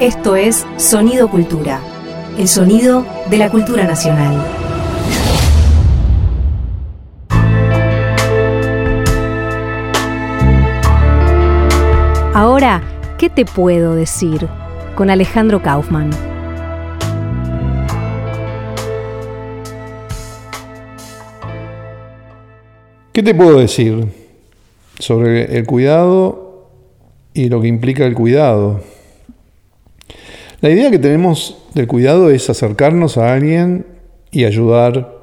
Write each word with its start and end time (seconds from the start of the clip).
Esto 0.00 0.36
es 0.36 0.64
Sonido 0.76 1.28
Cultura, 1.28 1.80
el 2.38 2.46
sonido 2.46 3.04
de 3.28 3.36
la 3.36 3.50
cultura 3.50 3.82
nacional. 3.82 4.46
Ahora, 12.32 12.80
¿qué 13.18 13.28
te 13.28 13.44
puedo 13.44 13.96
decir? 13.96 14.46
Con 14.94 15.10
Alejandro 15.10 15.60
Kaufman. 15.60 16.10
¿Qué 23.12 23.24
te 23.24 23.34
puedo 23.34 23.58
decir 23.58 24.06
sobre 25.00 25.58
el 25.58 25.66
cuidado 25.66 26.68
y 27.34 27.48
lo 27.48 27.60
que 27.60 27.66
implica 27.66 28.06
el 28.06 28.14
cuidado? 28.14 28.80
La 30.60 30.70
idea 30.70 30.90
que 30.90 30.98
tenemos 30.98 31.56
del 31.74 31.86
cuidado 31.86 32.30
es 32.30 32.50
acercarnos 32.50 33.16
a 33.16 33.32
alguien 33.32 33.86
y 34.32 34.44
ayudar, 34.44 35.16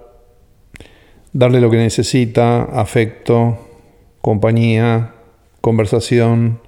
darle 1.34 1.60
lo 1.60 1.70
que 1.70 1.76
necesita, 1.76 2.64
afecto, 2.64 3.60
compañía, 4.22 5.14
conversación 5.60 6.62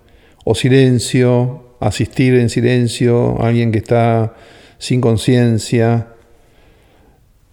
o 0.43 0.53
silencio, 0.53 1.77
asistir 1.79 2.33
en 2.33 2.49
silencio 2.49 3.41
a 3.41 3.47
alguien 3.47 3.71
que 3.71 3.77
está 3.77 4.35
sin 4.79 4.99
conciencia, 4.99 6.07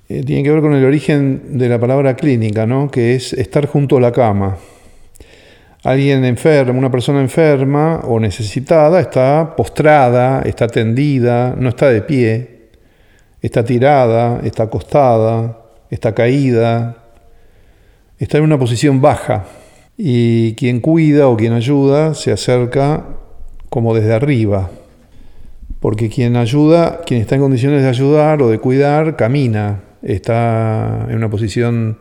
eh, 0.08 0.24
tiene 0.24 0.42
que 0.42 0.50
ver 0.50 0.62
con 0.62 0.74
el 0.74 0.84
origen 0.84 1.58
de 1.58 1.68
la 1.68 1.78
palabra 1.78 2.16
clínica, 2.16 2.66
¿no? 2.66 2.90
que 2.90 3.14
es 3.14 3.34
estar 3.34 3.66
junto 3.68 3.98
a 3.98 4.00
la 4.00 4.10
cama. 4.10 4.58
Alguien 5.84 6.24
enfermo, 6.24 6.78
una 6.78 6.90
persona 6.90 7.20
enferma 7.20 8.00
o 8.04 8.18
necesitada 8.18 9.00
está 9.00 9.54
postrada, 9.54 10.40
está 10.46 10.66
tendida, 10.66 11.54
no 11.58 11.68
está 11.68 11.90
de 11.90 12.00
pie, 12.00 12.70
está 13.42 13.62
tirada, 13.62 14.40
está 14.44 14.62
acostada, 14.62 15.58
está 15.90 16.14
caída, 16.14 17.04
está 18.18 18.38
en 18.38 18.44
una 18.44 18.58
posición 18.58 19.02
baja. 19.02 19.44
Y 19.98 20.54
quien 20.54 20.80
cuida 20.80 21.28
o 21.28 21.36
quien 21.36 21.52
ayuda 21.52 22.14
se 22.14 22.32
acerca 22.32 23.04
como 23.68 23.94
desde 23.94 24.14
arriba, 24.14 24.70
porque 25.80 26.08
quien 26.08 26.36
ayuda, 26.36 27.02
quien 27.04 27.20
está 27.20 27.34
en 27.34 27.42
condiciones 27.42 27.82
de 27.82 27.90
ayudar 27.90 28.40
o 28.40 28.48
de 28.48 28.58
cuidar, 28.58 29.16
camina, 29.16 29.82
está 30.00 31.06
en 31.10 31.16
una 31.16 31.28
posición 31.28 31.98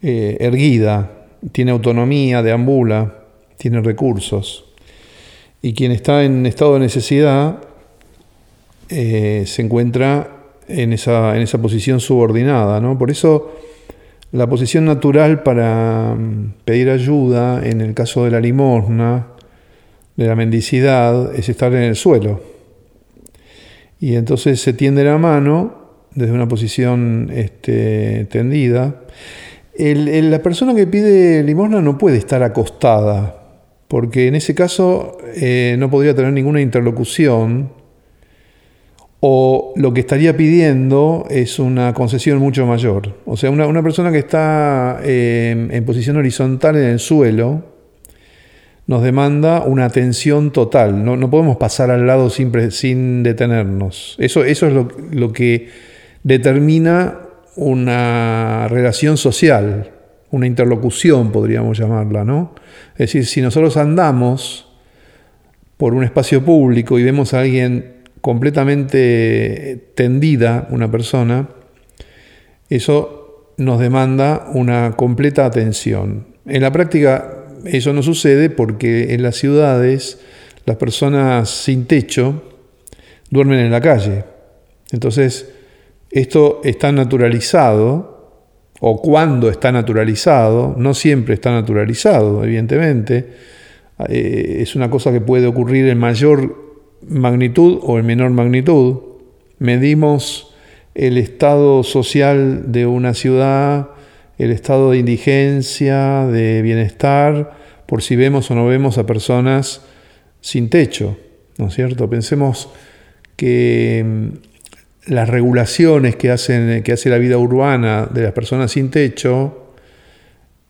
eh, 0.00 0.36
erguida, 0.38 1.21
tiene 1.50 1.72
autonomía, 1.72 2.42
deambula, 2.42 3.24
tiene 3.56 3.80
recursos. 3.80 4.64
Y 5.60 5.74
quien 5.74 5.92
está 5.92 6.24
en 6.24 6.46
estado 6.46 6.74
de 6.74 6.80
necesidad 6.80 7.58
eh, 8.88 9.44
se 9.46 9.62
encuentra 9.62 10.42
en 10.68 10.92
esa, 10.92 11.36
en 11.36 11.42
esa 11.42 11.60
posición 11.60 12.00
subordinada. 12.00 12.80
¿no? 12.80 12.98
Por 12.98 13.10
eso 13.10 13.52
la 14.32 14.48
posición 14.48 14.86
natural 14.86 15.42
para 15.42 16.14
mm, 16.14 16.54
pedir 16.64 16.90
ayuda 16.90 17.66
en 17.66 17.80
el 17.80 17.94
caso 17.94 18.24
de 18.24 18.30
la 18.30 18.40
limosna, 18.40 19.28
de 20.16 20.26
la 20.26 20.34
mendicidad, 20.34 21.34
es 21.34 21.48
estar 21.48 21.72
en 21.74 21.82
el 21.82 21.96
suelo. 21.96 22.40
Y 24.00 24.16
entonces 24.16 24.60
se 24.60 24.72
tiende 24.72 25.04
la 25.04 25.18
mano 25.18 25.82
desde 26.14 26.32
una 26.32 26.48
posición 26.48 27.30
este, 27.32 28.26
tendida. 28.30 29.02
La 29.78 30.42
persona 30.42 30.74
que 30.74 30.86
pide 30.86 31.42
limosna 31.42 31.80
no 31.80 31.98
puede 31.98 32.18
estar 32.18 32.42
acostada, 32.42 33.42
porque 33.88 34.28
en 34.28 34.34
ese 34.34 34.54
caso 34.54 35.18
eh, 35.34 35.76
no 35.78 35.90
podría 35.90 36.14
tener 36.14 36.32
ninguna 36.32 36.60
interlocución, 36.60 37.70
o 39.24 39.72
lo 39.76 39.94
que 39.94 40.00
estaría 40.00 40.36
pidiendo 40.36 41.26
es 41.30 41.60
una 41.60 41.94
concesión 41.94 42.38
mucho 42.38 42.66
mayor. 42.66 43.14
O 43.24 43.36
sea, 43.36 43.50
una, 43.50 43.82
persona 43.82 44.10
que 44.10 44.18
está 44.18 44.98
eh, 45.04 45.68
en 45.70 45.84
posición 45.84 46.16
horizontal 46.16 46.76
en 46.76 46.84
el 46.84 46.98
suelo 46.98 47.62
nos 48.88 49.04
demanda 49.04 49.62
una 49.64 49.84
atención 49.84 50.50
total. 50.50 51.04
No, 51.04 51.30
podemos 51.30 51.56
pasar 51.56 51.92
al 51.92 52.04
lado 52.04 52.30
sin, 52.30 52.72
sin 52.72 53.22
detenernos. 53.22 54.16
Eso, 54.18 54.42
eso 54.42 54.66
es 54.66 54.72
lo, 54.72 54.88
lo 55.12 55.32
que 55.32 55.68
determina 56.24 57.21
una 57.56 58.66
relación 58.68 59.16
social, 59.16 59.90
una 60.30 60.46
interlocución, 60.46 61.32
podríamos 61.32 61.78
llamarla, 61.78 62.24
¿no? 62.24 62.54
Es 62.92 62.98
decir, 62.98 63.26
si 63.26 63.40
nosotros 63.42 63.76
andamos 63.76 64.68
por 65.76 65.94
un 65.94 66.04
espacio 66.04 66.44
público 66.44 66.98
y 66.98 67.02
vemos 67.02 67.34
a 67.34 67.40
alguien 67.40 68.02
completamente 68.20 69.92
tendida, 69.94 70.68
una 70.70 70.90
persona, 70.90 71.48
eso 72.70 73.52
nos 73.58 73.80
demanda 73.80 74.48
una 74.54 74.92
completa 74.96 75.44
atención. 75.44 76.26
En 76.46 76.62
la 76.62 76.72
práctica 76.72 77.42
eso 77.64 77.92
no 77.92 78.02
sucede 78.02 78.50
porque 78.50 79.14
en 79.14 79.22
las 79.22 79.36
ciudades 79.36 80.20
las 80.64 80.76
personas 80.76 81.50
sin 81.50 81.86
techo 81.86 82.42
duermen 83.30 83.60
en 83.60 83.70
la 83.70 83.80
calle. 83.80 84.24
Entonces, 84.90 85.51
esto 86.12 86.60
está 86.62 86.92
naturalizado, 86.92 88.12
o 88.80 89.00
cuando 89.00 89.48
está 89.48 89.72
naturalizado, 89.72 90.74
no 90.76 90.92
siempre 90.92 91.34
está 91.34 91.52
naturalizado, 91.52 92.44
evidentemente, 92.44 93.30
eh, 94.08 94.58
es 94.60 94.74
una 94.74 94.90
cosa 94.90 95.12
que 95.12 95.20
puede 95.20 95.46
ocurrir 95.46 95.88
en 95.88 95.98
mayor 95.98 96.72
magnitud 97.06 97.78
o 97.82 97.98
en 97.98 98.06
menor 98.06 98.30
magnitud. 98.30 98.98
Medimos 99.58 100.54
el 100.94 101.16
estado 101.16 101.82
social 101.82 102.72
de 102.72 102.86
una 102.86 103.14
ciudad, 103.14 103.90
el 104.36 104.50
estado 104.50 104.90
de 104.90 104.98
indigencia, 104.98 106.26
de 106.26 106.60
bienestar, 106.62 107.52
por 107.86 108.02
si 108.02 108.16
vemos 108.16 108.50
o 108.50 108.54
no 108.54 108.66
vemos 108.66 108.98
a 108.98 109.06
personas 109.06 109.82
sin 110.40 110.68
techo, 110.68 111.16
¿no 111.56 111.68
es 111.68 111.74
cierto? 111.74 112.10
Pensemos 112.10 112.68
que 113.36 114.32
las 115.06 115.28
regulaciones 115.28 116.16
que, 116.16 116.30
hacen, 116.30 116.82
que 116.82 116.92
hace 116.92 117.10
la 117.10 117.18
vida 117.18 117.38
urbana 117.38 118.08
de 118.12 118.22
las 118.22 118.32
personas 118.32 118.70
sin 118.70 118.90
techo 118.90 119.74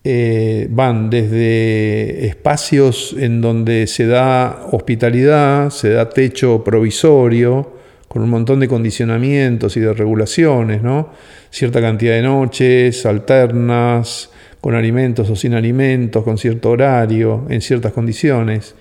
eh, 0.03 0.67
van 0.69 1.09
desde 1.09 2.25
espacios 2.27 3.15
en 3.17 3.39
donde 3.41 3.87
se 3.87 4.05
da 4.05 4.67
hospitalidad, 4.71 5.69
se 5.69 5.91
da 5.91 6.09
techo 6.09 6.63
provisorio, 6.63 7.77
con 8.09 8.21
un 8.21 8.29
montón 8.29 8.59
de 8.59 8.67
condicionamientos 8.67 9.77
y 9.77 9.79
de 9.79 9.93
regulaciones, 9.93 10.83
¿no? 10.83 11.09
Cierta 11.49 11.81
cantidad 11.81 12.13
de 12.13 12.21
noches 12.21 13.05
alternas, 13.05 14.29
con 14.59 14.75
alimentos 14.75 15.29
o 15.29 15.35
sin 15.35 15.53
alimentos, 15.53 16.23
con 16.23 16.37
cierto 16.37 16.71
horario, 16.71 17.45
en 17.49 17.61
ciertas 17.61 17.91
condiciones. 17.93 18.75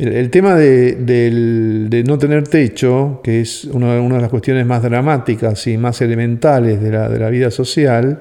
El, 0.00 0.30
tema 0.30 0.54
de, 0.56 2.02
no 2.06 2.18
tener 2.18 2.48
techo, 2.48 3.20
que 3.22 3.42
es 3.42 3.66
una, 3.66 3.96
de 3.96 4.20
las 4.20 4.30
cuestiones 4.30 4.64
más 4.64 4.82
dramáticas 4.82 5.66
y 5.66 5.76
más 5.76 6.00
elementales 6.00 6.80
de 6.80 6.90
la, 6.90 7.28
vida 7.28 7.50
social, 7.50 8.18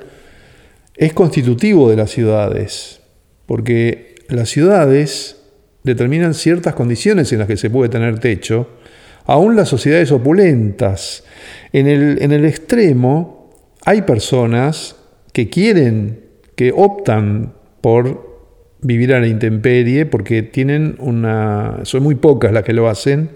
es 0.97 1.13
constitutivo 1.13 1.89
de 1.89 1.95
las 1.95 2.11
ciudades, 2.11 2.99
porque 3.45 4.15
las 4.27 4.49
ciudades 4.49 5.37
determinan 5.83 6.33
ciertas 6.33 6.73
condiciones 6.73 7.31
en 7.31 7.39
las 7.39 7.47
que 7.47 7.55
se 7.55 7.69
puede 7.69 7.87
tener 7.87 8.19
techo, 8.19 8.71
aún 9.23 9.55
las 9.55 9.69
sociedades 9.69 10.11
opulentas. 10.11 11.23
En 11.71 11.87
el, 11.87 12.43
extremo 12.43 13.53
hay 13.85 14.01
personas 14.01 14.97
que 15.31 15.49
quieren, 15.49 16.25
que 16.57 16.73
optan 16.75 17.53
por 17.79 18.28
vivir 18.81 19.13
a 19.13 19.19
la 19.19 19.27
intemperie 19.27 20.05
porque 20.05 20.43
tienen 20.43 20.95
una... 20.99 21.79
Son 21.83 22.03
muy 22.03 22.15
pocas 22.15 22.51
las 22.51 22.63
que 22.63 22.73
lo 22.73 22.89
hacen, 22.89 23.29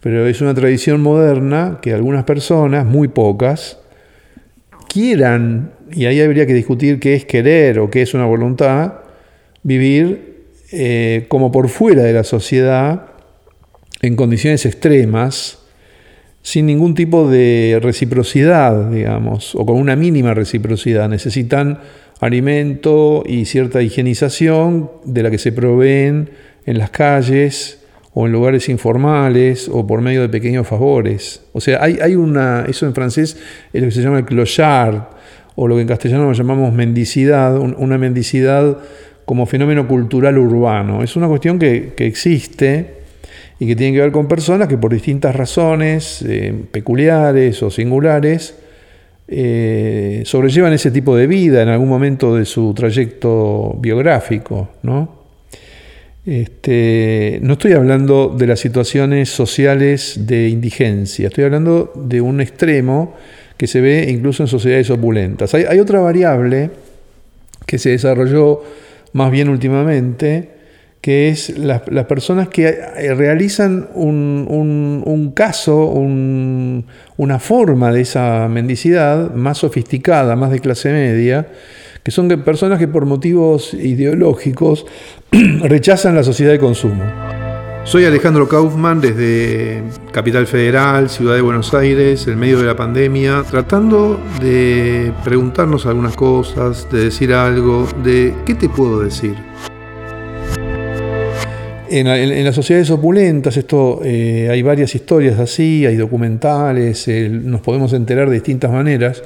pero 0.00 0.26
es 0.26 0.40
una 0.40 0.54
tradición 0.54 1.00
moderna 1.00 1.78
que 1.80 1.92
algunas 1.92 2.24
personas, 2.24 2.84
muy 2.84 3.08
pocas, 3.08 3.78
quieran, 4.88 5.72
y 5.92 6.06
ahí 6.06 6.20
habría 6.20 6.46
que 6.46 6.54
discutir 6.54 7.00
qué 7.00 7.14
es 7.14 7.24
querer 7.24 7.78
o 7.78 7.90
qué 7.90 8.02
es 8.02 8.14
una 8.14 8.26
voluntad, 8.26 8.94
vivir 9.62 10.34
eh, 10.72 11.26
como 11.28 11.50
por 11.50 11.68
fuera 11.68 12.02
de 12.02 12.12
la 12.12 12.24
sociedad, 12.24 13.06
en 14.02 14.16
condiciones 14.16 14.66
extremas, 14.66 15.58
sin 16.42 16.66
ningún 16.66 16.94
tipo 16.94 17.30
de 17.30 17.78
reciprocidad, 17.82 18.90
digamos, 18.90 19.54
o 19.54 19.64
con 19.64 19.76
una 19.76 19.96
mínima 19.96 20.34
reciprocidad. 20.34 21.08
Necesitan 21.08 21.78
alimento 22.20 23.22
y 23.26 23.44
cierta 23.44 23.82
higienización 23.82 24.90
de 25.04 25.22
la 25.22 25.30
que 25.30 25.38
se 25.38 25.52
proveen 25.52 26.30
en 26.66 26.78
las 26.78 26.90
calles 26.90 27.80
o 28.12 28.26
en 28.26 28.32
lugares 28.32 28.68
informales 28.68 29.68
o 29.68 29.86
por 29.86 30.00
medio 30.00 30.22
de 30.22 30.28
pequeños 30.28 30.66
favores. 30.66 31.42
O 31.52 31.60
sea, 31.60 31.82
hay, 31.82 31.98
hay 32.00 32.14
una, 32.14 32.64
eso 32.68 32.86
en 32.86 32.94
francés 32.94 33.36
es 33.72 33.82
lo 33.82 33.88
que 33.88 33.94
se 33.94 34.02
llama 34.02 34.18
el 34.18 34.24
clochard, 34.24 35.02
o 35.56 35.68
lo 35.68 35.76
que 35.76 35.82
en 35.82 35.88
castellano 35.88 36.32
llamamos 36.32 36.72
mendicidad, 36.72 37.56
una 37.58 37.98
mendicidad 37.98 38.78
como 39.24 39.46
fenómeno 39.46 39.86
cultural 39.86 40.38
urbano. 40.38 41.02
Es 41.02 41.16
una 41.16 41.28
cuestión 41.28 41.58
que, 41.58 41.92
que 41.96 42.06
existe 42.06 42.94
y 43.58 43.66
que 43.66 43.76
tienen 43.76 43.94
que 43.94 44.00
ver 44.00 44.12
con 44.12 44.26
personas 44.26 44.68
que 44.68 44.76
por 44.76 44.92
distintas 44.92 45.34
razones 45.34 46.22
eh, 46.22 46.52
peculiares 46.70 47.62
o 47.62 47.70
singulares 47.70 48.56
eh, 49.26 50.22
sobrellevan 50.26 50.72
ese 50.72 50.90
tipo 50.90 51.16
de 51.16 51.26
vida 51.26 51.62
en 51.62 51.68
algún 51.68 51.88
momento 51.88 52.36
de 52.36 52.44
su 52.44 52.74
trayecto 52.74 53.74
biográfico, 53.80 54.68
¿no? 54.82 55.24
Este, 56.26 57.38
no 57.42 57.52
estoy 57.54 57.72
hablando 57.72 58.34
de 58.36 58.46
las 58.46 58.58
situaciones 58.58 59.28
sociales 59.28 60.26
de 60.26 60.48
indigencia, 60.48 61.28
estoy 61.28 61.44
hablando 61.44 61.92
de 61.94 62.22
un 62.22 62.40
extremo 62.40 63.14
que 63.58 63.66
se 63.66 63.82
ve 63.82 64.06
incluso 64.10 64.42
en 64.42 64.48
sociedades 64.48 64.88
opulentas. 64.90 65.54
Hay, 65.54 65.78
otra 65.78 66.00
variable 66.00 66.70
que 67.66 67.78
se 67.78 67.90
desarrolló 67.90 68.62
más 69.12 69.30
bien 69.30 69.48
últimamente, 69.48 70.48
que 71.04 71.28
es 71.28 71.58
las, 71.58 71.82
personas 72.06 72.48
que 72.48 72.66
eh, 72.66 73.14
realizan 73.14 73.90
un, 73.92 75.32
caso, 75.36 75.84
una 75.84 77.38
forma 77.40 77.92
de 77.92 78.00
esa 78.00 78.48
mendicidad 78.48 79.34
más 79.34 79.58
sofisticada, 79.58 80.34
más 80.34 80.50
de 80.50 80.60
clase 80.60 80.90
media, 80.94 81.46
que 82.02 82.10
son 82.10 82.28
personas 82.42 82.78
que 82.78 82.88
por 82.88 83.04
motivos 83.04 83.74
ideológicos 83.74 84.86
rechazan 85.30 86.14
la 86.14 86.22
sociedad 86.22 86.52
de 86.52 86.58
consumo. 86.58 87.04
Soy 87.84 88.06
Alejandro 88.06 88.48
Kaufman 88.48 89.02
desde 89.02 89.82
Capital 90.10 90.46
Federal, 90.46 91.10
Ciudad 91.10 91.34
de 91.34 91.42
Buenos 91.42 91.74
Aires, 91.74 92.26
en 92.28 92.38
medio 92.38 92.58
de 92.58 92.64
la 92.64 92.76
pandemia, 92.76 93.42
tratando 93.42 94.18
de 94.40 95.12
preguntarnos 95.22 95.84
algunas 95.84 96.16
cosas, 96.16 96.88
de 96.90 97.04
decir 97.04 97.34
algo, 97.34 97.86
de 98.02 98.34
qué 98.46 98.54
te 98.54 98.70
puedo 98.70 99.00
decir. 99.00 99.34
En, 102.00 102.44
las 102.44 102.54
sociedades 102.54 102.90
opulentas, 102.90 103.56
esto 103.56 104.00
eh, 104.04 104.48
hay 104.50 104.62
varias 104.62 104.94
historias 104.94 105.38
así, 105.38 105.86
hay 105.86 105.96
documentales, 105.96 107.06
nos 107.30 107.60
podemos 107.60 107.92
enterar 107.92 108.28
de 108.28 108.34
distintas 108.34 108.72
maneras 108.72 109.22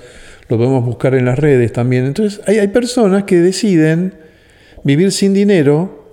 lo 0.48 0.56
podemos 0.56 0.84
buscar 0.84 1.14
en 1.14 1.26
las 1.26 1.38
redes 1.38 1.72
también. 1.72 2.06
Entonces 2.06 2.40
hay, 2.46 2.66
personas 2.68 3.24
que 3.24 3.36
deciden 3.36 4.14
vivir 4.82 5.12
sin 5.12 5.34
dinero 5.34 6.06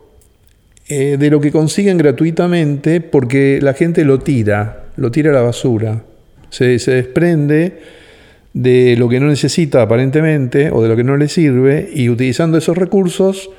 eh, 0.87 1.17
de 1.17 1.29
lo 1.29 1.39
que 1.39 1.51
consiguen 1.51 1.97
gratuitamente 1.97 3.01
porque 3.01 3.59
la 3.61 3.73
gente 3.73 4.03
lo 4.05 4.19
tira, 4.19 4.85
lo 4.97 5.09
tira 5.11 5.31
a 5.31 5.33
la 5.33 5.41
basura, 5.41 6.03
se, 6.49 6.77
desprende 6.77 7.79
de 8.53 8.95
lo 8.97 9.09
que 9.09 9.19
no 9.19 9.27
necesita 9.27 9.81
aparentemente 9.81 10.69
o 10.71 10.81
de 10.81 10.89
lo 10.89 10.95
que 10.95 11.03
no 11.03 11.17
le 11.17 11.27
sirve 11.27 11.89
y 11.93 12.09
utilizando 12.09 12.57
esos 12.57 12.77
recursos 12.77 13.49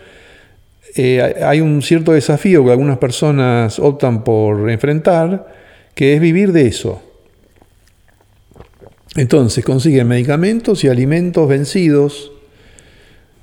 eh, 0.99 1.45
hay 1.45 1.61
un 1.61 1.83
cierto 1.83 2.13
desafío 2.13 2.65
que 2.65 2.71
algunas 2.71 2.97
personas 2.97 3.79
optan 3.79 4.25
por 4.25 4.71
enfrentar, 4.71 5.47
que 5.95 6.15
es 6.15 6.21
vivir 6.21 6.53
de 6.53 6.67
eso. 6.67 7.03
Entonces 9.15 9.63
consiguen 9.63 10.09
medicamentos 10.09 10.85
y 10.85 10.89
alimentos 10.89 11.49
vencidos 11.49 12.33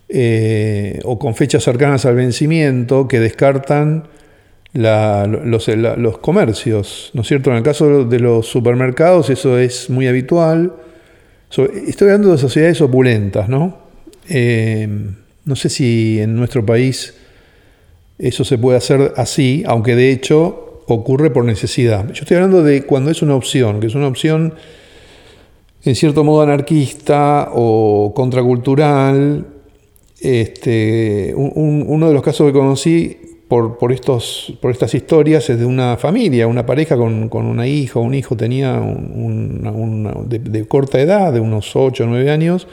eh, 0.09 0.99
o 1.03 1.19
con 1.19 1.35
fechas 1.35 1.63
cercanas 1.63 2.05
al 2.05 2.15
vencimiento 2.15 3.07
que 3.07 3.19
descartan 3.19 4.05
los, 4.73 6.17
comercios, 6.19 7.11
¿no 7.13 7.21
es 7.21 7.27
cierto? 7.27 7.51
En 7.51 7.57
el 7.57 7.63
caso 7.63 8.05
de 8.05 8.19
los 8.19 8.47
supermercados 8.47 9.29
eso 9.29 9.59
es 9.59 9.91
muy 9.91 10.07
habitual. 10.07 10.73
estoy 11.87 12.07
hablando 12.07 12.31
de 12.31 12.39
sociedades 12.39 12.81
opulentas, 12.81 13.47
¿no? 13.47 13.77
Eh, 14.27 14.87
no 15.45 15.55
sé 15.55 15.69
si 15.69 16.19
en 16.19 16.35
nuestro 16.35 16.65
país 16.65 17.13
eso 18.27 18.45
se 18.45 18.57
puede 18.57 18.77
hacer 18.77 19.13
así, 19.17 19.63
aunque 19.67 19.95
de 19.95 20.11
hecho 20.11 20.81
ocurre 20.87 21.29
por 21.29 21.45
necesidad. 21.45 22.07
Yo 22.13 22.21
estoy 22.21 22.35
hablando 22.35 22.63
de 22.63 22.83
cuando 22.83 23.11
es 23.11 23.21
una 23.21 23.35
opción, 23.35 23.79
que 23.79 23.87
es 23.87 23.95
una 23.95 24.07
opción 24.07 24.53
en 25.83 25.95
cierto 25.95 26.23
modo 26.23 26.41
anarquista 26.41 27.49
o 27.53 28.13
contracultural. 28.15 29.45
Este, 30.21 31.33
uno 31.35 32.07
de 32.07 32.13
los 32.13 32.23
casos 32.23 32.47
que 32.47 32.53
conocí 32.57 33.17
por, 33.49 33.77
por, 33.77 33.91
estos, 33.91 34.53
por 34.61 34.71
estas 34.71 34.95
historias 34.95 35.49
es 35.49 35.59
de 35.59 35.65
una 35.65 35.97
familia, 35.97 36.47
una 36.47 36.65
pareja 36.65 36.95
con, 36.95 37.29
una 37.29 37.67
hija, 37.67 37.99
un 37.99 38.13
hijo 38.13 38.37
tenía 38.37 38.81
de, 40.25 40.65
corta 40.65 41.01
edad, 41.01 41.33
de 41.33 41.41
unos 41.41 41.75
8 41.75 42.05
o 42.05 42.07
9 42.07 42.31
años, 42.31 42.67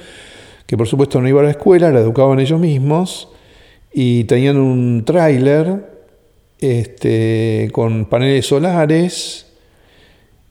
que 0.67 0.77
por 0.77 0.87
supuesto 0.87 1.21
no 1.21 1.29
iba 1.29 1.41
a 1.41 1.45
la 1.45 1.51
escuela, 1.51 1.91
la 1.91 1.99
educaban 1.99 2.39
ellos 2.39 2.61
mismos, 2.61 3.31
y 3.93 4.25
tenían 4.25 4.57
un 4.57 5.05
tráiler 5.05 5.87
este, 6.61 7.69
con 7.73 8.07
paneles 8.07 8.47
solares, 8.47 9.47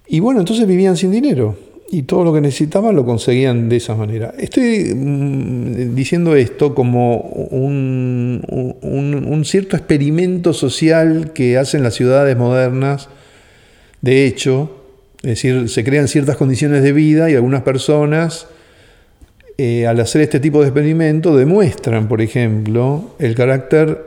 y 0.07 0.19
bueno, 0.19 0.39
entonces 0.39 0.65
vivían 0.68 0.97
sin 0.97 1.12
dinero 1.12 1.69
y 1.91 2.03
todo 2.03 2.24
lo 2.24 2.33
que 2.33 2.41
necesitaban 2.41 2.95
lo 2.95 3.06
conseguían 3.06 3.69
de 3.69 3.77
esa 3.77 3.95
manera. 3.95 4.33
Estoy 4.38 4.94
mm, 4.94 5.95
diciendo 5.95 6.36
esto 6.36 6.75
como 6.75 7.18
un, 7.21 8.41
cierto 9.45 9.75
experimento 9.75 10.53
social 10.53 11.31
que 11.33 11.57
hacen 11.57 11.81
las 11.81 11.95
ciudades 11.95 12.38
modernas. 12.38 13.09
De 14.01 14.25
hecho, 14.25 14.83
es 15.24 15.30
decir, 15.30 15.69
se 15.69 15.83
crean 15.83 16.07
ciertas 16.07 16.38
condiciones 16.38 16.83
de 16.83 16.94
vida 16.94 17.31
y 17.31 17.35
algunas 17.35 17.63
personas, 17.63 18.47
eh, 19.59 19.88
al 19.88 20.00
hacer 20.00 20.21
este 20.21 20.39
tipo 20.39 20.61
de 20.61 20.67
experimento, 20.67 21.35
demuestran, 21.35 22.07
por 22.07 22.21
ejemplo, 22.21 23.15
el 23.19 23.35
carácter 23.35 24.06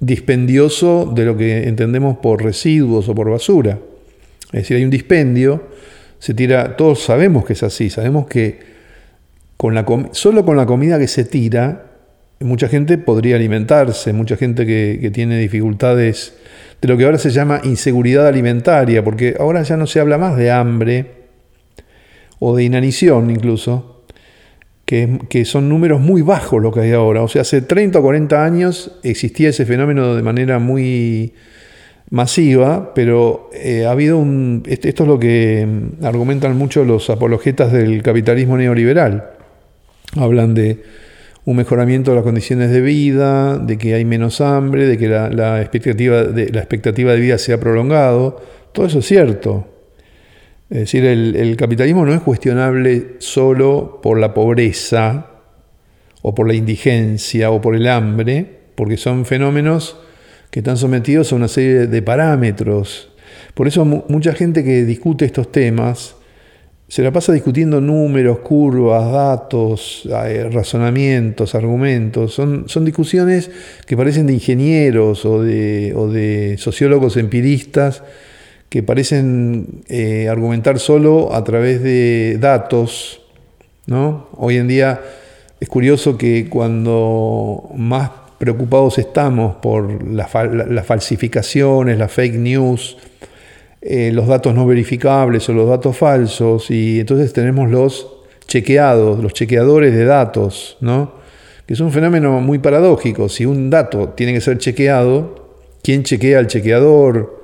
dispendioso 0.00 1.10
de 1.14 1.24
lo 1.24 1.36
que 1.36 1.68
entendemos 1.68 2.18
por 2.18 2.42
residuos 2.42 3.08
o 3.08 3.14
por 3.14 3.30
basura. 3.30 3.78
Es 4.46 4.62
decir, 4.62 4.76
hay 4.76 4.84
un 4.84 4.90
dispendio 4.90 5.62
se 6.20 6.34
tira, 6.34 6.76
todos 6.76 7.02
sabemos 7.02 7.46
que 7.46 7.54
es 7.54 7.62
así, 7.62 7.88
sabemos 7.88 8.26
que 8.26 8.60
con 9.56 9.74
la 9.74 9.86
solo 10.12 10.44
con 10.44 10.56
la 10.56 10.66
comida 10.66 10.98
que 10.98 11.08
se 11.08 11.24
tira, 11.24 11.86
mucha 12.40 12.68
gente 12.68 12.98
podría 12.98 13.36
alimentarse, 13.36 14.12
mucha 14.12 14.36
gente 14.36 14.66
que, 14.66 15.10
tiene 15.12 15.38
dificultades 15.38 16.34
de 16.80 16.88
lo 16.88 16.96
que 16.98 17.04
ahora 17.04 17.18
se 17.18 17.30
llama 17.30 17.62
inseguridad 17.64 18.26
alimentaria, 18.26 19.02
porque 19.02 19.34
ahora 19.38 19.62
ya 19.62 19.78
no 19.78 19.86
se 19.86 19.98
habla 19.98 20.18
más 20.18 20.36
de 20.36 20.50
hambre 20.50 21.06
o 22.38 22.54
de 22.54 22.64
inanición 22.64 23.30
incluso, 23.30 23.99
que, 24.90 25.20
que, 25.28 25.44
son 25.44 25.68
números 25.68 26.00
muy 26.00 26.20
bajos 26.20 26.60
lo 26.60 26.72
que 26.72 26.80
hay 26.80 26.90
ahora. 26.90 27.22
O 27.22 27.28
sea, 27.28 27.42
hace 27.42 27.62
30 27.62 28.00
o 28.00 28.02
40 28.02 28.44
años 28.44 28.98
existía 29.04 29.50
ese 29.50 29.64
fenómeno 29.64 30.16
de 30.16 30.22
manera 30.24 30.58
muy 30.58 31.32
masiva, 32.10 32.92
pero 32.92 33.50
eh, 33.54 33.86
ha 33.86 33.92
habido 33.92 34.18
un... 34.18 34.64
Esto 34.66 35.04
es 35.04 35.08
lo 35.08 35.20
que 35.20 35.64
mm, 35.64 36.04
argumentan 36.04 36.58
mucho 36.58 36.84
los 36.84 37.08
apologetas 37.08 37.70
del 37.70 38.02
capitalismo 38.02 38.56
neoliberal. 38.56 39.30
Hablan 40.16 40.54
de 40.54 40.82
un 41.44 41.54
mejoramiento 41.54 42.10
de 42.10 42.16
las 42.16 42.24
condiciones 42.24 42.72
de 42.72 42.80
vida, 42.80 43.58
de 43.58 43.78
que 43.78 43.94
hay 43.94 44.04
menos 44.04 44.40
hambre, 44.40 44.88
de 44.88 44.98
que 44.98 45.06
la, 45.06 45.60
expectativa, 45.60 46.24
de, 46.24 46.48
la 46.48 46.58
expectativa 46.58 47.12
de 47.12 47.20
vida 47.20 47.38
se 47.38 47.52
ha 47.52 47.60
prolongado. 47.60 48.42
Todo 48.72 48.86
eso 48.86 48.98
es 48.98 49.06
cierto. 49.06 49.68
Es 50.70 50.78
decir, 50.78 51.04
el, 51.04 51.56
capitalismo 51.56 52.06
no 52.06 52.14
es 52.14 52.20
cuestionable 52.20 53.16
solo 53.18 53.98
por 54.00 54.20
la 54.20 54.32
pobreza 54.32 55.26
o 56.22 56.32
por 56.32 56.46
la 56.46 56.54
indigencia 56.54 57.50
o 57.50 57.60
por 57.60 57.74
el 57.74 57.88
hambre, 57.88 58.46
porque 58.76 58.96
son 58.96 59.26
fenómenos 59.26 59.96
que 60.52 60.60
están 60.60 60.76
sometidos 60.76 61.32
a 61.32 61.36
una 61.36 61.48
serie 61.48 61.88
de 61.88 62.02
parámetros. 62.02 63.10
Por 63.54 63.66
eso 63.66 63.84
mucha 63.84 64.32
gente 64.32 64.62
que 64.62 64.84
discute 64.84 65.24
estos 65.24 65.50
temas 65.50 66.14
se 66.86 67.02
la 67.02 67.12
pasa 67.12 67.32
discutiendo 67.32 67.80
números, 67.80 68.40
curvas, 68.40 69.12
datos, 69.12 70.08
eh, 70.26 70.48
razonamientos, 70.50 71.54
argumentos. 71.56 72.34
Son, 72.34 72.84
discusiones 72.84 73.50
que 73.86 73.96
parecen 73.96 74.26
de 74.26 74.34
ingenieros 74.34 75.24
o 75.24 75.42
de 75.42 76.56
sociólogos 76.58 77.16
empiristas 77.16 78.02
que 78.70 78.84
parecen 78.84 79.82
eh, 79.88 80.28
argumentar 80.28 80.78
solo 80.78 81.34
a 81.34 81.42
través 81.42 81.82
de 81.82 82.38
datos. 82.40 83.20
¿no? 83.86 84.28
Hoy 84.36 84.56
en 84.56 84.68
día 84.68 85.00
es 85.58 85.68
curioso 85.68 86.16
que 86.16 86.48
cuando 86.48 87.68
más 87.74 88.10
preocupados 88.38 88.98
estamos 88.98 89.56
por 89.56 90.02
las 90.06 90.86
falsificaciones, 90.86 91.98
las 91.98 92.12
fake 92.12 92.36
news, 92.36 92.96
eh, 93.82 94.12
los 94.14 94.28
datos 94.28 94.54
no 94.54 94.66
verificables 94.66 95.48
o 95.48 95.52
los 95.52 95.68
datos 95.68 95.96
falsos, 95.96 96.70
y 96.70 97.00
entonces 97.00 97.32
tenemos 97.32 97.68
los 97.68 98.06
chequeados, 98.46 99.18
los 99.18 99.34
chequeadores 99.34 99.92
de 99.94 100.04
datos, 100.04 100.78
¿no? 100.80 101.12
que 101.66 101.74
es 101.74 101.80
un 101.80 101.90
fenómeno 101.90 102.40
muy 102.40 102.60
paradójico. 102.60 103.28
Si 103.28 103.44
un 103.44 103.68
dato 103.68 104.10
tiene 104.10 104.32
que 104.32 104.40
ser 104.40 104.58
chequeado, 104.58 105.58
¿quién 105.82 106.04
chequea 106.04 106.38
al 106.38 106.46
chequeador? 106.46 107.39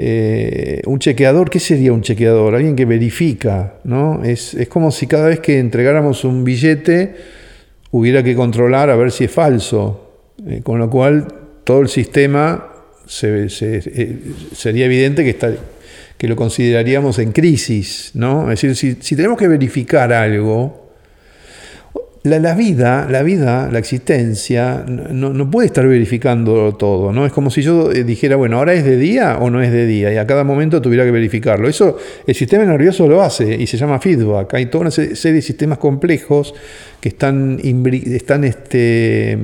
Eh, 0.00 0.80
un 0.86 1.00
chequeador, 1.00 1.50
¿qué 1.50 1.58
sería 1.58 1.92
un 1.92 2.02
chequeador? 2.02 2.54
Alguien 2.54 2.76
que 2.76 2.84
verifica, 2.84 3.74
¿no? 3.82 4.22
Es, 4.22 4.54
es 4.54 4.68
como 4.68 4.92
si 4.92 5.08
cada 5.08 5.26
vez 5.26 5.40
que 5.40 5.58
entregáramos 5.58 6.22
un 6.22 6.44
billete, 6.44 7.16
hubiera 7.90 8.22
que 8.22 8.36
controlar 8.36 8.90
a 8.90 8.96
ver 8.96 9.10
si 9.10 9.24
es 9.24 9.30
falso, 9.32 10.28
eh, 10.46 10.60
con 10.62 10.78
lo 10.78 10.88
cual 10.88 11.26
todo 11.64 11.80
el 11.80 11.88
sistema 11.88 12.68
eh, 13.22 13.48
sería 14.54 14.86
evidente 14.86 15.24
que, 15.24 15.30
está, 15.30 15.52
que 16.16 16.28
lo 16.28 16.36
consideraríamos 16.36 17.18
en 17.18 17.32
crisis, 17.32 18.12
¿no? 18.14 18.52
Es 18.52 18.62
decir, 18.62 18.96
si, 19.02 19.16
tenemos 19.16 19.36
que 19.36 19.48
verificar 19.48 20.12
algo, 20.12 20.87
la, 22.28 22.54
vida, 22.54 23.06
la 23.10 23.22
vida, 23.22 23.68
la 23.70 23.78
existencia, 23.78 24.84
no, 24.86 25.50
puede 25.50 25.66
estar 25.66 25.86
verificando 25.86 26.74
todo, 26.74 27.12
¿no? 27.12 27.26
Es 27.26 27.32
como 27.32 27.50
si 27.50 27.62
yo 27.62 27.90
eh, 27.90 28.04
dijera, 28.04 28.36
bueno, 28.36 28.58
ahora 28.58 28.74
es 28.74 28.84
de 28.84 28.96
día 28.96 29.38
o 29.40 29.50
no 29.50 29.62
es 29.62 29.72
de 29.72 29.86
día, 29.86 30.12
y 30.12 30.16
a 30.16 30.26
cada 30.26 30.44
momento 30.44 30.82
tuviera 30.82 31.04
que 31.04 31.10
verificarlo. 31.10 31.68
Eso 31.68 31.96
el 32.26 32.34
sistema 32.34 32.64
nervioso 32.64 33.08
lo 33.08 33.22
hace 33.22 33.54
y 33.54 33.66
se 33.66 33.76
llama 33.76 33.98
feedback. 33.98 34.54
Hay 34.54 34.66
toda 34.66 34.82
una 34.82 34.90
serie 34.90 35.32
de 35.32 35.42
sistemas 35.42 35.78
complejos 35.78 36.54
que 37.00 37.08
están, 37.08 37.58
están 37.62 38.44
este, 38.44 39.38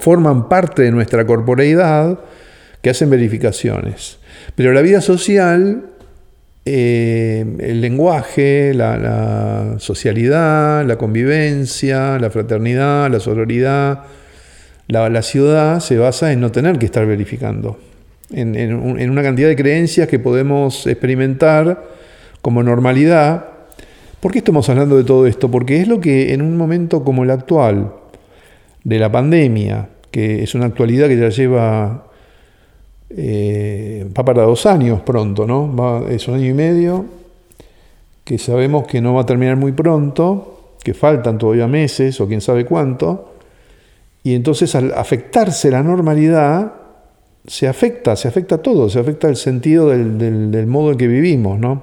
forman 0.00 0.48
parte 0.48 0.82
de 0.82 0.90
nuestra 0.90 1.26
corporeidad 1.26 2.18
que 2.82 2.90
hacen 2.90 3.10
verificaciones. 3.10 4.18
Pero 4.54 4.72
la 4.72 4.82
vida 4.82 5.00
social, 5.00 5.90
eh, 6.70 7.44
el 7.60 7.80
lenguaje, 7.80 8.72
la, 8.74 9.76
socialidad, 9.78 10.84
la 10.86 10.96
convivencia, 10.96 12.18
la 12.18 12.30
fraternidad, 12.30 13.10
la 13.10 13.20
sororidad, 13.20 14.04
la, 14.86 15.22
ciudad 15.22 15.80
se 15.80 15.98
basa 15.98 16.32
en 16.32 16.40
no 16.40 16.50
tener 16.50 16.78
que 16.78 16.86
estar 16.86 17.06
verificando, 17.06 17.78
en, 18.30 18.54
en 18.54 19.10
una 19.10 19.22
cantidad 19.22 19.48
de 19.48 19.56
creencias 19.56 20.08
que 20.08 20.18
podemos 20.18 20.86
experimentar 20.86 21.84
como 22.42 22.62
normalidad. 22.62 23.46
¿Por 24.20 24.32
qué 24.32 24.38
estamos 24.38 24.68
hablando 24.68 24.96
de 24.96 25.04
todo 25.04 25.26
esto? 25.26 25.50
Porque 25.50 25.80
es 25.80 25.88
lo 25.88 26.00
que 26.00 26.32
en 26.32 26.42
un 26.42 26.56
momento 26.56 27.04
como 27.04 27.24
el 27.24 27.30
actual, 27.30 27.92
de 28.88 28.98
la 28.98 29.12
pandemia, 29.12 29.90
que 30.10 30.42
es 30.42 30.54
una 30.54 30.66
actualidad 30.66 31.08
que 31.08 31.18
ya 31.18 31.28
lleva, 31.28 32.07
eh, 33.10 34.08
va 34.16 34.24
para 34.24 34.42
dos 34.42 34.66
años 34.66 35.00
pronto, 35.02 35.46
¿no? 35.46 36.06
es 36.08 36.28
un 36.28 36.34
año 36.34 36.46
y 36.46 36.54
medio, 36.54 37.04
que 38.24 38.38
sabemos 38.38 38.86
que 38.86 39.00
no 39.00 39.14
va 39.14 39.22
a 39.22 39.26
terminar 39.26 39.56
muy 39.56 39.72
pronto, 39.72 40.74
que 40.82 40.94
faltan 40.94 41.38
todavía 41.38 41.66
meses 41.66 42.20
o 42.20 42.28
quién 42.28 42.40
sabe 42.40 42.64
cuánto, 42.64 43.32
y 44.22 44.34
entonces 44.34 44.74
al 44.74 44.92
afectarse 44.92 45.70
la 45.70 45.82
normalidad, 45.82 46.72
se 47.46 47.66
afecta, 47.66 48.14
se 48.16 48.28
afecta 48.28 48.58
todo, 48.58 48.90
se 48.90 48.98
afecta 48.98 49.28
el 49.28 49.36
sentido 49.36 49.88
del, 49.88 50.50
del 50.50 50.66
modo 50.66 50.92
en 50.92 50.98
que 50.98 51.06
vivimos, 51.06 51.58
¿no? 51.58 51.82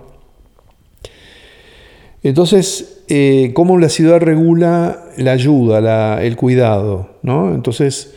Entonces, 2.25 3.03
eh, 3.08 3.51
cómo 3.53 3.77
la 3.77 3.89
ciudad 3.89 4.20
regula 4.20 5.12
la 5.17 5.32
ayuda, 5.32 6.24
el 6.24 6.36
cuidado. 6.36 7.10
¿no? 7.22 7.53
Entonces, 7.53 8.15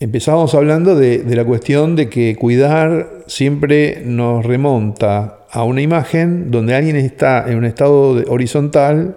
empezábamos 0.00 0.54
hablando 0.54 0.94
de, 0.94 1.24
la 1.24 1.44
cuestión 1.44 1.96
de 1.96 2.08
que 2.08 2.36
cuidar 2.36 3.24
siempre 3.26 4.02
nos 4.04 4.44
remonta 4.44 5.40
a 5.50 5.64
una 5.64 5.80
imagen 5.80 6.50
donde 6.50 6.74
alguien 6.74 6.96
está 6.96 7.44
en 7.48 7.56
un 7.58 7.64
estado 7.64 8.22
horizontal 8.28 9.16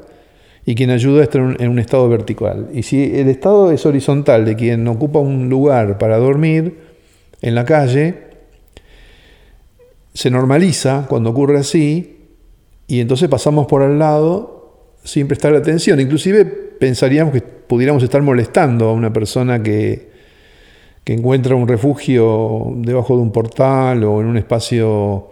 y 0.65 0.75
quien 0.75 0.89
ayuda 0.89 1.23
está 1.23 1.39
en 1.39 1.69
un, 1.69 1.79
estado 1.79 2.07
vertical. 2.07 2.69
Y 2.73 2.83
si 2.83 3.03
el 3.15 3.27
estado 3.27 3.71
es 3.71 3.85
horizontal 3.85 4.45
de 4.45 4.55
quien 4.55 4.87
ocupa 4.87 5.19
un 5.19 5.49
lugar 5.49 5.97
para 5.97 6.17
dormir 6.17 6.77
en 7.41 7.55
la 7.55 7.65
calle, 7.65 8.29
se 10.13 10.29
normaliza 10.29 11.07
cuando 11.09 11.31
ocurre 11.31 11.59
así 11.59 12.17
y 12.87 12.99
entonces 12.99 13.27
pasamos 13.29 13.67
por 13.67 13.81
al 13.81 13.99
lado 13.99 14.95
sin 15.03 15.27
prestar 15.27 15.55
atención. 15.55 15.99
Inclusive 15.99 16.45
pensaríamos 16.45 17.33
que 17.33 17.41
pudiéramos 17.41 18.03
estar 18.03 18.21
molestando 18.21 18.89
a 18.89 18.93
una 18.93 19.11
persona 19.11 19.61
que, 19.61 20.08
que 21.03 21.13
encuentra 21.13 21.55
un 21.55 21.67
refugio 21.67 22.73
debajo 22.75 23.15
de 23.15 23.21
un 23.21 23.31
portal 23.31 24.03
o 24.03 24.21
en 24.21 24.27
un 24.27 24.37
espacio 24.37 25.31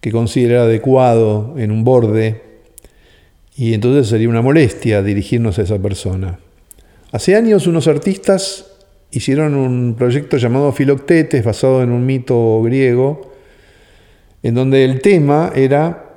que 0.00 0.12
considera 0.12 0.62
adecuado 0.62 1.54
en 1.56 1.70
un 1.70 1.84
borde. 1.84 2.42
Y 3.56 3.74
entonces 3.74 4.08
sería 4.08 4.28
una 4.28 4.42
molestia 4.42 5.02
dirigirnos 5.02 5.58
a 5.58 5.62
esa 5.62 5.78
persona. 5.78 6.38
Hace 7.12 7.34
años 7.34 7.66
unos 7.66 7.88
artistas 7.88 8.66
hicieron 9.10 9.54
un 9.54 9.94
proyecto 9.96 10.36
llamado 10.36 10.72
Filoctetes, 10.72 11.44
basado 11.44 11.82
en 11.82 11.90
un 11.90 12.06
mito 12.06 12.62
griego, 12.62 13.32
en 14.42 14.54
donde 14.54 14.84
el 14.84 15.00
tema 15.00 15.52
era 15.54 16.10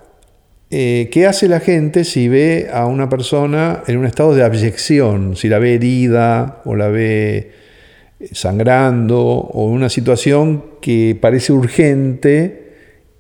eh, 0.76 1.10
¿qué 1.12 1.28
hace 1.28 1.48
la 1.48 1.60
gente 1.60 2.04
si 2.04 2.28
ve 2.28 2.68
a 2.74 2.88
una 2.88 3.08
persona 3.08 3.84
en 3.86 3.96
un 3.98 4.08
estado 4.08 4.34
de 4.34 4.44
abyección? 4.44 5.36
Si 5.36 5.48
la 5.48 5.60
ve 5.60 5.76
herida 5.76 6.64
o 6.66 6.76
la 6.76 6.88
ve 6.88 7.52
sangrando 8.32 9.20
o 9.20 9.66
una 9.66 9.90
situación 9.90 10.64
que 10.82 11.18
parece 11.20 11.54
urgente 11.54 12.74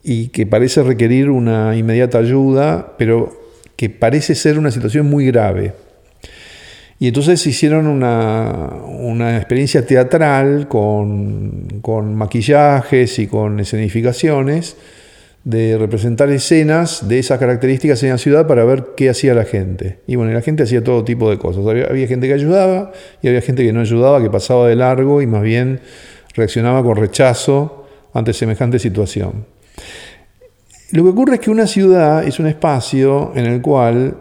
y 0.03 0.27
que 0.29 0.45
parece 0.45 0.83
requerir 0.83 1.29
una 1.29 1.75
inmediata 1.75 2.17
ayuda, 2.17 2.95
pero 2.97 3.33
que 3.75 3.89
parece 3.89 4.35
ser 4.35 4.57
una 4.59 4.71
situación 4.71 5.07
muy 5.09 5.27
grave. 5.27 5.73
Y 6.99 7.07
entonces 7.07 7.45
hicieron 7.47 7.87
una, 7.87 9.37
experiencia 9.37 9.85
teatral 9.85 10.67
con, 10.67 11.79
con 11.81 12.15
maquillajes 12.15 13.19
y 13.19 13.27
con 13.27 13.59
escenificaciones 13.59 14.77
de 15.43 15.77
representar 15.77 16.29
escenas 16.29 17.07
de 17.09 17.19
esas 17.19 17.37
características 17.37 18.01
en 18.03 18.11
la 18.11 18.17
ciudad 18.17 18.47
para 18.47 18.63
ver 18.63 18.91
qué 18.95 19.09
hacía 19.09 19.33
la 19.33 19.43
gente. 19.43 19.99
Y 20.07 20.15
bueno, 20.15 20.31
la 20.31 20.41
gente 20.41 20.63
hacía 20.63 20.83
todo 20.83 21.03
tipo 21.03 21.29
de 21.29 21.37
cosas. 21.37 21.65
Había, 21.65 22.07
gente 22.07 22.27
que 22.27 22.33
ayudaba 22.33 22.91
y 23.21 23.27
había 23.27 23.41
gente 23.41 23.65
que 23.65 23.73
no 23.73 23.81
ayudaba, 23.81 24.21
que 24.21 24.29
pasaba 24.29 24.67
de 24.67 24.75
largo 24.75 25.21
y 25.21 25.27
más 25.27 25.41
bien 25.41 25.81
reaccionaba 26.33 26.81
con 26.81 26.95
rechazo 26.95 27.87
ante 28.13 28.31
semejante 28.31 28.79
situación. 28.79 29.45
Lo 30.91 31.03
que 31.03 31.09
ocurre 31.09 31.35
es 31.35 31.39
que 31.41 31.51
una 31.51 31.67
ciudad 31.67 32.25
es 32.25 32.39
un 32.39 32.47
espacio 32.47 33.33
en 33.35 33.45
el 33.45 33.61
cual 33.61 34.15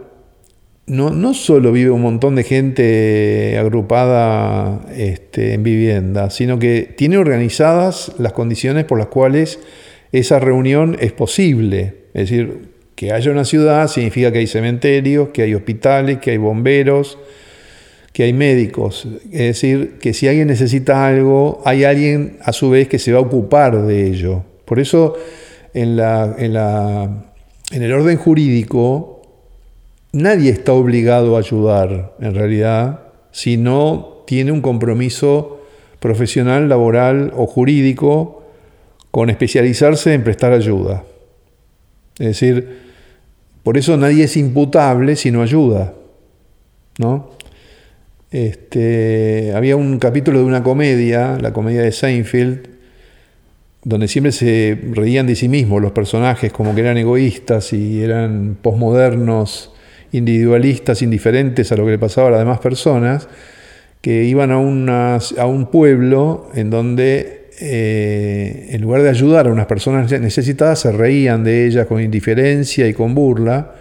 no, 0.86 1.10
no 1.10 1.34
solo 1.34 1.70
vive 1.70 1.90
un 1.90 2.02
montón 2.02 2.34
de 2.34 2.42
gente 2.42 3.56
agrupada 3.58 4.80
este, 4.96 5.54
en 5.54 5.62
vivienda, 5.62 6.30
sino 6.30 6.58
que 6.58 6.92
tiene 6.96 7.18
organizadas 7.18 8.12
las 8.18 8.32
condiciones 8.32 8.84
por 8.86 8.98
las 8.98 9.06
cuales 9.06 9.60
esa 10.12 10.38
reunión 10.38 10.97
es 11.00 11.12
posible. 11.12 11.95
Es 12.14 12.28
decir, 12.28 12.73
que 12.95 13.12
haya 13.12 13.33
una 13.33 13.45
ciudad 13.45 13.88
significa 13.88 14.31
que 14.31 14.38
hay 14.38 14.47
cementerios, 14.47 15.31
que 15.31 15.42
hay 15.42 15.54
hospitales, 15.54 16.19
que 16.19 16.33
hay 16.33 16.37
bomberos, 16.37 17.19
que 18.12 18.25
hay 18.25 18.33
médicos. 18.33 19.09
Es 19.33 19.40
decir, 19.40 19.99
que 19.99 20.12
si 20.12 20.28
alguien 20.28 20.49
necesita 20.49 21.07
algo, 21.07 21.62
hay 21.64 21.85
alguien 21.85 22.37
a 22.42 22.52
su 22.52 22.71
vez 22.71 22.88
que 22.88 22.99
se 22.99 23.12
va 23.12 23.19
a 23.19 23.23
ocupar 23.23 23.83
de 23.87 24.07
ello. 24.07 24.45
Por 24.66 24.78
eso, 24.78 25.14
en, 25.73 25.97
la, 25.97 26.37
en, 26.38 26.52
la, 26.52 27.25
en 27.73 27.83
el 27.83 27.92
orden 27.92 28.19
jurídico, 28.19 29.23
nadie 30.12 30.50
está 30.50 30.75
obligado 30.75 31.37
a 31.37 31.40
ayudar, 31.40 32.14
en 32.21 32.35
realidad, 32.35 33.00
si 33.33 33.57
no 33.57 34.23
tiene 34.26 34.52
un 34.52 34.61
compromiso 34.61 35.62
profesional, 35.99 36.69
laboral 36.69 37.33
o 37.35 37.47
jurídico 37.47 38.41
con 39.12 39.31
especializarse 39.31 40.14
en 40.14 40.25
prestar 40.25 40.52
ayuda. 40.52 41.04
Es 42.19 42.26
decir, 42.26 42.81
por 43.62 43.78
eso 43.78 43.97
nadie 43.97 44.25
es 44.25 44.37
imputable 44.37 45.14
si 45.14 45.31
no 45.31 45.42
ayuda. 45.42 45.95
¿no? 46.99 47.31
Este, 48.31 49.52
había 49.54 49.76
un 49.76 49.99
capítulo 49.99 50.38
de 50.38 50.47
una 50.47 50.62
comedia, 50.62 51.38
la 51.38 51.52
comedia 51.52 51.83
de 51.83 51.92
Seinfeld, 51.92 52.69
donde 53.85 54.09
siempre 54.09 54.33
se 54.33 54.78
reían 54.92 55.26
de 55.26 55.37
sí 55.37 55.49
mismos 55.49 55.83
los 55.83 55.92
personajes, 55.92 56.50
como 56.50 56.75
que 56.75 56.81
eran 56.81 56.97
egoístas 56.97 57.75
y 57.75 58.02
eran 58.02 58.57
posmodernos, 58.62 59.75
individualistas, 60.12 61.02
indiferentes 61.02 61.71
a 61.71 61.76
lo 61.76 61.85
que 61.85 61.92
le 61.92 61.99
pasaba 61.99 62.28
a 62.28 62.31
las 62.31 62.40
demás 62.40 62.61
personas, 62.61 63.28
que 64.00 64.25
iban 64.25 64.50
a, 64.50 65.16
a 65.16 65.47
un 65.47 65.66
pueblo 65.66 66.50
en 66.54 66.71
donde 66.71 67.41
eh, 67.64 68.71
en 68.71 68.83
lugar 68.83 69.02
de 69.02 69.09
ayudar 69.09 69.47
a 69.47 69.52
unas 69.52 69.66
personas 69.66 70.11
necesitadas, 70.21 70.81
se 70.81 70.90
reían 70.90 71.45
de 71.45 71.64
ellas 71.64 71.87
con 71.87 72.00
indiferencia 72.00 72.88
y 72.88 72.92
con 72.92 73.14
burla. 73.14 73.75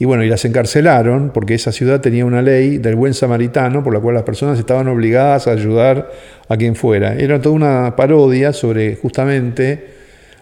Y 0.00 0.06
bueno, 0.06 0.24
y 0.24 0.28
las 0.28 0.44
encarcelaron 0.44 1.30
porque 1.32 1.54
esa 1.54 1.70
ciudad 1.70 2.00
tenía 2.00 2.24
una 2.24 2.42
ley 2.42 2.78
del 2.78 2.96
buen 2.96 3.14
samaritano 3.14 3.84
por 3.84 3.94
la 3.94 4.00
cual 4.00 4.16
las 4.16 4.24
personas 4.24 4.58
estaban 4.58 4.88
obligadas 4.88 5.46
a 5.46 5.52
ayudar 5.52 6.10
a 6.48 6.56
quien 6.56 6.74
fuera. 6.74 7.14
Era 7.14 7.40
toda 7.40 7.54
una 7.54 7.94
parodia 7.94 8.52
sobre 8.52 8.96
justamente 8.96 9.86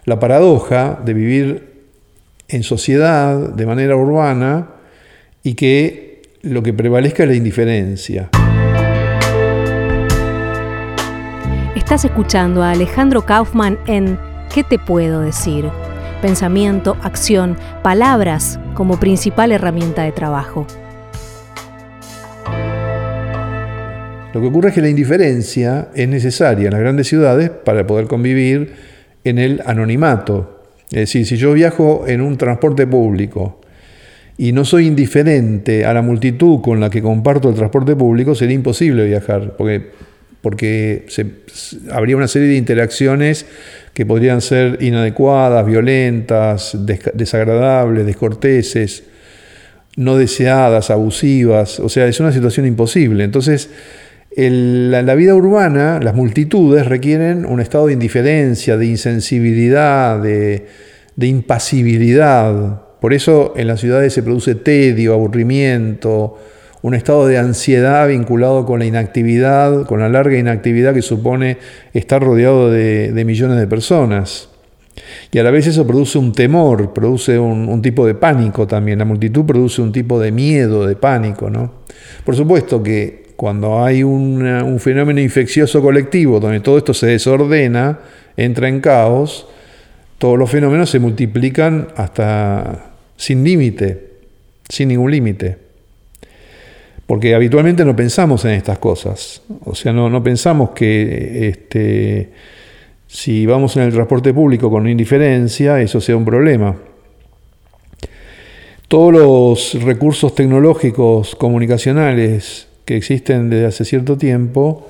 la 0.07 0.19
paradoja 0.19 0.99
de 1.05 1.13
vivir 1.13 1.63
en 2.49 2.63
sociedad 2.63 3.37
de 3.37 3.67
manera 3.67 3.95
urbana 3.97 4.69
y 5.43 5.53
que 5.53 6.23
lo 6.43 6.63
que 6.63 6.73
prevalezca 6.73 7.25
es 7.25 7.29
la 7.29 7.35
indiferencia. 7.35 8.31
Estás 11.87 12.05
escuchando 12.05 12.65
a 12.65 12.73
Alejandro 12.73 13.25
Kaufman 13.25 13.79
en 13.87 14.19
¿Qué 14.53 14.65
te 14.65 14.77
puedo 14.77 15.21
decir? 15.21 15.67
Pensamiento, 16.21 16.97
acción, 17.01 17.57
palabras 17.85 18.59
como 18.75 18.99
principal 18.99 19.53
herramienta 19.53 20.03
de 20.03 20.11
trabajo. 20.11 20.67
Lo 24.35 24.41
que 24.41 24.47
ocurre 24.49 24.71
es 24.71 24.75
que 24.75 24.81
la 24.81 24.89
indiferencia 24.89 25.87
es 25.95 26.09
necesaria 26.09 26.67
en 26.67 26.73
las 26.73 26.81
grandes 26.81 27.07
ciudades 27.07 27.51
para 27.51 27.87
poder 27.87 28.09
convivir 28.09 28.73
en 29.23 29.39
el 29.39 29.63
anonimato. 29.65 30.65
Es 30.91 30.99
decir, 30.99 31.25
si 31.25 31.37
yo 31.37 31.53
viajo 31.53 32.03
en 32.09 32.21
un 32.21 32.37
transporte 32.37 32.89
público 32.89 33.61
y 34.37 34.51
no 34.51 34.65
soy 34.65 34.89
indiferente 34.89 35.87
a 35.87 35.95
la 35.95 36.03
multitud 36.03 36.61
con 36.63 36.81
la 36.81 36.91
que 36.91 37.01
comparto 37.01 37.49
el 37.49 37.55
transporte 37.55 37.95
público, 37.95 38.35
sería 38.35 38.57
imposible 38.57 39.07
viajar, 39.07 39.55
porque, 39.57 39.93
porque 40.43 41.07
habría 41.91 42.17
una 42.17 42.29
serie 42.29 42.49
de 42.49 42.57
interacciones 42.57 43.47
que 43.93 44.07
podrían 44.07 44.41
ser 44.41 44.79
inadecuadas, 44.83 45.67
violentas, 45.67 46.77
desagradables, 47.15 48.07
descorteses, 48.07 49.05
no 49.97 50.17
deseadas, 50.17 50.91
abusivas. 50.91 51.81
O 51.81 51.89
sea, 51.89 52.07
es 52.07 52.21
una 52.21 52.33
situación 52.33 52.67
imposible. 52.67 53.25
Entonces, 53.25 53.71
la, 54.37 55.15
vida 55.15 55.35
urbana, 55.35 55.99
las 56.03 56.15
multitudes 56.15 56.87
requieren 56.87 57.47
un 57.47 57.61
estado 57.61 57.87
de 57.87 57.95
indiferencia, 57.95 58.77
de 58.77 58.87
insensibilidad, 58.87 60.23
de 60.23 60.67
impasibilidad. 61.17 62.83
Por 63.01 63.15
eso 63.15 63.55
en 63.57 63.67
las 63.67 63.81
ciudades 63.81 64.13
se 64.13 64.23
produce 64.23 64.55
tedio, 64.55 65.15
aburrimiento, 65.15 66.39
un 66.83 66.95
estado 66.95 67.27
de 67.27 67.39
ansiedad 67.39 68.09
vinculado 68.09 68.65
con 68.67 68.79
la 68.79 68.87
inactividad, 68.87 69.87
con 69.87 70.01
la 70.01 70.09
larga 70.09 70.39
inactividad 70.39 70.95
que 70.95 71.03
supone 71.03 71.59
estar 71.93 72.23
rodeado 72.23 72.71
de, 72.71 73.23
millones 73.27 73.59
de 73.59 73.67
personas. 73.67 74.49
Y 75.33 75.39
a 75.39 75.43
la 75.43 75.51
vez 75.51 75.67
eso 75.67 75.87
produce 75.87 76.19
un 76.19 76.33
temor, 76.33 76.93
produce 76.93 77.39
un, 77.39 77.83
tipo 77.83 78.07
de 78.07 78.15
pánico 78.15 78.67
también. 78.67 78.99
La 78.99 79.05
multitud 79.05 79.45
produce 79.45 79.83
un 79.83 79.93
tipo 79.93 80.21
de 80.21 80.33
miedo, 80.33 80.87
de 80.87 80.97
pánico. 80.97 81.51
¿no? 81.51 81.73
Por 82.25 82.37
supuesto 82.37 82.83
que 82.83 83.27
cuando 83.37 83.85
hay 83.85 84.03
un 84.03 84.79
fenómeno 84.81 85.21
infeccioso 85.21 85.83
colectivo 85.83 86.41
donde 86.41 86.61
todo 86.61 86.79
esto 86.79 86.95
se 86.95 87.07
desordena, 87.07 87.99
entra 88.37 88.69
en 88.69 88.81
caos, 88.81 89.47
todos 90.19 90.39
los 90.39 90.51
fenómenos 90.51 90.89
se 90.89 90.99
multiplican 90.99 91.89
hasta 91.97 92.93
sin 93.17 93.45
límite, 93.45 94.13
sin 94.69 94.89
ningún 94.89 95.11
límite. 95.11 95.66
Porque 97.07 97.35
habitualmente 97.35 97.85
no 97.85 97.95
pensamos 97.95 98.45
en 98.45 98.53
estas 98.53 98.79
cosas. 98.79 99.43
O 99.65 99.75
sea, 99.75 99.93
no, 99.93 100.23
pensamos 100.23 100.71
que 100.71 101.49
este, 101.49 102.31
si 103.07 103.47
vamos 103.47 103.77
en 103.77 103.85
el 103.85 103.93
transporte 103.93 104.35
público 104.35 104.71
con 104.71 104.89
indiferencia, 104.89 105.81
eso 105.81 106.01
sea 106.01 106.17
un 106.17 106.25
problema. 106.25 106.77
Todos 108.89 109.13
los 109.13 109.83
recursos 109.85 110.35
tecnológicos 110.35 111.37
comunicacionales 111.37 112.69
que 112.85 112.97
existen 112.97 113.51
desde 113.51 113.67
hace 113.67 113.85
cierto 113.85 114.17
tiempo, 114.17 114.89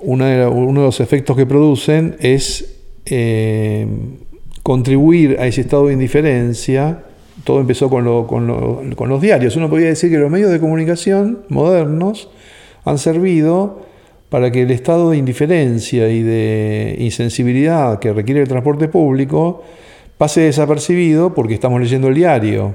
uno 0.00 0.26
de 0.26 0.82
los 0.82 1.00
efectos 1.00 1.36
que 1.36 1.46
producen 1.46 2.16
es 2.20 2.76
eh, 3.06 3.86
contribuir 4.62 5.36
a 5.38 5.46
ese 5.46 5.62
estado 5.62 5.86
de 5.86 5.94
indiferencia 5.94 7.05
todo 7.46 7.60
empezó 7.60 7.88
con, 7.88 8.04
los 8.04 9.20
diarios. 9.22 9.54
Uno 9.54 9.70
podría 9.70 9.86
decir 9.86 10.10
que 10.10 10.18
los 10.18 10.28
medios 10.28 10.50
de 10.50 10.58
comunicación 10.58 11.44
modernos 11.48 12.28
han 12.84 12.98
servido 12.98 13.82
para 14.30 14.50
que 14.50 14.62
el 14.62 14.72
estado 14.72 15.10
de 15.10 15.18
indiferencia 15.18 16.08
y 16.08 16.24
de 16.24 16.96
insensibilidad 16.98 18.00
que 18.00 18.12
requiere 18.12 18.42
el 18.42 18.48
transporte 18.48 18.88
público 18.88 19.62
pase 20.18 20.40
desapercibido 20.40 21.34
porque 21.34 21.54
estamos 21.54 21.80
leyendo 21.80 22.08
el 22.08 22.16
diario 22.16 22.74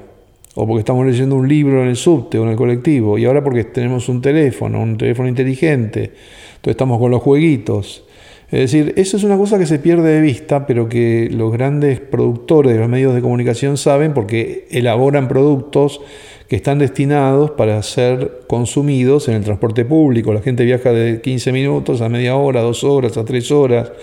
o 0.55 0.65
porque 0.65 0.79
estamos 0.79 1.05
leyendo 1.05 1.35
un 1.35 1.49
libro 1.49 1.83
en 1.83 1.89
el 1.89 1.97
subte 1.97 2.39
o 2.39 2.43
en 2.43 2.51
el 2.51 2.55
colectivo 2.55 3.17
y 3.17 3.25
ahora 3.25 3.43
porque 3.43 3.65
tenemos 3.65 4.07
un 4.07 4.21
teléfono, 4.21 4.81
un 4.81 4.97
teléfono 4.97 5.27
inteligente, 5.27 6.03
entonces 6.03 6.71
estamos 6.71 6.97
con 6.97 7.11
los 7.11 7.21
jueguitos. 7.21 8.05
Es 8.51 8.59
decir, 8.59 8.93
eso 8.97 9.15
es 9.15 9.23
una 9.23 9.37
cosa 9.37 9.57
que 9.57 9.65
se 9.65 9.79
pierde 9.79 10.09
de 10.09 10.19
vista, 10.19 10.67
pero 10.67 10.89
que 10.89 11.29
los 11.31 11.53
grandes 11.53 12.01
productores 12.01 12.73
de 12.73 12.79
los 12.79 12.89
medios 12.89 13.15
de 13.15 13.21
comunicación 13.21 13.77
saben 13.77 14.13
porque 14.13 14.67
elaboran 14.71 15.29
productos 15.29 16.01
que 16.49 16.57
están 16.57 16.77
destinados 16.77 17.51
para 17.51 17.81
ser 17.81 18.41
consumidos 18.47 19.29
en 19.29 19.35
el 19.35 19.43
transporte 19.45 19.85
público. 19.85 20.33
La 20.33 20.41
gente 20.41 20.65
viaja 20.65 20.91
de 20.91 21.21
15 21.21 21.53
minutos 21.53 22.01
a 22.01 22.09
media 22.09 22.35
hora, 22.35 22.59
dos 22.59 22.83
horas, 22.83 23.15
a 23.15 23.23
tres 23.23 23.51
horas. 23.51 23.93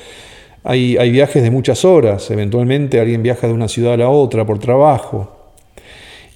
Hay, 0.64 0.96
hay 0.96 1.10
viajes 1.10 1.42
de 1.42 1.50
muchas 1.50 1.84
horas. 1.84 2.30
Eventualmente 2.30 3.00
alguien 3.00 3.22
viaja 3.22 3.48
de 3.48 3.52
una 3.52 3.68
ciudad 3.68 3.92
a 3.92 3.96
la 3.98 4.08
otra 4.08 4.46
por 4.46 4.58
trabajo. 4.58 5.37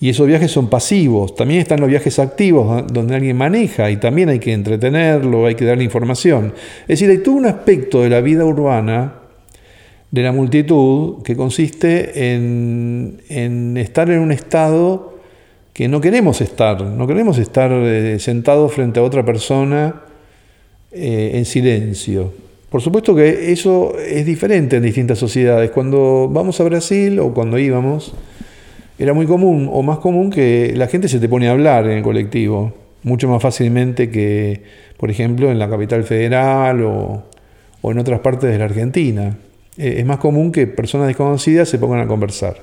Y 0.02 0.08
esos 0.08 0.26
viajes 0.26 0.50
son 0.50 0.68
pasivos. 0.68 1.36
También 1.36 1.60
están 1.60 1.78
los 1.78 1.88
viajes 1.88 2.18
activos, 2.18 2.84
donde 2.92 3.14
alguien 3.14 3.36
maneja 3.36 3.88
y 3.88 3.98
también 3.98 4.30
hay 4.30 4.40
que 4.40 4.52
entretenerlo, 4.52 5.46
hay 5.46 5.54
que 5.54 5.64
darle 5.64 5.84
información. 5.84 6.54
Es 6.82 6.98
decir, 6.98 7.08
hay 7.08 7.18
todo 7.18 7.36
un 7.36 7.46
aspecto 7.46 8.02
de 8.02 8.10
la 8.10 8.20
vida 8.20 8.44
urbana, 8.44 9.12
de 10.10 10.22
la 10.24 10.32
multitud, 10.32 11.22
que 11.22 11.36
consiste 11.36 12.34
en, 12.34 13.76
estar 13.76 14.10
en 14.10 14.18
un 14.18 14.32
estado 14.32 15.20
que 15.72 15.86
no 15.86 16.00
queremos 16.00 16.40
estar. 16.40 16.82
No 16.82 17.06
queremos 17.06 17.38
estar 17.38 17.70
eh, 17.70 18.18
sentados 18.18 18.72
frente 18.72 18.98
a 18.98 19.04
otra 19.04 19.24
persona 19.24 20.02
eh, 20.90 21.30
en 21.34 21.44
silencio. 21.44 22.32
Por 22.70 22.82
supuesto 22.82 23.14
que 23.14 23.52
eso 23.52 23.96
es 24.00 24.26
diferente 24.26 24.78
en 24.78 24.82
distintas 24.82 25.20
sociedades. 25.20 25.70
Cuando 25.70 26.28
vamos 26.28 26.60
a 26.60 26.64
Brasil 26.64 27.20
o 27.20 27.32
cuando 27.32 27.56
íbamos, 27.56 28.14
era 28.98 29.14
muy 29.14 29.26
común 29.26 29.68
o 29.72 29.82
más 29.82 29.98
común 29.98 30.30
que 30.30 30.72
la 30.76 30.86
gente 30.86 31.08
se 31.08 31.18
te 31.18 31.28
pone 31.28 31.48
a 31.48 31.52
hablar 31.52 31.86
en 31.86 31.98
el 31.98 32.02
colectivo, 32.02 32.72
mucho 33.02 33.28
más 33.28 33.42
fácilmente 33.42 34.10
que, 34.10 34.62
por 34.96 35.10
ejemplo, 35.10 35.50
en 35.50 35.58
la 35.58 35.68
capital 35.68 36.04
federal 36.04 36.82
o, 36.82 37.24
en 37.84 37.98
otras 37.98 38.20
partes 38.20 38.50
de 38.50 38.58
la 38.58 38.66
Argentina. 38.66 39.36
Eh, 39.76 39.96
es 39.98 40.06
más 40.06 40.18
común 40.18 40.52
que 40.52 40.66
personas 40.66 41.08
desconocidas 41.08 41.68
se 41.68 41.78
pongan 41.78 42.00
a 42.00 42.06
conversar. 42.06 42.62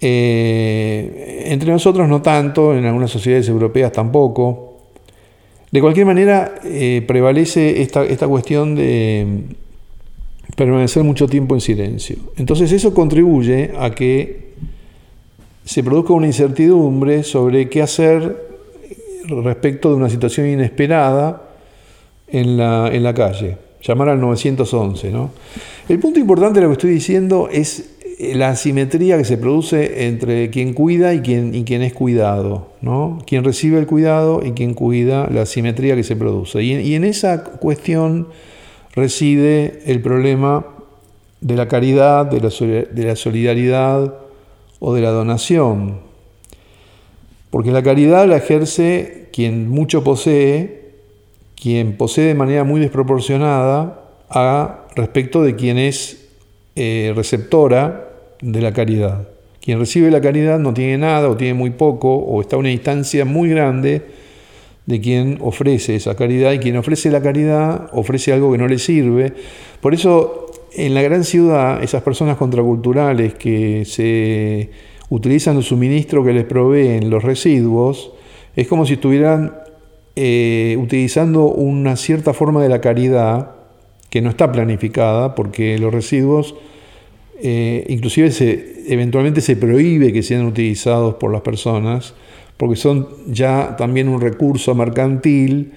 Eh, 0.00 1.44
entre 1.46 1.70
nosotros 1.70 2.08
no 2.08 2.22
tanto, 2.22 2.76
en 2.76 2.84
algunas 2.84 3.10
sociedades 3.10 3.48
europeas 3.48 3.92
tampoco. 3.92 4.78
De 5.70 5.80
cualquier 5.80 6.06
manera, 6.06 6.54
eh, 6.64 7.04
prevalece 7.06 7.82
esta, 7.82 8.04
esta 8.04 8.26
cuestión 8.26 8.74
de 8.74 9.42
permanecer 10.56 11.04
mucho 11.04 11.28
tiempo 11.28 11.54
en 11.54 11.60
silencio. 11.60 12.16
Entonces 12.36 12.72
eso 12.72 12.94
contribuye 12.94 13.72
a 13.78 13.90
que 13.90 14.47
se 15.68 15.82
produzca 15.82 16.14
una 16.14 16.26
incertidumbre 16.26 17.22
sobre 17.22 17.68
qué 17.68 17.82
hacer 17.82 18.48
respecto 19.26 19.90
de 19.90 19.96
una 19.96 20.08
situación 20.08 20.48
inesperada 20.48 21.42
en 22.26 22.56
la, 22.56 22.88
en 22.90 23.02
la 23.02 23.12
calle. 23.12 23.58
Llamar 23.82 24.08
al 24.08 24.18
911. 24.18 25.10
¿no? 25.10 25.30
El 25.86 25.98
punto 25.98 26.18
importante 26.20 26.60
de 26.60 26.62
lo 26.62 26.70
que 26.70 26.72
estoy 26.72 26.90
diciendo 26.92 27.50
es 27.52 27.96
la 28.18 28.48
asimetría 28.48 29.18
que 29.18 29.26
se 29.26 29.36
produce 29.36 30.06
entre 30.06 30.48
quien 30.48 30.72
cuida 30.72 31.12
y 31.12 31.20
quien, 31.20 31.54
y 31.54 31.70
es 31.70 31.92
cuidado. 31.92 32.68
¿no? 32.80 33.18
Quien 33.26 33.44
recibe 33.44 33.78
el 33.78 33.86
cuidado 33.86 34.40
y 34.42 34.52
quien 34.52 34.72
cuida, 34.72 35.28
la 35.30 35.42
asimetría 35.42 35.96
que 35.96 36.02
se 36.02 36.16
produce. 36.16 36.62
Y, 36.62 36.76
y 36.76 36.94
en 36.94 37.04
esa 37.04 37.44
cuestión 37.44 38.28
reside 38.94 39.80
el 39.84 40.00
problema 40.00 40.64
de 41.42 41.56
la 41.56 41.68
caridad, 41.68 42.24
de 42.24 42.40
la, 42.40 42.48
de 42.90 43.04
la 43.04 43.16
solidaridad, 43.16 44.27
o 44.80 44.94
de 44.94 45.00
la 45.00 45.10
donación. 45.10 46.00
Porque 47.50 47.70
la 47.70 47.82
caridad 47.82 48.26
la 48.26 48.36
ejerce 48.36 49.28
quien 49.32 49.68
mucho 49.68 50.04
posee, 50.04 50.92
quien 51.60 51.96
posee 51.96 52.24
de 52.24 52.34
manera 52.34 52.64
muy 52.64 52.80
desproporcionada 52.80 54.04
a 54.28 54.86
respecto 54.94 55.42
de 55.42 55.56
quien 55.56 55.78
es 55.78 56.28
eh, 56.76 57.12
receptora 57.16 58.10
de 58.40 58.60
la 58.60 58.72
caridad. 58.72 59.28
Quien 59.60 59.78
recibe 59.78 60.10
la 60.10 60.20
caridad 60.20 60.58
no 60.58 60.72
tiene 60.74 60.98
nada 60.98 61.28
o 61.28 61.36
tiene 61.36 61.54
muy 61.54 61.70
poco 61.70 62.14
o 62.14 62.40
está 62.40 62.56
a 62.56 62.58
una 62.58 62.68
distancia 62.68 63.24
muy 63.24 63.48
grande 63.50 64.02
de 64.86 65.00
quien 65.00 65.38
ofrece 65.42 65.96
esa 65.96 66.14
caridad 66.14 66.52
y 66.52 66.58
quien 66.58 66.76
ofrece 66.76 67.10
la 67.10 67.20
caridad 67.20 67.90
ofrece 67.92 68.32
algo 68.32 68.50
que 68.52 68.58
no 68.58 68.68
le 68.68 68.78
sirve. 68.78 69.34
Por 69.80 69.92
eso 69.92 70.47
en 70.72 70.94
la 70.94 71.02
gran 71.02 71.24
ciudad, 71.24 71.82
esas 71.82 72.02
personas 72.02 72.36
contraculturales 72.36 73.34
que 73.34 73.84
se 73.84 74.70
utilizan 75.10 75.56
el 75.56 75.62
suministro 75.62 76.24
que 76.24 76.32
les 76.32 76.44
proveen 76.44 77.10
los 77.10 77.22
residuos, 77.22 78.12
es 78.56 78.66
como 78.66 78.86
si 78.86 78.94
estuvieran 78.94 79.54
eh, 80.16 80.76
utilizando 80.80 81.46
una 81.46 81.96
cierta 81.96 82.34
forma 82.34 82.62
de 82.62 82.68
la 82.68 82.80
caridad 82.80 83.52
que 84.10 84.20
no 84.20 84.30
está 84.30 84.50
planificada, 84.50 85.34
porque 85.34 85.78
los 85.78 85.92
residuos, 85.92 86.54
eh, 87.40 87.84
inclusive 87.88 88.30
se, 88.30 88.84
eventualmente 88.92 89.40
se 89.40 89.56
prohíbe 89.56 90.12
que 90.12 90.22
sean 90.22 90.46
utilizados 90.46 91.14
por 91.14 91.32
las 91.32 91.42
personas, 91.42 92.14
porque 92.56 92.76
son 92.76 93.08
ya 93.28 93.76
también 93.76 94.08
un 94.08 94.20
recurso 94.20 94.74
mercantil 94.74 95.72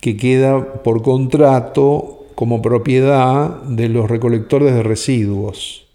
que 0.00 0.16
queda 0.16 0.82
por 0.82 1.02
contrato 1.02 2.21
como 2.34 2.62
propiedad 2.62 3.62
de 3.62 3.88
los 3.88 4.10
recolectores 4.10 4.74
de 4.74 4.82
residuos. 4.82 5.86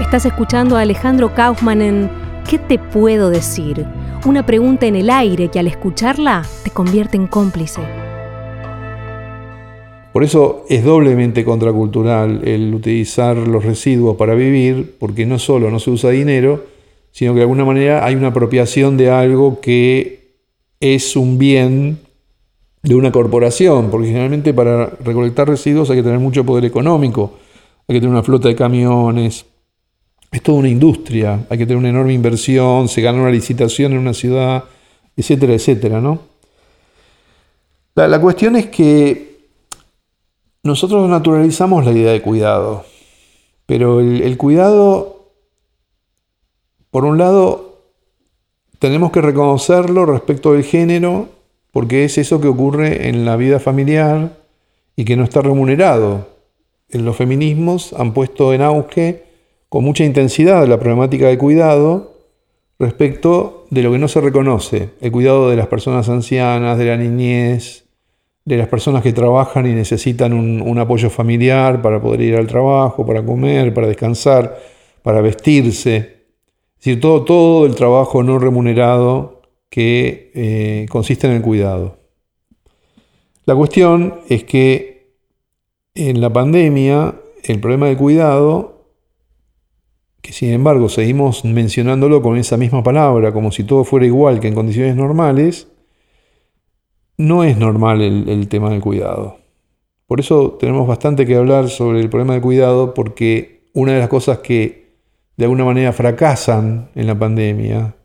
Estás 0.00 0.26
escuchando 0.26 0.76
a 0.76 0.80
Alejandro 0.80 1.34
Kaufman 1.34 1.82
en 1.82 2.10
¿qué 2.48 2.58
te 2.58 2.78
puedo 2.78 3.30
decir? 3.30 3.86
Una 4.26 4.44
pregunta 4.44 4.86
en 4.86 4.96
el 4.96 5.08
aire 5.08 5.48
que 5.48 5.60
al 5.60 5.68
escucharla 5.68 6.44
te 6.64 6.70
convierte 6.70 7.16
en 7.16 7.28
cómplice. 7.28 7.80
Por 10.12 10.24
eso 10.24 10.64
es 10.68 10.82
doblemente 10.82 11.44
contracultural 11.44 12.40
el 12.44 12.74
utilizar 12.74 13.36
los 13.36 13.64
residuos 13.64 14.16
para 14.16 14.34
vivir, 14.34 14.96
porque 14.98 15.24
no 15.24 15.38
solo 15.38 15.70
no 15.70 15.78
se 15.78 15.90
usa 15.90 16.10
dinero, 16.10 16.64
sino 17.12 17.32
que 17.32 17.38
de 17.38 17.42
alguna 17.42 17.64
manera 17.64 18.04
hay 18.04 18.14
una 18.14 18.28
apropiación 18.28 18.96
de 18.96 19.10
algo 19.10 19.60
que 19.60 20.20
es 20.80 21.16
un 21.16 21.38
bien 21.38 21.98
de 22.82 22.94
una 22.94 23.12
corporación, 23.12 23.90
porque 23.90 24.08
generalmente 24.08 24.54
para 24.54 24.86
recolectar 24.86 25.48
residuos 25.48 25.90
hay 25.90 25.96
que 25.96 26.02
tener 26.02 26.18
mucho 26.18 26.44
poder 26.44 26.64
económico, 26.64 27.38
hay 27.86 27.96
que 27.96 28.00
tener 28.00 28.10
una 28.10 28.22
flota 28.22 28.48
de 28.48 28.56
camiones, 28.56 29.44
es 30.30 30.42
toda 30.42 30.58
una 30.58 30.68
industria, 30.68 31.46
hay 31.50 31.58
que 31.58 31.66
tener 31.66 31.76
una 31.76 31.90
enorme 31.90 32.14
inversión, 32.14 32.88
se 32.88 33.02
gana 33.02 33.20
una 33.20 33.30
licitación 33.30 33.92
en 33.92 33.98
una 33.98 34.14
ciudad, 34.14 34.64
etcétera, 35.16 35.54
etcétera, 35.54 36.00
¿no? 36.00 36.30
La, 37.96 38.20
cuestión 38.20 38.56
es 38.56 38.66
que 38.66 39.48
nosotros 40.62 41.06
naturalizamos 41.10 41.84
la 41.84 41.92
idea 41.92 42.12
de 42.12 42.22
cuidado, 42.22 42.84
pero 43.66 44.00
el 44.00 44.36
cuidado, 44.38 45.19
por 46.90 47.04
un 47.04 47.18
lado, 47.18 47.82
tenemos 48.78 49.12
que 49.12 49.20
reconocerlo 49.20 50.06
respecto 50.06 50.52
del 50.52 50.64
género, 50.64 51.28
porque 51.72 52.04
es 52.04 52.18
eso 52.18 52.40
que 52.40 52.48
ocurre 52.48 53.08
en 53.08 53.24
la 53.24 53.36
vida 53.36 53.60
familiar 53.60 54.36
y 54.96 55.04
que 55.04 55.16
no 55.16 55.24
está 55.24 55.42
remunerado. 55.42 56.28
En 56.88 57.04
los 57.04 57.16
feminismos 57.16 57.92
han 57.92 58.12
puesto 58.12 58.52
en 58.52 58.62
auge 58.62 59.24
con 59.68 59.84
mucha 59.84 60.04
intensidad 60.04 60.66
la 60.66 60.80
problemática 60.80 61.28
de 61.28 61.38
cuidado 61.38 62.16
respecto 62.78 63.66
de 63.70 63.82
lo 63.82 63.92
que 63.92 63.98
no 63.98 64.08
se 64.08 64.20
reconoce, 64.20 64.90
el 65.00 65.12
cuidado 65.12 65.50
de 65.50 65.56
las 65.56 65.68
personas 65.68 66.08
ancianas, 66.08 66.76
de 66.76 66.86
la 66.86 66.96
niñez, 66.96 67.84
de 68.44 68.56
las 68.56 68.68
personas 68.68 69.02
que 69.02 69.12
trabajan 69.12 69.66
y 69.66 69.72
necesitan 69.72 70.32
un, 70.32 70.78
apoyo 70.78 71.10
familiar 71.10 71.82
para 71.82 72.00
poder 72.00 72.22
ir 72.22 72.36
al 72.36 72.46
trabajo, 72.46 73.06
para 73.06 73.24
comer, 73.24 73.72
para 73.72 73.86
descansar, 73.86 74.58
para 75.02 75.20
vestirse. 75.20 76.19
Es 76.80 76.84
decir, 76.86 77.00
todo, 77.00 77.24
todo 77.24 77.66
el 77.66 77.74
trabajo 77.74 78.22
no 78.22 78.38
remunerado 78.38 79.42
que 79.68 80.32
eh, 80.34 80.86
consiste 80.88 81.26
en 81.26 81.34
el 81.34 81.42
cuidado. 81.42 81.98
La 83.44 83.54
cuestión 83.54 84.20
es 84.30 84.44
que 84.44 85.12
en 85.94 86.22
la 86.22 86.32
pandemia 86.32 87.20
el 87.44 87.60
problema 87.60 87.86
del 87.86 87.98
cuidado 87.98 88.80
que 90.22 90.32
sin 90.32 90.50
embargo 90.50 90.88
seguimos 90.88 91.44
mencionándolo 91.44 92.22
con 92.22 92.36
esa 92.36 92.56
misma 92.56 92.82
palabra, 92.82 93.32
como 93.32 93.52
si 93.52 93.64
todo 93.64 93.84
fuera 93.84 94.06
igual 94.06 94.40
que 94.40 94.48
en 94.48 94.54
condiciones 94.54 94.96
normales, 94.96 95.68
no 97.16 97.44
es 97.44 97.58
normal 97.58 98.00
el, 98.00 98.48
tema 98.48 98.70
del 98.70 98.80
cuidado. 98.80 99.38
Por 100.06 100.20
eso 100.20 100.56
tenemos 100.58 100.88
bastante 100.88 101.26
que 101.26 101.36
hablar 101.36 101.68
sobre 101.68 102.00
el 102.00 102.08
problema 102.08 102.32
del 102.32 102.42
cuidado, 102.42 102.94
porque 102.94 103.68
una 103.74 103.92
de 103.92 104.00
las 104.00 104.08
cosas 104.08 104.38
que 104.38 104.89
de 105.40 105.46
alguna 105.46 105.64
manera 105.64 105.94
fracasan 105.94 106.90
en 106.94 107.06
la 107.06 107.18
pandemia 107.18 107.96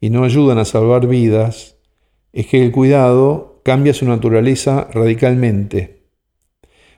y 0.00 0.08
no 0.08 0.24
ayudan 0.24 0.56
a 0.56 0.64
salvar 0.64 1.06
vidas, 1.06 1.76
es 2.32 2.46
que 2.46 2.64
el 2.64 2.72
cuidado 2.72 3.60
cambia 3.62 3.92
su 3.92 4.06
naturaleza 4.06 4.88
radicalmente. 4.94 6.04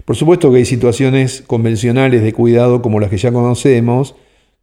Por 0.04 0.14
supuesto 0.14 0.52
que 0.52 0.58
hay 0.58 0.64
situaciones 0.64 1.42
convencionales 1.44 2.22
de 2.22 2.32
cuidado 2.32 2.82
como 2.82 3.00
las 3.00 3.10
que 3.10 3.16
ya 3.16 3.32
conocemos, 3.32 4.14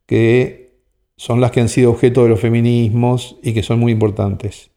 que 0.05 0.77
son 1.17 1.41
las 1.41 1.51
que 1.51 1.59
han 1.59 1.67
sido 1.67 1.91
objeto 1.91 2.23
de 2.23 2.29
los 2.29 2.39
feminismos 2.39 3.35
y 3.43 3.51
que 3.51 3.63
son 3.63 3.79
muy 3.79 3.91
importantes. 3.91 4.71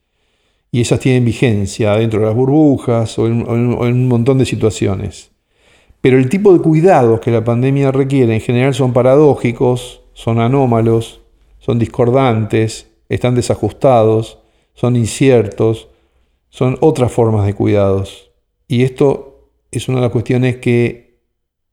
Y 0.72 0.80
esas 0.80 0.98
tienen 0.98 1.24
vigencia 1.24 1.94
dentro 1.94 2.18
de 2.18 2.26
las 2.26 2.34
burbujas 2.34 3.16
o 3.20 3.28
en, 3.28 3.48
un 3.48 4.08
montón 4.08 4.38
de 4.38 4.46
situaciones. 4.46 5.30
Pero 6.00 6.18
el 6.18 6.28
tipo 6.28 6.52
de 6.52 6.58
cuidados 6.58 7.20
que 7.20 7.30
la 7.30 7.44
pandemia 7.44 7.92
requiere 7.92 8.34
en 8.34 8.40
general 8.40 8.74
son 8.74 8.92
paradójicos, 8.92 9.99
son 10.20 10.38
anómalos, 10.38 11.20
son 11.58 11.78
discordantes, 11.78 12.90
están 13.08 13.34
desajustados, 13.34 14.38
son 14.74 14.96
inciertos, 14.96 15.88
son 16.50 16.76
otras 16.80 17.10
formas 17.10 17.46
de 17.46 17.54
cuidados. 17.54 18.30
Y 18.68 18.82
esto 18.84 19.48
es 19.70 19.88
una 19.88 19.98
de 19.98 20.02
las 20.02 20.12
cuestiones 20.12 20.56
que 20.56 21.20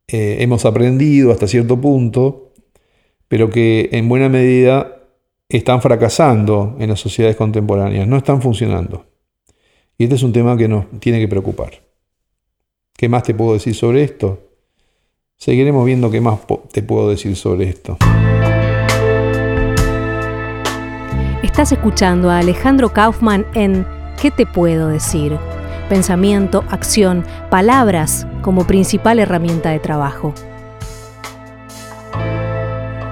eh, 0.06 0.38
hemos 0.40 0.64
aprendido 0.64 1.30
hasta 1.30 1.46
cierto 1.46 1.78
punto 1.78 2.48
pero 3.28 3.50
que 3.50 3.90
en 3.92 4.08
buena 4.08 4.28
medida 4.28 5.02
están 5.48 5.80
fracasando 5.80 6.76
en 6.80 6.88
las 6.88 7.00
sociedades 7.00 7.36
contemporáneas, 7.36 8.08
no 8.08 8.16
están 8.16 8.42
funcionando. 8.42 9.06
Y 9.98 10.04
este 10.04 10.16
es 10.16 10.22
un 10.22 10.32
tema 10.32 10.56
que 10.56 10.68
nos 10.68 10.86
tiene 11.00 11.20
que 11.20 11.28
preocupar. 11.28 11.82
¿Qué 12.96 13.08
más 13.08 13.22
te 13.22 13.34
puedo 13.34 13.52
decir 13.52 13.74
sobre 13.74 14.02
esto? 14.02 14.47
Seguiremos 15.40 15.86
viendo 15.86 16.10
qué 16.10 16.20
más 16.20 16.40
te 16.72 16.82
puedo 16.82 17.08
decir 17.08 17.36
sobre 17.36 17.68
esto. 17.68 17.96
Estás 21.44 21.70
escuchando 21.70 22.28
a 22.28 22.40
Alejandro 22.40 22.92
Kaufman 22.92 23.46
en 23.54 23.86
¿Qué 24.20 24.32
te 24.32 24.46
puedo 24.46 24.88
decir? 24.88 25.36
Pensamiento, 25.88 26.64
acción, 26.70 27.24
palabras 27.50 28.26
como 28.42 28.66
principal 28.66 29.20
herramienta 29.20 29.70
de 29.70 29.78
trabajo. 29.78 30.34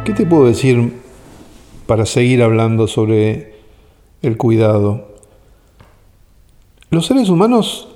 ¿Qué 0.04 0.12
te 0.12 0.26
puedo 0.26 0.46
decir 0.46 0.94
para 1.86 2.06
seguir 2.06 2.42
hablando 2.42 2.88
sobre 2.88 3.54
el 4.22 4.36
cuidado? 4.36 5.14
Los 6.90 7.06
seres 7.06 7.28
humanos, 7.28 7.86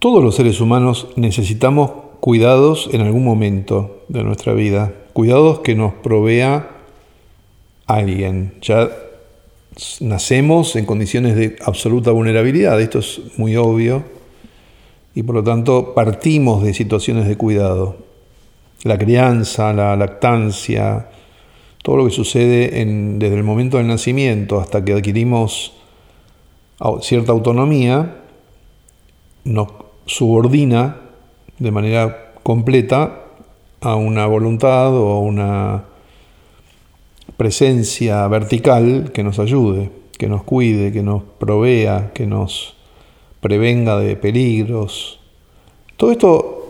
todos 0.00 0.24
los 0.24 0.34
seres 0.34 0.60
humanos 0.60 1.06
necesitamos 1.14 2.09
cuidados 2.20 2.88
en 2.92 3.00
algún 3.00 3.24
momento 3.24 4.02
de 4.08 4.22
nuestra 4.22 4.52
vida, 4.52 4.92
cuidados 5.12 5.60
que 5.60 5.74
nos 5.74 5.94
provea 5.94 6.70
alguien. 7.86 8.54
Ya 8.60 8.90
nacemos 10.00 10.76
en 10.76 10.84
condiciones 10.84 11.34
de 11.36 11.56
absoluta 11.64 12.10
vulnerabilidad, 12.10 12.80
esto 12.80 12.98
es 12.98 13.20
muy 13.36 13.56
obvio, 13.56 14.04
y 15.14 15.22
por 15.22 15.34
lo 15.34 15.42
tanto 15.42 15.94
partimos 15.94 16.62
de 16.62 16.74
situaciones 16.74 17.26
de 17.26 17.36
cuidado. 17.36 17.96
La 18.84 18.98
crianza, 18.98 19.72
la 19.72 19.96
lactancia, 19.96 21.08
todo 21.82 21.96
lo 21.96 22.04
que 22.04 22.10
sucede 22.10 22.68
desde 23.18 23.34
el 23.34 23.42
momento 23.42 23.78
del 23.78 23.86
nacimiento 23.86 24.60
hasta 24.60 24.84
que 24.84 24.92
adquirimos 24.92 25.72
cierta 27.00 27.32
autonomía, 27.32 28.16
nos 29.44 29.68
subordina 30.06 31.09
de 31.60 31.70
manera 31.70 32.32
completa 32.42 33.20
a 33.80 33.94
una 33.94 34.26
voluntad 34.26 34.92
o 34.92 35.12
a 35.12 35.20
una 35.20 35.84
presencia 37.36 38.26
vertical 38.26 39.12
que 39.14 39.22
nos 39.22 39.38
ayude, 39.38 39.90
que 40.18 40.28
nos 40.28 40.42
cuide, 40.42 40.90
que 40.90 41.04
nos 41.04 41.22
provea, 41.38 42.10
que 42.12 42.26
nos 42.26 42.74
prevenga 43.40 43.98
de 43.98 44.16
peligros. 44.16 45.20
Todo 45.96 46.10
esto 46.10 46.68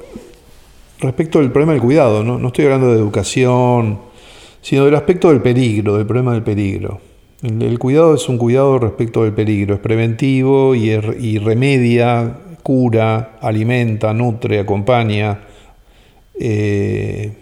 respecto 1.01 1.39
del 1.39 1.51
problema 1.51 1.73
del 1.73 1.81
cuidado, 1.81 2.23
no, 2.23 2.39
no 2.39 2.49
estoy 2.49 2.67
hablando 2.67 2.93
de 2.93 2.99
educación, 2.99 3.99
sino 4.61 4.85
del 4.85 4.95
aspecto 4.95 5.31
del 5.31 5.41
peligro, 5.41 5.97
del 5.97 6.07
problema 6.07 6.35
del 6.35 6.43
peligro. 6.43 7.01
El, 7.43 7.79
cuidado 7.79 8.15
es 8.15 8.29
un 8.29 8.37
cuidado 8.37 8.79
respecto 8.79 9.25
del 9.25 9.33
peligro, 9.33 9.75
es 9.75 9.81
preventivo 9.81 10.75
y, 10.75 11.39
remedia, 11.39 12.37
cura, 12.61 13.39
alimenta, 13.41 14.13
nutre, 14.13 14.61
acompaña, 14.61 15.41
eh, 16.39 17.33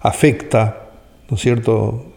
afecta, 0.00 0.90
¿no 1.28 1.36
es 1.36 1.42
cierto? 1.42 2.12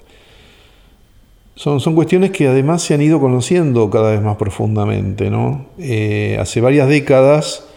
Son, 1.56 1.80
son, 1.80 1.96
cuestiones 1.96 2.32
que 2.32 2.48
además 2.48 2.84
se 2.84 2.94
han 2.94 3.02
ido 3.02 3.20
conociendo 3.20 3.90
cada 3.90 4.12
vez 4.12 4.22
más 4.22 4.38
profundamente. 4.38 5.32
¿no? 5.32 5.68
Eh, 5.80 6.38
hace 6.40 6.62
varias 6.62 6.88
décadas, 6.88 7.68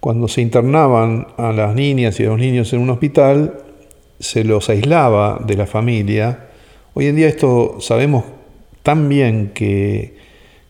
cuando 0.00 0.28
se 0.28 0.42
internaban 0.42 1.28
a 1.38 1.52
las 1.52 1.74
niñas 1.74 2.20
y 2.20 2.24
a 2.24 2.28
los 2.28 2.38
niños 2.38 2.72
en 2.74 2.80
un 2.80 2.90
hospital, 2.90 3.58
se 4.18 4.44
los 4.44 4.68
aislaba 4.68 5.40
de 5.46 5.56
la 5.56 5.66
familia. 5.66 6.50
Hoy 6.94 7.06
en 7.06 7.16
día 7.16 7.28
esto 7.28 7.80
sabemos 7.80 8.24
tan 8.82 9.08
bien 9.08 9.52
que, 9.54 10.21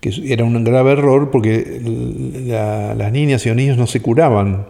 era 0.03 0.45
un 0.45 0.65
grave 0.65 0.93
error 0.93 1.31
porque 1.31 1.81
las 2.47 3.13
niñas 3.13 3.47
y 3.47 3.49
los 3.49 3.57
niños 3.57 3.79
no 3.79 3.87
se 3.87 4.01
curaban. 4.01 4.67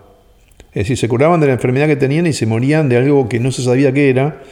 Es 0.72 0.84
decir, 0.84 0.96
se 0.96 1.08
curaban 1.08 1.40
de 1.40 1.46
la 1.46 1.54
enfermedad 1.54 1.86
que 1.86 1.96
tenían 1.96 2.26
y 2.26 2.32
se 2.32 2.46
morían 2.46 2.88
de 2.88 2.96
algo 2.96 3.28
que 3.28 3.40
no 3.40 3.50
se 3.50 3.62
sabía 3.62 3.92
qué 3.92 4.10
era 4.10 4.42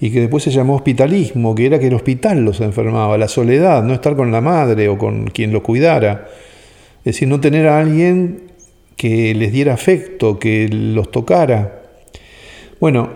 y 0.00 0.10
que 0.10 0.20
después 0.20 0.42
se 0.42 0.50
llamó 0.50 0.76
hospitalismo, 0.76 1.54
que 1.54 1.66
era 1.66 1.78
que 1.78 1.86
el 1.86 1.94
hospital 1.94 2.44
los 2.44 2.60
enfermaba, 2.60 3.16
la 3.16 3.28
soledad, 3.28 3.82
no 3.82 3.94
estar 3.94 4.16
con 4.16 4.32
la 4.32 4.40
madre 4.40 4.88
o 4.88 4.98
con 4.98 5.26
quien 5.26 5.52
los 5.52 5.62
cuidara. 5.62 6.28
Es 6.98 7.14
decir, 7.14 7.28
no 7.28 7.40
tener 7.40 7.68
a 7.68 7.78
alguien 7.78 8.42
que 8.96 9.34
les 9.34 9.52
diera 9.52 9.74
afecto, 9.74 10.38
que 10.38 10.68
los 10.68 11.10
tocara. 11.10 11.82
Bueno, 12.80 13.10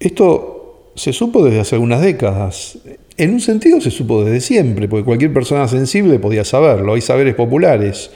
esto 0.00 0.90
se 0.94 1.12
supo 1.12 1.44
desde 1.44 1.60
hace 1.60 1.76
algunas 1.76 2.00
décadas. 2.02 2.78
En 3.16 3.30
un 3.30 3.40
sentido 3.40 3.80
se 3.80 3.92
supo 3.92 4.24
desde 4.24 4.40
siempre, 4.40 4.88
porque 4.88 5.04
cualquier 5.04 5.32
persona 5.32 5.68
sensible 5.68 6.18
podía 6.18 6.44
saberlo. 6.44 6.94
Hay 6.94 7.00
saberes 7.00 7.36
populares, 7.36 8.10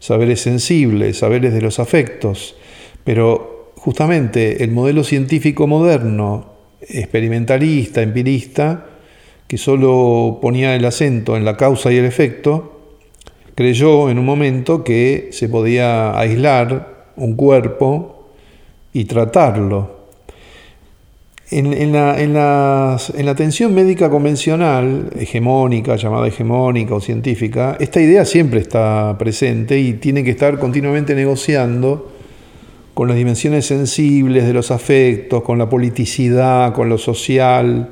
saberes 0.00 0.40
sensibles, 0.40 1.18
saberes 1.18 1.54
de 1.54 1.60
los 1.60 1.78
afectos, 1.78 2.56
pero 3.04 3.72
justamente 3.76 4.64
el 4.64 4.72
modelo 4.72 5.04
científico 5.04 5.68
moderno, 5.68 6.46
experimentalista, 6.80 8.02
empirista, 8.02 8.86
que 9.46 9.56
solo 9.56 10.40
ponía 10.42 10.74
el 10.74 10.84
acento 10.84 11.36
en 11.36 11.44
la 11.44 11.56
causa 11.56 11.92
y 11.92 11.98
el 11.98 12.04
efecto, 12.04 12.80
creyó 13.54 14.10
en 14.10 14.18
un 14.18 14.24
momento 14.24 14.82
que 14.82 15.28
se 15.30 15.48
podía 15.48 16.18
aislar 16.18 17.12
un 17.14 17.36
cuerpo 17.36 18.30
y 18.92 19.04
tratarlo 19.04 19.93
en, 21.50 21.92
la, 21.92 22.20
en, 22.20 22.32
la, 22.32 23.30
atención 23.30 23.74
médica 23.74 24.08
convencional, 24.08 25.10
hegemónica, 25.18 25.96
llamada 25.96 26.26
hegemónica 26.26 26.94
o 26.94 27.00
científica, 27.00 27.76
esta 27.80 28.00
idea 28.00 28.24
siempre 28.24 28.60
está 28.60 29.16
presente 29.18 29.78
y 29.78 29.94
tiene 29.94 30.24
que 30.24 30.30
estar 30.30 30.58
continuamente 30.58 31.14
negociando 31.14 32.12
con 32.94 33.08
las 33.08 33.16
dimensiones 33.16 33.66
sensibles 33.66 34.46
de 34.46 34.54
los 34.54 34.70
afectos, 34.70 35.42
con 35.42 35.58
la 35.58 35.68
politicidad, 35.68 36.72
con 36.72 36.88
lo 36.88 36.96
social, 36.96 37.90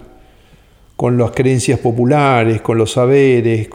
con 0.97 1.19
las 1.19 1.33
creencias 1.33 1.79
populares, 1.79 2.63
con 2.63 2.79
los 2.79 2.93
saberes. 2.93 3.69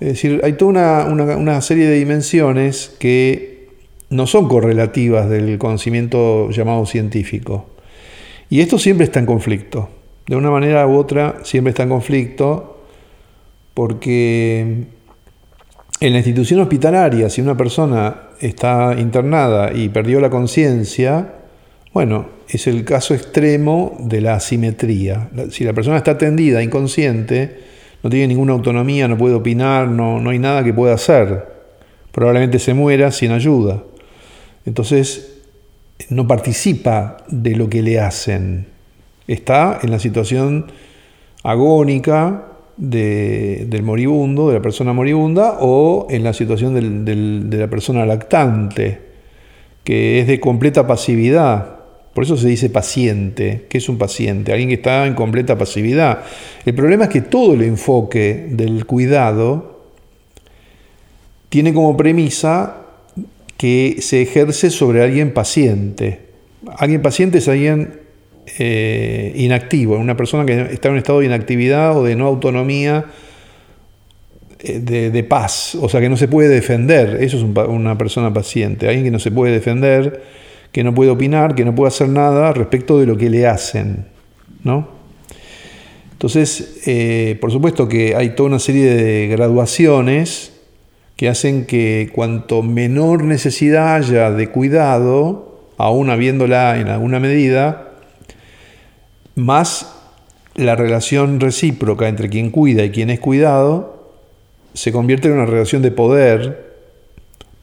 Es 0.00 0.08
decir, 0.08 0.40
hay 0.44 0.54
toda 0.54 1.06
una 1.06 1.60
serie 1.60 1.86
de 1.88 1.96
dimensiones 1.96 2.94
que 2.98 3.68
no 4.08 4.26
son 4.26 4.48
correlativas 4.48 5.28
del 5.28 5.58
conocimiento 5.58 6.50
llamado 6.50 6.86
científico. 6.86 7.66
Y 8.48 8.60
esto 8.60 8.78
siempre 8.78 9.04
está 9.04 9.20
en 9.20 9.26
conflicto. 9.26 9.88
De 10.26 10.36
una 10.36 10.50
manera 10.50 10.86
u 10.86 10.96
otra 10.96 11.40
siempre 11.42 11.70
está 11.70 11.84
en 11.84 11.88
conflicto 11.88 12.80
porque 13.74 14.86
en 16.00 16.12
la 16.12 16.18
institución 16.18 16.60
hospitalaria, 16.60 17.30
si 17.30 17.40
una 17.40 17.56
persona 17.56 18.30
está 18.40 18.94
internada 18.98 19.72
y 19.72 19.88
perdió 19.88 20.20
la 20.20 20.30
conciencia, 20.30 21.34
bueno, 21.92 22.26
es 22.48 22.66
el 22.66 22.84
caso 22.84 23.14
extremo 23.14 23.96
de 24.00 24.20
la 24.20 24.34
asimetría. 24.34 25.30
Si 25.50 25.64
la 25.64 25.72
persona 25.72 25.96
está 25.96 26.12
atendida, 26.12 26.62
inconsciente, 26.62 27.58
no 28.02 28.10
tiene 28.10 28.28
ninguna 28.28 28.52
autonomía, 28.52 29.08
no 29.08 29.16
puede 29.16 29.34
opinar, 29.34 29.88
no, 29.88 30.20
no 30.20 30.30
hay 30.30 30.38
nada 30.38 30.62
que 30.62 30.74
pueda 30.74 30.94
hacer. 30.94 31.46
Probablemente 32.12 32.58
se 32.58 32.74
muera 32.74 33.10
sin 33.10 33.32
ayuda. 33.32 33.82
Entonces, 34.64 35.35
no 36.10 36.26
participa 36.26 37.18
de 37.28 37.56
lo 37.56 37.68
que 37.68 37.82
le 37.82 38.00
hacen. 38.00 38.66
Está 39.26 39.78
en 39.82 39.90
la 39.90 39.98
situación 39.98 40.66
agónica 41.42 42.44
del 42.76 43.82
moribundo, 43.82 44.48
de 44.48 44.54
la 44.54 44.62
persona 44.62 44.92
moribunda, 44.92 45.58
o 45.60 46.06
en 46.10 46.22
la 46.22 46.32
situación 46.32 46.74
de 47.04 47.56
la 47.58 47.68
persona 47.68 48.04
lactante, 48.04 49.00
que 49.82 50.20
es 50.20 50.26
de 50.26 50.38
completa 50.40 50.86
pasividad. 50.86 51.76
Por 52.12 52.24
eso 52.24 52.36
se 52.36 52.48
dice 52.48 52.70
paciente. 52.70 53.66
¿Qué 53.68 53.78
es 53.78 53.88
un 53.88 53.98
paciente? 53.98 54.52
Alguien 54.52 54.68
que 54.68 54.76
está 54.76 55.06
en 55.06 55.14
completa 55.14 55.58
pasividad. 55.58 56.20
El 56.64 56.74
problema 56.74 57.04
es 57.04 57.10
que 57.10 57.20
todo 57.20 57.54
el 57.54 57.62
enfoque 57.62 58.46
del 58.50 58.86
cuidado 58.86 59.82
tiene 61.48 61.74
como 61.74 61.96
premisa 61.96 62.85
que 63.56 63.96
se 64.00 64.22
ejerce 64.22 64.70
sobre 64.70 65.02
alguien 65.02 65.32
paciente. 65.32 66.20
Alguien 66.78 67.02
paciente 67.02 67.38
es 67.38 67.48
alguien 67.48 68.00
eh, 68.58 69.32
inactivo, 69.36 69.96
una 69.96 70.16
persona 70.16 70.44
que 70.44 70.72
está 70.72 70.88
en 70.88 70.92
un 70.92 70.98
estado 70.98 71.20
de 71.20 71.26
inactividad 71.26 71.96
o 71.96 72.04
de 72.04 72.16
no 72.16 72.26
autonomía, 72.26 73.06
eh, 74.60 74.80
de, 74.80 75.24
paz, 75.24 75.74
o 75.74 75.88
sea 75.88 76.00
que 76.00 76.08
no 76.08 76.16
se 76.16 76.28
puede 76.28 76.48
defender. 76.48 77.18
Eso 77.20 77.36
es 77.36 77.42
una 77.68 77.96
persona 77.96 78.32
paciente, 78.32 78.88
alguien 78.88 79.04
que 79.04 79.10
no 79.10 79.18
se 79.18 79.30
puede 79.30 79.52
defender, 79.52 80.22
que 80.72 80.84
no 80.84 80.94
puede 80.94 81.10
opinar, 81.10 81.54
que 81.54 81.64
no 81.64 81.74
puede 81.74 81.88
hacer 81.88 82.08
nada 82.08 82.52
respecto 82.52 82.98
de 82.98 83.06
lo 83.06 83.16
que 83.16 83.30
le 83.30 83.46
hacen. 83.46 84.06
¿no? 84.64 84.88
Entonces, 86.12 86.80
eh, 86.86 87.36
por 87.40 87.52
supuesto 87.52 87.88
que 87.88 88.14
hay 88.14 88.30
toda 88.30 88.48
una 88.48 88.58
serie 88.58 88.86
de 88.86 89.28
graduaciones 89.28 90.55
que 91.16 91.28
hacen 91.28 91.64
que 91.64 92.10
cuanto 92.14 92.62
menor 92.62 93.24
necesidad 93.24 93.96
haya 93.96 94.30
de 94.30 94.50
cuidado, 94.50 95.60
aún 95.78 96.10
habiéndola 96.10 96.78
en 96.78 96.88
alguna 96.88 97.20
medida, 97.20 97.92
más 99.34 99.94
la 100.54 100.76
relación 100.76 101.40
recíproca 101.40 102.08
entre 102.08 102.28
quien 102.28 102.50
cuida 102.50 102.84
y 102.84 102.90
quien 102.90 103.10
es 103.10 103.20
cuidado 103.20 103.96
se 104.76 104.92
convierte 104.92 105.28
en 105.28 105.34
una 105.34 105.46
relación 105.46 105.80
de 105.80 105.90
poder, 105.90 106.74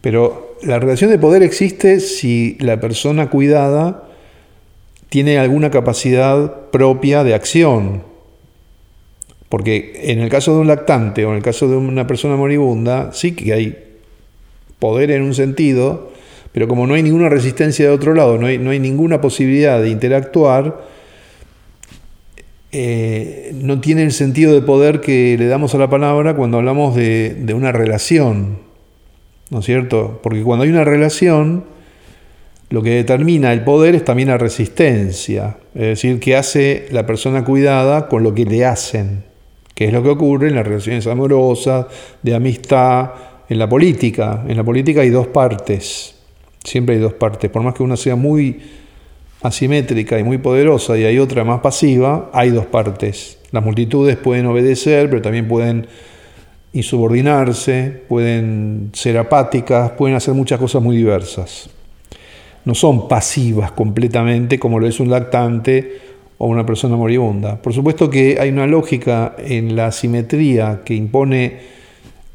pero 0.01 0.57
la 0.63 0.79
relación 0.79 1.11
de 1.11 1.19
poder 1.19 1.43
existe 1.43 1.99
si 1.99 2.57
la 2.59 2.79
persona 2.79 3.29
cuidada 3.29 4.09
tiene 5.09 5.37
alguna 5.37 5.69
capacidad 5.69 6.69
propia 6.71 7.23
de 7.23 7.35
acción, 7.35 8.03
porque 9.53 10.01
en 10.05 10.17
el 10.17 10.29
caso 10.29 10.55
de 10.55 10.61
un 10.61 10.67
lactante 10.67 11.25
o 11.25 11.29
en 11.29 11.35
el 11.35 11.43
caso 11.43 11.67
de 11.67 11.75
una 11.77 12.07
persona 12.07 12.35
moribunda, 12.35 13.11
sí 13.13 13.33
que 13.33 13.53
hay 13.53 13.77
poder 14.79 15.11
en 15.11 15.21
un 15.21 15.35
sentido, 15.35 16.11
pero 16.51 16.67
como 16.67 16.87
no 16.87 16.95
hay 16.95 17.03
ninguna 17.03 17.29
resistencia 17.29 17.85
de 17.85 17.91
otro 17.91 18.15
lado, 18.15 18.39
no 18.39 18.47
hay, 18.47 18.57
ninguna 18.57 19.21
posibilidad 19.21 19.79
de 19.79 19.89
interactuar, 19.89 20.81
eh, 22.71 23.51
no 23.53 23.79
tiene 23.79 24.01
el 24.01 24.11
sentido 24.11 24.55
de 24.55 24.63
poder 24.63 25.01
que 25.01 25.37
le 25.37 25.45
damos 25.45 25.75
a 25.75 25.77
la 25.77 25.87
palabra 25.87 26.35
cuando 26.35 26.57
hablamos 26.57 26.95
de, 26.95 27.35
de 27.35 27.53
una 27.53 27.71
relación, 27.71 28.57
¿no 29.51 29.59
es 29.59 29.65
cierto? 29.65 30.19
Porque 30.23 30.41
cuando 30.41 30.63
hay 30.63 30.71
una 30.71 30.83
relación, 30.83 31.65
lo 32.71 32.81
que 32.81 32.89
determina 32.89 33.53
el 33.53 33.63
poder 33.63 33.93
es 33.93 34.03
también 34.03 34.29
la 34.29 34.39
resistencia, 34.39 35.57
es 35.75 35.81
decir, 35.81 36.19
qué 36.19 36.37
hace 36.37 36.87
la 36.89 37.05
persona 37.05 37.45
cuidada 37.45 38.07
con 38.07 38.23
lo 38.23 38.33
que 38.33 38.45
le 38.45 38.65
hacen 38.65 39.31
que 39.73 39.85
es 39.85 39.93
lo 39.93 40.03
que 40.03 40.09
ocurre 40.09 40.49
en 40.49 40.55
las 40.55 40.65
relaciones 40.65 41.07
amorosas, 41.07 41.87
de 42.21 42.35
amistad, 42.35 43.11
en 43.49 43.59
la 43.59 43.67
política. 43.67 44.43
En 44.47 44.57
la 44.57 44.63
política 44.63 45.01
hay 45.01 45.09
dos 45.09 45.27
partes, 45.27 46.15
siempre 46.63 46.95
hay 46.95 47.01
dos 47.01 47.13
partes. 47.13 47.49
Por 47.49 47.61
más 47.63 47.73
que 47.73 47.83
una 47.83 47.97
sea 47.97 48.15
muy 48.15 48.61
asimétrica 49.41 50.17
y 50.17 50.23
muy 50.23 50.37
poderosa 50.37 50.97
y 50.97 51.03
hay 51.03 51.19
otra 51.19 51.43
más 51.43 51.59
pasiva, 51.59 52.29
hay 52.33 52.49
dos 52.49 52.65
partes. 52.65 53.39
Las 53.51 53.63
multitudes 53.63 54.17
pueden 54.17 54.45
obedecer, 54.45 55.09
pero 55.09 55.21
también 55.21 55.47
pueden 55.47 55.87
insubordinarse, 56.71 58.03
pueden 58.07 58.89
ser 58.93 59.17
apáticas, 59.17 59.91
pueden 59.91 60.15
hacer 60.15 60.33
muchas 60.33 60.59
cosas 60.59 60.81
muy 60.81 60.97
diversas. 60.97 61.69
No 62.65 62.73
son 62.73 63.07
pasivas 63.07 63.71
completamente 63.71 64.57
como 64.57 64.79
lo 64.79 64.87
es 64.87 64.99
un 64.99 65.09
lactante 65.09 66.12
o 66.43 66.47
una 66.47 66.65
persona 66.65 66.97
moribunda. 66.97 67.55
Por 67.55 67.71
supuesto 67.71 68.09
que 68.09 68.37
hay 68.37 68.49
una 68.49 68.67
lógica 68.67 69.33
en 69.37 69.77
la 69.77 69.93
simetría 69.93 70.81
que 70.83 70.93
impone 70.93 71.57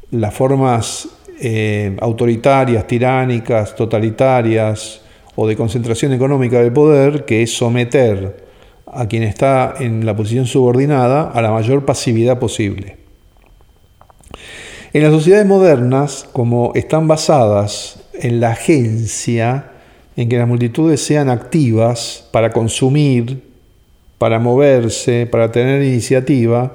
las 0.09 0.33
formas 0.33 1.09
eh, 1.39 1.95
autoritarias, 2.01 2.87
tiránicas, 2.87 3.75
totalitarias 3.75 5.01
o 5.35 5.47
de 5.47 5.55
concentración 5.55 6.11
económica 6.11 6.59
del 6.59 6.73
poder, 6.73 7.23
que 7.25 7.43
es 7.43 7.55
someter 7.55 8.47
a 8.87 9.05
quien 9.07 9.21
está 9.21 9.75
en 9.79 10.03
la 10.07 10.15
posición 10.15 10.47
subordinada 10.47 11.29
a 11.29 11.39
la 11.43 11.51
mayor 11.51 11.85
pasividad 11.85 12.39
posible. 12.39 12.97
En 14.91 15.03
las 15.03 15.11
sociedades 15.11 15.45
modernas, 15.45 16.27
como 16.33 16.71
están 16.73 17.07
basadas 17.07 17.99
en 18.13 18.39
la 18.39 18.53
agencia, 18.53 19.69
en 20.15 20.29
que 20.29 20.39
las 20.39 20.47
multitudes 20.47 20.99
sean 20.99 21.29
activas 21.29 22.27
para 22.31 22.49
consumir, 22.49 23.48
para 24.19 24.37
moverse, 24.37 25.25
para 25.25 25.51
tener 25.51 25.81
iniciativa. 25.81 26.73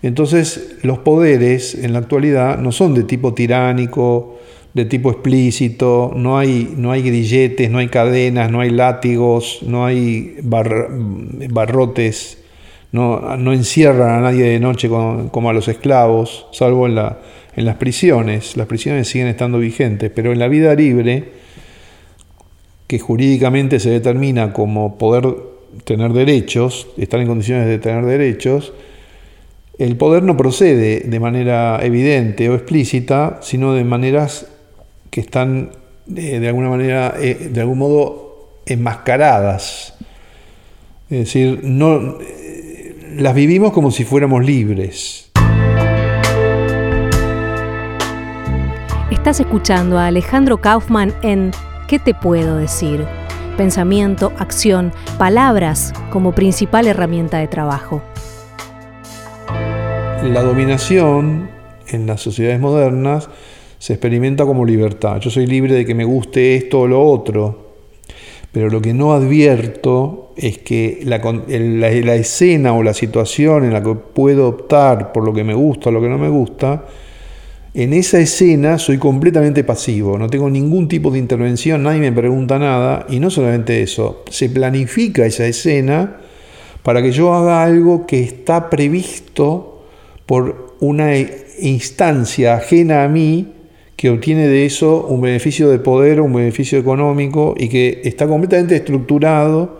Entonces 0.00 0.76
los 0.82 1.00
poderes 1.00 1.74
en 1.74 1.92
la 1.92 1.98
actualidad 1.98 2.56
no 2.58 2.72
son 2.72 2.94
de 2.94 3.02
tipo 3.02 3.34
tiránico, 3.34 4.38
de 4.72 4.84
tipo 4.84 5.10
explícito, 5.10 6.12
no 6.14 6.38
hay, 6.38 6.72
no 6.76 6.92
hay 6.92 7.02
grilletes, 7.02 7.70
no 7.70 7.78
hay 7.78 7.88
cadenas, 7.88 8.50
no 8.50 8.60
hay 8.60 8.70
látigos, 8.70 9.58
no 9.66 9.84
hay 9.84 10.36
barrotes, 10.42 12.38
no, 12.92 13.36
no, 13.36 13.52
encierran 13.52 14.10
a 14.10 14.20
nadie 14.20 14.44
de 14.44 14.60
noche 14.60 14.88
como, 14.88 15.50
a 15.50 15.52
los 15.52 15.68
esclavos, 15.68 16.46
salvo 16.52 16.86
en, 16.86 16.94
la, 16.94 17.18
en 17.56 17.64
las 17.64 17.76
prisiones. 17.76 18.56
Las 18.56 18.68
prisiones 18.68 19.08
siguen 19.08 19.26
estando 19.26 19.58
vigentes, 19.58 20.10
pero 20.14 20.32
en 20.32 20.38
la 20.38 20.48
vida 20.48 20.74
libre, 20.74 21.32
que 22.86 22.98
jurídicamente 22.98 23.80
se 23.80 23.90
determina 23.90 24.52
como 24.52 24.98
poder 24.98 25.49
tener 25.84 26.12
derechos, 26.12 26.88
estar 26.96 27.20
en 27.20 27.26
condiciones 27.26 27.66
de 27.66 27.78
tener 27.78 28.04
derechos, 28.04 28.72
el 29.78 29.96
poder 29.96 30.22
no 30.22 30.36
procede 30.36 31.00
de 31.00 31.20
manera 31.20 31.80
evidente 31.82 32.48
o 32.50 32.54
explícita, 32.54 33.38
sino 33.42 33.72
de 33.72 33.84
maneras 33.84 34.46
que 35.10 35.20
están 35.20 35.70
eh, 36.14 36.38
de 36.40 36.48
alguna 36.48 36.68
manera, 36.68 37.14
eh, 37.18 37.50
de 37.50 37.60
algún 37.60 37.78
modo, 37.78 38.60
enmascaradas. 38.66 39.94
Es 41.08 41.18
decir, 41.18 41.60
no, 41.62 42.18
las 43.16 43.34
vivimos 43.34 43.72
como 43.72 43.90
si 43.90 44.04
fuéramos 44.04 44.44
libres. 44.44 45.30
Estás 49.10 49.40
escuchando 49.40 49.98
a 49.98 50.06
Alejandro 50.06 50.60
Kaufman 50.60 51.12
en 51.22 51.50
¿Qué 51.90 51.98
te 51.98 52.14
puedo 52.14 52.56
decir? 52.56 53.04
Pensamiento, 53.60 54.32
acción, 54.38 54.90
palabras 55.18 55.92
como 56.10 56.34
principal 56.34 56.86
herramienta 56.86 57.40
de 57.40 57.46
trabajo. 57.46 58.00
La 60.24 60.40
dominación 60.40 61.50
en 61.86 62.06
las 62.06 62.22
sociedades 62.22 62.58
modernas 62.58 63.28
se 63.78 63.92
experimenta 63.92 64.46
como 64.46 64.64
libertad. 64.64 65.20
Yo 65.20 65.28
soy 65.28 65.46
libre 65.46 65.74
de 65.74 65.84
que 65.84 65.94
me 65.94 66.04
guste 66.04 66.56
esto 66.56 66.80
o 66.80 66.86
lo 66.86 67.02
otro, 67.02 67.74
pero 68.50 68.70
lo 68.70 68.80
que 68.80 68.94
no 68.94 69.12
advierto 69.12 70.32
es 70.38 70.56
que 70.56 71.02
la, 71.04 72.14
escena 72.14 72.72
o 72.72 72.82
la 72.82 72.94
situación 72.94 73.64
en 73.64 73.74
la 73.74 73.82
que 73.82 73.94
puedo 73.94 74.48
optar 74.48 75.12
por 75.12 75.22
lo 75.22 75.34
que 75.34 75.44
me 75.44 75.52
gusta 75.52 75.90
o 75.90 75.92
lo 75.92 76.00
que 76.00 76.08
no 76.08 76.16
me 76.16 76.30
gusta, 76.30 76.86
en 77.72 77.92
esa 77.92 78.18
escena 78.18 78.78
soy 78.78 78.98
completamente 78.98 79.62
pasivo, 79.62 80.18
no 80.18 80.28
tengo 80.28 80.50
ningún 80.50 80.88
tipo 80.88 81.10
de 81.10 81.18
intervención, 81.18 81.82
nadie 81.84 82.00
me 82.00 82.12
pregunta 82.12 82.58
nada, 82.58 83.06
y 83.08 83.20
no 83.20 83.30
solamente 83.30 83.82
eso, 83.82 84.24
se 84.28 84.48
planifica 84.48 85.24
esa 85.24 85.46
escena 85.46 86.16
para 86.82 87.02
que 87.02 87.12
yo 87.12 87.32
haga 87.32 87.62
algo 87.62 88.06
que 88.06 88.22
está 88.22 88.70
previsto 88.70 89.84
por 90.26 90.76
una 90.80 91.14
instancia 91.60 92.54
ajena 92.54 93.04
a 93.04 93.08
mí, 93.08 93.52
que 93.96 94.10
obtiene 94.10 94.48
de 94.48 94.64
eso 94.64 95.06
un 95.08 95.20
beneficio 95.20 95.68
de 95.68 95.78
poder, 95.78 96.20
un 96.20 96.32
beneficio 96.32 96.78
económico 96.78 97.54
y 97.56 97.68
que 97.68 98.00
está 98.04 98.26
completamente 98.26 98.76
estructurado 98.76 99.78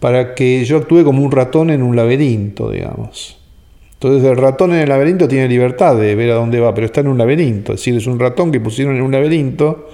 para 0.00 0.34
que 0.34 0.64
yo 0.64 0.78
actúe 0.78 1.04
como 1.04 1.22
un 1.22 1.30
ratón 1.30 1.70
en 1.70 1.82
un 1.82 1.94
laberinto, 1.94 2.70
digamos. 2.70 3.39
Entonces 4.02 4.30
el 4.30 4.38
ratón 4.38 4.72
en 4.72 4.80
el 4.80 4.88
laberinto 4.88 5.28
tiene 5.28 5.46
libertad 5.46 5.94
de 5.94 6.14
ver 6.14 6.30
a 6.30 6.36
dónde 6.36 6.58
va, 6.58 6.72
pero 6.72 6.86
está 6.86 7.02
en 7.02 7.08
un 7.08 7.18
laberinto, 7.18 7.74
es 7.74 7.80
decir, 7.80 7.96
es 7.96 8.06
un 8.06 8.18
ratón 8.18 8.50
que 8.50 8.58
pusieron 8.58 8.96
en 8.96 9.02
un 9.02 9.12
laberinto 9.12 9.90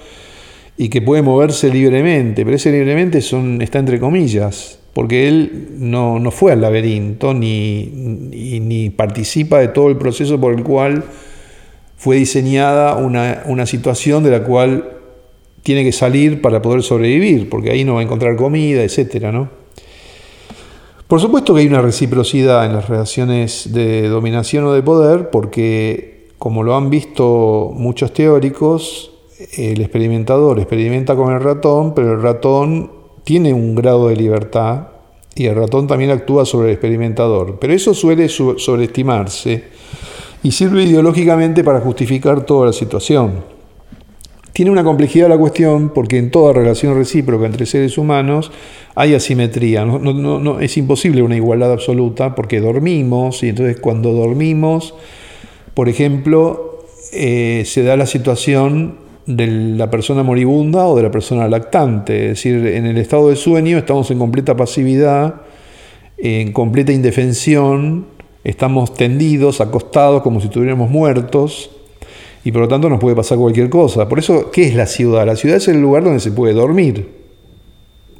y 0.77 0.87
que 0.87 1.01
puede 1.01 1.21
moverse 1.21 1.69
libremente, 1.69 2.45
pero 2.45 2.55
ese 2.55 2.71
libremente 2.71 3.19
son, 3.19 3.61
está 3.61 3.79
entre 3.79 3.99
comillas, 3.99 4.79
porque 4.93 5.27
él 5.27 5.71
no, 5.77 6.19
no 6.19 6.31
fue 6.31 6.53
al 6.53 6.61
laberinto 6.61 7.33
ni, 7.33 7.85
ni 8.61 8.89
participa 8.91 9.59
de 9.59 9.67
todo 9.67 9.89
el 9.89 9.97
proceso 9.97 10.39
por 10.39 10.53
el 10.53 10.63
cual 10.63 11.03
fue 11.97 12.15
diseñada 12.15 12.95
una, 12.95 13.65
situación 13.65 14.23
de 14.23 14.31
la 14.31 14.43
cual 14.43 14.89
tiene 15.63 15.83
que 15.83 15.91
salir 15.91 16.41
para 16.41 16.61
poder 16.61 16.81
sobrevivir, 16.81 17.49
porque 17.49 17.71
ahí 17.71 17.83
no 17.83 17.95
va 17.95 17.99
a 17.99 18.03
encontrar 18.03 18.37
comida, 18.37 18.83
etc. 18.83 19.33
¿no? 19.33 19.66
Por 21.07 21.21
supuesto 21.21 21.53
que 21.53 21.61
hay 21.61 21.67
una 21.67 21.81
reciprocidad 21.81 22.65
en 22.65 22.73
las 22.73 22.89
relaciones 22.89 23.71
de 23.71 24.09
dominación 24.09 24.65
o 24.65 24.73
de 24.73 24.83
poder, 24.83 25.29
porque 25.29 26.27
como 26.37 26.63
lo 26.63 26.75
han 26.75 26.89
visto 26.89 27.71
muchos 27.73 28.13
teóricos, 28.13 29.11
el 29.53 29.79
experimentador 29.79 30.59
experimenta 30.59 31.15
con 31.15 31.33
el 31.33 31.39
ratón, 31.39 31.93
pero 31.93 32.11
el 32.11 32.21
ratón 32.21 32.91
tiene 33.23 33.53
un 33.53 33.73
grado 33.73 34.09
de 34.09 34.17
libertad 34.17 34.87
y 35.33 35.45
el 35.45 35.55
ratón 35.55 35.87
también 35.87 36.11
actúa 36.11 36.45
sobre 36.45 36.67
el 36.67 36.73
experimentador. 36.73 37.57
Pero 37.57 37.73
eso 37.73 37.93
suele 37.93 38.27
sobreestimarse 38.27 39.63
y 40.43 40.51
sirve 40.51 40.83
ideológicamente 40.83 41.63
para 41.63 41.79
justificar 41.79 42.41
toda 42.45 42.67
la 42.67 42.73
situación. 42.73 43.56
Tiene 44.57 44.71
una 44.71 44.83
complejidad 44.83 45.29
la 45.29 45.37
cuestión 45.37 45.89
porque 45.89 46.17
en 46.17 46.31
toda 46.31 46.51
relación 46.51 46.95
recíproca 46.95 47.45
entre 47.45 47.67
seres 47.67 47.95
humanos 47.99 48.51
hay 48.95 49.13
asimetría. 49.13 49.85
No, 49.85 50.59
es 50.59 50.77
imposible 50.77 51.21
una 51.21 51.35
igualdad 51.35 51.71
absoluta 51.71 52.33
porque 52.33 52.59
dormimos 52.59 53.43
y 53.43 53.49
entonces 53.49 53.79
cuando 53.79 54.13
dormimos, 54.13 54.95
por 55.75 55.89
ejemplo, 55.89 56.79
eh, 57.13 57.65
se 57.67 57.83
da 57.83 57.95
la 57.97 58.07
situación 58.07 58.95
de 59.27 59.45
la 59.45 59.91
persona 59.91 60.23
moribunda 60.23 60.87
o 60.87 60.95
de 60.95 61.03
la 61.03 61.11
persona 61.11 61.47
lactante. 61.47 62.23
Es 62.23 62.29
decir, 62.29 62.65
en 62.65 62.87
el 62.87 62.97
estado 62.97 63.29
de 63.29 63.35
sueño 63.35 63.77
estamos 63.77 64.09
en 64.09 64.17
completa 64.17 64.57
pasividad, 64.57 65.35
en 66.17 66.51
completa 66.51 66.91
indefensión, 66.91 68.07
estamos 68.43 68.95
tendidos, 68.95 69.61
acostados, 69.61 70.23
como 70.23 70.39
si 70.39 70.47
estuviéramos 70.47 70.89
muertos, 70.89 71.76
y 72.43 72.51
por 72.51 72.61
lo 72.61 72.67
tanto 72.67 72.89
nos 72.89 72.99
puede 72.99 73.15
pasar 73.15 73.37
cualquier 73.37 73.69
cosa. 73.69 74.07
Por 74.07 74.19
eso, 74.19 74.51
¿qué 74.51 74.63
es 74.63 74.75
la 74.75 74.85
ciudad? 74.85 75.25
La 75.25 75.35
ciudad 75.35 75.57
es 75.57 75.67
el 75.67 75.81
lugar 75.81 76.03
donde 76.03 76.19
se 76.19 76.31
puede 76.31 76.53
dormir. 76.53 77.07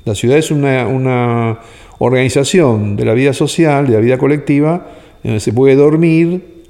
La 0.06 0.16
ciudad 0.16 0.38
es 0.38 0.52
una, 0.52 1.60
organización 2.00 2.96
de 2.96 3.06
la 3.06 3.14
vida 3.14 3.34
social, 3.34 3.88
de 3.88 3.94
la 3.94 4.00
vida 4.00 4.18
colectiva, 4.18 4.88
donde 5.24 5.40
se 5.40 5.52
puede 5.52 5.76
dormir 5.76 6.64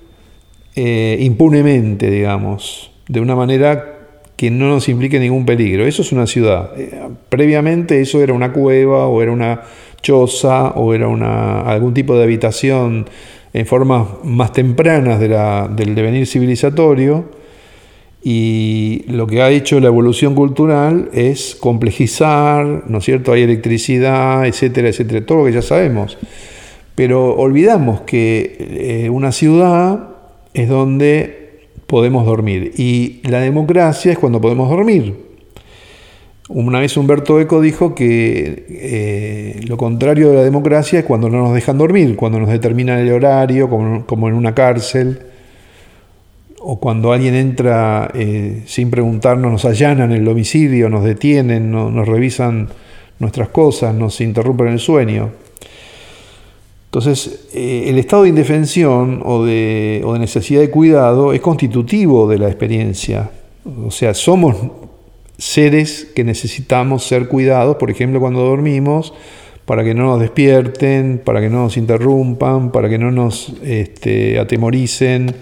eh, 0.75 1.17
impunemente, 1.19 2.09
digamos, 2.09 2.91
de 3.09 3.19
una 3.19 3.35
manera 3.35 3.97
que 4.37 4.51
no 4.51 4.69
nos 4.69 4.87
implique 4.87 5.19
ningún 5.19 5.45
peligro. 5.45 5.85
Eso 5.85 6.03
es 6.03 6.11
una 6.11 6.27
ciudad. 6.27 6.71
Eh, 6.77 6.91
previamente 7.27 7.99
eso 7.99 8.21
era 8.21 8.33
una 8.33 8.53
cueva 8.53 9.07
o 9.07 9.21
era 9.21 9.31
una 9.31 9.63
choza 10.01 10.69
o 10.71 10.93
era 10.93 11.07
una, 11.07 11.61
algún 11.61 11.93
tipo 11.93 12.15
de 12.15 12.23
habitación 12.23 13.05
en 13.53 13.65
formas 13.65 14.07
más 14.23 14.51
tempranas 14.51 15.19
del 15.19 15.95
devenir 15.95 16.27
civilizatorio 16.27 17.25
y 18.23 19.05
lo 19.07 19.27
que 19.27 19.41
ha 19.41 19.49
hecho 19.49 19.79
la 19.79 19.87
evolución 19.87 20.35
cultural 20.35 21.09
es 21.13 21.55
complejizar, 21.55 22.83
¿no 22.87 22.97
es 22.97 23.05
cierto? 23.05 23.31
Hay 23.31 23.43
electricidad, 23.43 24.45
etcétera, 24.45 24.89
etcétera, 24.89 25.25
todo 25.25 25.39
lo 25.39 25.45
que 25.45 25.53
ya 25.53 25.61
sabemos. 25.61 26.17
Pero 26.95 27.35
olvidamos 27.35 28.01
que 28.01 28.57
eh, 29.05 29.09
una 29.09 29.31
ciudad 29.31 30.09
es 30.53 30.67
donde 30.67 31.67
podemos 31.85 32.25
dormir 32.25 32.73
y 32.75 33.21
la 33.23 33.39
democracia 33.39 34.11
es 34.11 34.17
cuando 34.17 34.41
podemos 34.41 34.69
dormir. 34.69 35.26
Una 36.49 36.79
vez 36.79 36.95
Humberto 36.95 37.41
Eco 37.41 37.59
dijo 37.59 37.93
que 37.93 38.65
eh, 38.69 39.59
lo 39.67 39.75
contrario 39.75 40.29
de 40.29 40.35
la 40.35 40.43
democracia 40.43 40.99
es 40.99 41.05
cuando 41.05 41.29
no 41.29 41.39
nos 41.39 41.53
dejan 41.53 41.77
dormir, 41.77 42.15
cuando 42.15 42.39
nos 42.39 42.49
determinan 42.49 42.99
el 42.99 43.11
horario, 43.11 43.69
como, 43.69 44.29
en 44.29 44.33
una 44.33 44.55
cárcel, 44.55 45.19
o 46.59 46.79
cuando 46.79 47.11
alguien 47.11 47.35
entra 47.35 48.09
eh, 48.13 48.63
sin 48.65 48.89
preguntarnos, 48.89 49.51
nos 49.51 49.65
allanan 49.65 50.13
el 50.13 50.23
domicilio, 50.23 50.89
nos 50.89 51.03
detienen, 51.03 51.69
nos 51.69 52.07
revisan 52.07 52.69
nuestras 53.19 53.49
cosas, 53.49 53.93
nos 53.93 54.21
interrumpen 54.21 54.67
el 54.67 54.79
sueño. 54.79 55.31
Entonces, 56.85 57.49
eh, 57.53 57.85
el 57.87 57.97
estado 57.97 58.23
de 58.23 58.29
indefensión 58.29 59.21
o 59.25 59.43
de, 59.43 60.01
o 60.05 60.13
de 60.13 60.19
necesidad 60.19 60.61
de 60.61 60.69
cuidado 60.69 61.33
es 61.33 61.41
constitutivo 61.41 62.25
de 62.29 62.39
la 62.39 62.47
experiencia. 62.47 63.29
O 63.85 63.91
sea, 63.91 64.13
somos 64.13 64.55
seres 65.37 66.07
que 66.15 66.23
necesitamos 66.23 67.05
ser 67.05 67.27
cuidados, 67.27 67.77
por 67.77 67.91
ejemplo, 67.91 68.19
cuando 68.19 68.41
dormimos, 68.41 69.13
para 69.65 69.83
que 69.83 69.93
no 69.93 70.05
nos 70.05 70.21
despierten, 70.21 71.21
para 71.23 71.41
que 71.41 71.49
no 71.49 71.63
nos 71.63 71.77
interrumpan, 71.77 72.71
para 72.71 72.89
que 72.89 72.97
no 72.97 73.11
nos 73.11 73.53
este, 73.63 74.39
atemoricen, 74.39 75.35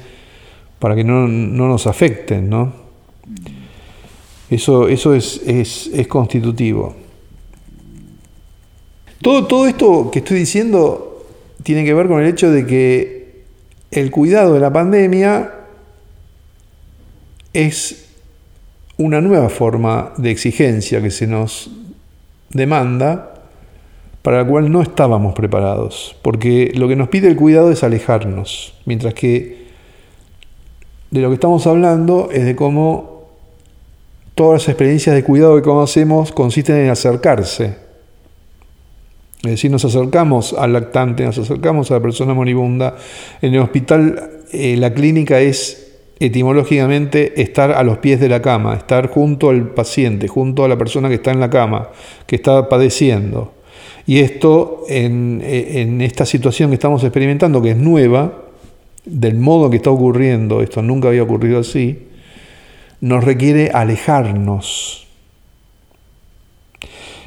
para 0.79 0.95
que 0.95 1.03
no, 1.03 1.27
nos 1.27 1.87
afecten, 1.87 2.49
¿no? 2.49 2.73
Eso, 4.49 4.87
eso 4.87 5.13
es, 5.13 5.41
es, 5.45 6.07
constitutivo. 6.07 6.95
Todo, 9.21 9.45
todo 9.45 9.67
esto 9.67 10.09
que 10.11 10.19
estoy 10.19 10.39
diciendo 10.39 11.25
tiene 11.63 11.85
que 11.85 11.93
ver 11.93 12.07
con 12.07 12.21
el 12.21 12.27
hecho 12.27 12.51
de 12.51 12.65
que 12.65 13.43
el 13.91 14.11
cuidado 14.11 14.53
de 14.53 14.59
la 14.59 14.73
pandemia 14.73 15.51
es 17.53 18.04
una 18.97 19.21
nueva 19.21 19.49
forma 19.49 20.13
de 20.17 20.31
exigencia 20.31 21.01
que 21.01 21.11
se 21.11 21.27
nos 21.27 21.69
demanda 22.49 23.33
para 24.21 24.37
la 24.37 24.47
cual 24.47 24.71
no 24.71 24.81
estábamos 24.81 25.35
preparados, 25.35 26.15
porque 26.21 26.71
lo 26.75 26.87
que 26.87 26.95
nos 26.95 27.09
pide 27.09 27.27
el 27.27 27.35
cuidado 27.35 27.71
es 27.71 27.83
alejarnos, 27.83 28.73
mientras 28.85 29.13
que 29.13 29.65
de 31.11 31.21
lo 31.21 31.29
que 31.29 31.35
estamos 31.35 31.67
hablando 31.67 32.29
es 32.31 32.45
de 32.45 32.55
cómo 32.55 33.29
todas 34.33 34.61
las 34.61 34.69
experiencias 34.69 35.15
de 35.15 35.23
cuidado 35.23 35.55
que 35.55 35.61
conocemos 35.61 36.31
consisten 36.31 36.77
en 36.77 36.89
acercarse. 36.89 37.77
Es 39.43 39.51
decir, 39.51 39.69
nos 39.69 39.85
acercamos 39.85 40.53
al 40.53 40.73
lactante, 40.73 41.23
nos 41.23 41.37
acercamos 41.37 41.91
a 41.91 41.95
la 41.95 42.01
persona 42.01 42.33
moribunda. 42.33 42.95
En 43.41 43.53
el 43.53 43.61
hospital, 43.61 44.41
eh, 44.51 44.75
la 44.75 44.93
clínica 44.93 45.39
es 45.39 45.84
etimológicamente 46.19 47.41
estar 47.41 47.71
a 47.71 47.83
los 47.83 47.97
pies 47.97 48.19
de 48.19 48.29
la 48.29 48.41
cama, 48.41 48.75
estar 48.75 49.09
junto 49.09 49.49
al 49.49 49.69
paciente, 49.69 50.27
junto 50.27 50.63
a 50.63 50.67
la 50.67 50.77
persona 50.77 51.09
que 51.09 51.15
está 51.15 51.31
en 51.31 51.39
la 51.39 51.49
cama, 51.49 51.89
que 52.25 52.37
está 52.37 52.69
padeciendo. 52.69 53.53
Y 54.07 54.19
esto, 54.19 54.83
en, 54.87 55.41
esta 56.01 56.25
situación 56.25 56.69
que 56.69 56.75
estamos 56.75 57.03
experimentando, 57.03 57.61
que 57.61 57.71
es 57.71 57.77
nueva, 57.77 58.43
del 59.03 59.35
modo 59.35 59.69
que 59.69 59.77
está 59.77 59.89
ocurriendo, 59.89 60.61
esto 60.61 60.81
nunca 60.81 61.09
había 61.09 61.23
ocurrido 61.23 61.59
así, 61.59 62.07
nos 63.01 63.23
requiere 63.23 63.71
alejarnos. 63.73 65.07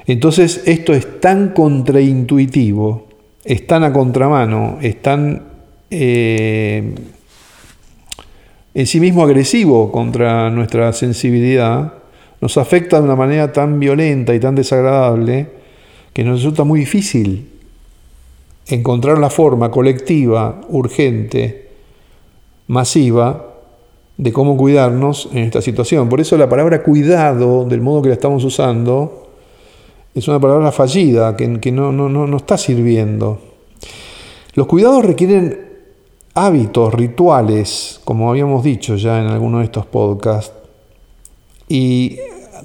Entonces, 0.07 0.62
esto 0.66 0.95
es 0.95 1.20
tan 1.20 1.51
contraintuitivo, 1.51 3.09
están 3.45 3.84
a 3.84 3.93
contramano, 3.93 4.78
están 4.80 5.43
eh, 5.91 6.95
en 8.79 8.87
sí 8.87 9.01
mismo 9.01 9.24
agresivo 9.24 9.91
contra 9.91 10.51
nuestra 10.51 10.93
sensibilidad, 10.93 11.95
nos 12.41 12.57
afecta 12.59 13.01
de 13.01 13.07
una 13.07 13.16
manera 13.16 13.53
tan 13.53 13.81
violenta 13.81 14.37
y 14.37 14.39
tan 14.39 14.55
desagradable 14.55 15.49
que 16.12 16.22
nos 16.22 16.37
resulta 16.37 16.62
muy 16.62 16.79
difícil 16.79 17.49
encontrar 18.68 19.18
la 19.18 19.31
forma 19.31 19.72
colectiva, 19.72 20.61
urgente, 20.68 21.70
masiva, 22.68 23.47
de 24.16 24.33
cómo 24.33 24.57
cuidarnos 24.57 25.29
en 25.33 25.39
esta 25.39 25.61
situación. 25.61 26.09
Por 26.09 26.20
eso 26.20 26.39
la 26.39 26.49
palabra 26.49 26.85
cuidado, 26.85 27.64
del 27.64 27.81
modo 27.81 28.03
que 28.03 28.11
la 28.11 28.14
estamos 28.14 28.45
usando, 28.45 29.29
es 30.14 30.29
una 30.29 30.39
palabra 30.39 30.70
fallida, 30.70 31.37
que, 31.37 31.59
que 31.59 31.72
no, 31.72 31.91
no, 31.91 32.09
no 32.09 32.37
está 32.37 32.57
sirviendo. 32.57 33.41
Los 34.55 34.68
cuidados 34.68 35.05
requieren 35.05 35.68
hábitos, 36.39 36.95
rituales, 36.95 38.01
como 38.05 38.30
habíamos 38.30 38.62
dicho 38.62 38.95
ya 38.95 39.18
en 39.18 39.26
alguno 39.26 39.59
de 39.59 39.64
estos 39.64 39.86
podcasts. 39.86 40.53
Y 41.68 42.16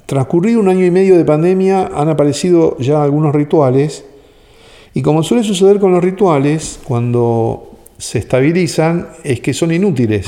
transcurrido 0.06 0.60
un 0.60 0.68
año 0.68 0.84
y 0.84 0.90
medio 0.90 1.16
de 1.16 1.24
pandemia 1.24 1.90
han 1.94 2.08
aparecido 2.08 2.76
ya 2.78 3.02
algunos 3.02 3.34
rituales. 3.34 4.04
Y 4.94 5.02
como 5.02 5.24
suele 5.24 5.42
suceder 5.42 5.80
con 5.80 5.92
los 5.92 6.04
rituales, 6.04 6.78
cuando 6.84 7.72
se 7.98 8.18
estabilizan, 8.18 9.08
es 9.24 9.40
que 9.40 9.52
son 9.52 9.72
inútiles. 9.72 10.26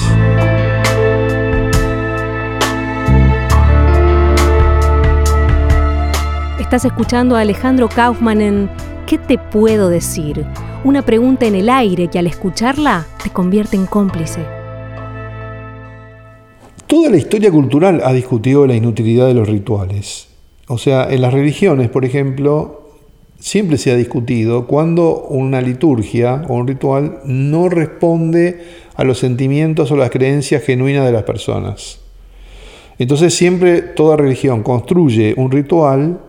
Estás 6.59 6.84
escuchando 6.84 7.36
a 7.36 7.40
Alejandro 7.40 7.88
Kaufman 7.88 8.40
en 8.40 8.70
¿Qué 9.07 9.18
te 9.18 9.38
puedo 9.38 9.88
decir? 9.88 10.44
Una 10.87 11.03
pregunta 11.03 11.47
en 11.47 11.57
el 11.57 11.68
aire 11.68 12.07
que 12.07 12.20
al 12.20 12.28
escucharla 12.28 13.09
te 13.20 13.30
convierte 13.30 13.74
en 13.74 13.87
cómplice. 13.87 14.39
Toda 16.87 17.11
la 17.11 17.16
historia 17.16 17.51
cultural 17.51 18.01
ha 18.05 18.12
discutido 18.12 18.68
la 18.68 18.76
inutilidad 18.76 19.26
de 19.26 19.34
los 19.34 19.49
rituales. 19.49 20.28
O 20.68 20.78
sea, 20.78 21.09
en 21.11 21.22
las 21.22 21.34
religiones, 21.34 21.89
por 21.89 22.05
ejemplo, 22.05 22.93
siempre 23.41 23.78
se 23.78 23.91
ha 23.91 23.97
discutido 23.97 24.68
cuando 24.68 25.24
una 25.24 25.61
liturgia 25.61 26.45
o 26.47 26.55
un 26.55 26.68
ritual 26.68 27.18
no 27.24 27.68
responde 27.68 28.61
a 28.95 29.03
los 29.03 29.18
sentimientos 29.18 29.91
o 29.91 29.97
las 29.97 30.11
creencias 30.11 30.62
genuinas 30.62 31.05
de 31.05 31.11
las 31.11 31.24
personas. 31.24 31.99
Entonces 33.01 33.34
siempre 33.34 33.82
toda 33.82 34.16
religión 34.16 34.62
construye 34.62 35.34
un 35.37 35.51
ritual 35.51 36.20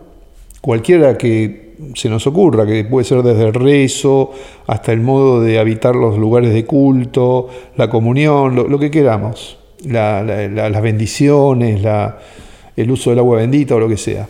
cualquiera 0.60 1.16
que 1.16 1.67
se 1.94 2.08
nos 2.08 2.26
ocurra, 2.26 2.66
que 2.66 2.84
puede 2.84 3.04
ser 3.04 3.22
desde 3.22 3.46
el 3.46 3.54
rezo 3.54 4.30
hasta 4.66 4.92
el 4.92 5.00
modo 5.00 5.40
de 5.40 5.58
habitar 5.58 5.94
los 5.94 6.18
lugares 6.18 6.52
de 6.52 6.64
culto, 6.64 7.48
la 7.76 7.88
comunión, 7.88 8.54
lo, 8.54 8.78
que 8.78 8.90
queramos, 8.90 9.58
las 9.84 10.82
bendiciones, 10.82 11.80
el 12.76 12.90
uso 12.90 13.10
del 13.10 13.20
agua 13.20 13.38
bendita 13.38 13.76
o 13.76 13.80
lo 13.80 13.88
que 13.88 13.96
sea. 13.96 14.28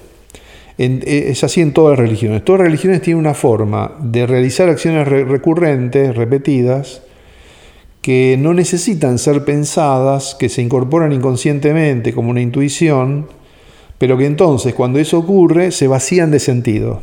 es 0.76 1.44
así 1.44 1.60
en 1.60 1.72
todas 1.72 1.98
las 1.98 2.06
religiones. 2.06 2.44
Todas 2.44 2.60
las 2.60 2.68
religiones 2.68 3.02
tienen 3.02 3.20
una 3.20 3.34
forma 3.34 3.92
de 4.00 4.26
realizar 4.26 4.68
acciones 4.68 5.08
recurrentes, 5.08 6.16
repetidas, 6.16 7.02
que 8.02 8.36
no 8.38 8.54
necesitan 8.54 9.18
ser 9.18 9.44
pensadas, 9.44 10.36
que 10.38 10.48
se 10.48 10.62
incorporan 10.62 11.12
inconscientemente 11.12 12.14
como 12.14 12.30
una 12.30 12.40
intuición, 12.40 13.26
pero 13.98 14.16
que 14.16 14.26
entonces 14.26 14.74
cuando 14.74 14.98
eso 14.98 15.18
ocurre 15.18 15.72
se 15.72 15.88
vacían 15.88 16.30
de 16.30 16.38
sentido. 16.38 17.02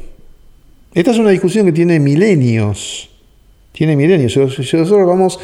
Esta 0.96 1.12
es 1.12 1.18
una 1.18 1.32
discusión 1.32 1.66
que 1.66 1.74
tiene 1.74 2.00
milenios, 2.00 3.10
tiene 3.74 3.98
milenios. 3.98 4.32
Si 4.32 4.78
nosotros 4.78 5.06
vamos 5.06 5.38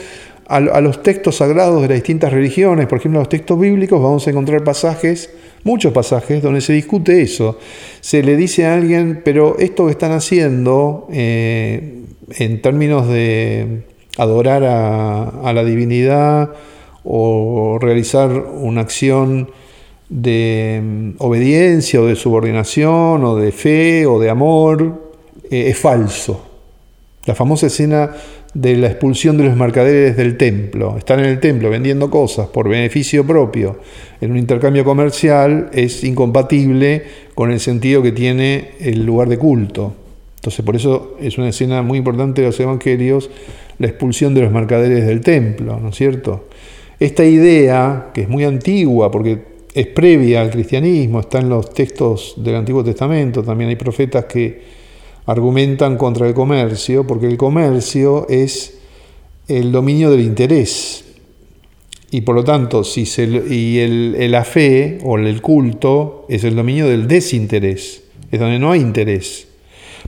a, 0.48 0.62
los 0.62 1.04
textos 1.04 1.36
sagrados 1.36 1.82
de 1.82 1.90
las 1.90 1.98
distintas 1.98 2.32
religiones, 2.32 2.88
por 2.88 3.00
ejemplo, 3.00 3.20
los 3.20 3.28
textos 3.28 3.60
bíblicos, 3.60 4.02
vamos 4.02 4.26
a 4.26 4.30
encontrar 4.30 4.64
pasajes, 4.64 5.30
muchos 5.66 5.92
pasajes, 5.92 6.42
donde 6.42 6.62
se 6.62 6.72
discute 6.72 7.22
eso. 7.22 7.60
Se 8.00 8.24
le 8.24 8.38
dice 8.38 8.66
a 8.66 8.76
alguien, 8.76 9.24
pero 9.26 9.58
esto 9.60 9.88
que 9.88 9.92
están 9.92 10.14
haciendo 10.14 11.10
eh, 11.12 12.06
en 12.40 12.62
términos 12.62 13.10
de 13.10 13.84
adorar 14.18 14.64
a 14.64 15.52
la 15.52 15.64
divinidad 15.66 16.52
o 17.04 17.78
realizar 17.82 18.32
una 18.32 18.80
acción 18.80 19.50
de 20.08 20.82
mm, 20.82 21.10
obediencia 21.18 22.00
o 22.00 22.06
de 22.06 22.16
subordinación 22.16 23.26
o 23.26 23.36
de 23.36 23.52
fe 23.52 24.06
o 24.06 24.18
de 24.18 24.30
amor 24.30 25.11
eh, 25.52 25.70
es 25.70 25.78
falso. 25.78 26.48
La 27.26 27.36
famosa 27.36 27.68
escena 27.68 28.10
de 28.54 28.76
la 28.78 28.88
expulsión 28.88 29.38
de 29.38 29.44
los 29.44 29.56
mercaderes 29.56 30.18
del 30.18 30.38
templo. 30.38 30.98
Están 30.98 31.20
en 31.20 31.26
el 31.26 31.40
templo 31.40 31.70
vendiendo 31.70 32.10
cosas 32.10 32.48
por 32.48 32.68
beneficio 32.68 33.26
propio 33.26 33.80
en 34.22 34.32
un 34.32 34.38
intercambio 34.38 34.86
comercial 34.86 35.70
es 35.74 36.04
incompatible 36.04 37.04
con 37.34 37.52
el 37.52 37.60
sentido 37.60 38.04
que 38.04 38.12
tiene 38.12 38.72
el 38.80 39.04
lugar 39.04 39.30
de 39.30 39.38
culto. 39.38 39.94
Entonces 40.36 40.64
por 40.64 40.76
eso 40.76 41.18
es 41.20 41.38
una 41.40 41.50
escena 41.50 41.82
muy 41.82 41.98
importante 41.98 42.42
de 42.42 42.48
los 42.48 42.60
evangelios, 42.60 43.30
la 43.80 43.88
expulsión 43.88 44.34
de 44.36 44.42
los 44.42 44.52
mercaderes 44.52 45.08
del 45.08 45.22
templo, 45.22 45.80
¿no 45.80 45.90
es 45.90 45.96
cierto? 45.96 46.48
Esta 47.00 47.26
idea, 47.26 48.12
que 48.14 48.22
es 48.22 48.30
muy 48.30 48.44
antigua, 48.44 49.10
porque 49.10 49.40
es 49.74 49.88
previa 49.88 50.42
al 50.42 50.52
cristianismo, 50.52 51.22
está 51.22 51.40
en 51.40 51.50
los 51.50 51.74
textos 51.74 52.36
del 52.38 52.56
Antiguo 52.56 52.84
Testamento, 52.84 53.42
también 53.42 53.72
hay 53.72 53.76
profetas 53.76 54.26
que 54.26 54.81
argumentan 55.26 55.98
contra 55.98 56.28
el 56.28 56.34
comercio, 56.34 57.06
porque 57.06 57.28
el 57.28 57.38
comercio 57.38 58.28
es 58.30 58.80
el 59.48 59.72
dominio 59.72 60.12
del 60.12 60.22
interés. 60.22 61.06
Y 62.12 62.22
por 62.22 62.36
lo 62.36 62.44
tanto, 62.44 62.84
si 62.84 63.06
se, 63.06 63.24
y 63.24 63.80
el, 63.80 64.32
la 64.32 64.44
fe 64.44 65.00
o 65.04 65.18
el 65.18 65.42
culto 65.42 66.26
es 66.28 66.44
el 66.44 66.56
dominio 66.56 66.88
del 66.88 67.08
desinterés, 67.08 68.04
es 68.32 68.40
donde 68.40 68.60
no 68.60 68.72
hay 68.72 68.82
interés, 68.82 69.48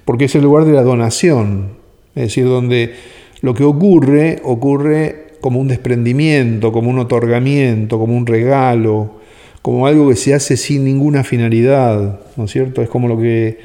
porque 0.04 0.26
es 0.26 0.36
el 0.36 0.44
lugar 0.44 0.66
de 0.66 0.74
la 0.74 0.84
donación, 0.84 1.78
es 2.16 2.24
decir, 2.24 2.46
donde 2.46 2.94
lo 3.42 3.54
que 3.54 3.64
ocurre 3.64 4.42
ocurre 4.44 5.36
como 5.40 5.60
un 5.60 5.68
desprendimiento, 5.68 6.72
como 6.72 6.90
un 6.90 7.00
otorgamiento, 7.00 8.00
como 8.00 8.16
un 8.16 8.26
regalo, 8.26 9.16
como 9.62 9.88
algo 9.88 10.10
que 10.10 10.16
se 10.16 10.34
hace 10.34 10.58
sin 10.58 10.84
ninguna 10.84 11.24
finalidad, 11.24 12.20
¿no 12.36 12.46
es 12.46 12.52
cierto? 12.52 12.82
Es 12.82 12.90
como 12.90 13.08
lo 13.08 13.18
que 13.18 13.60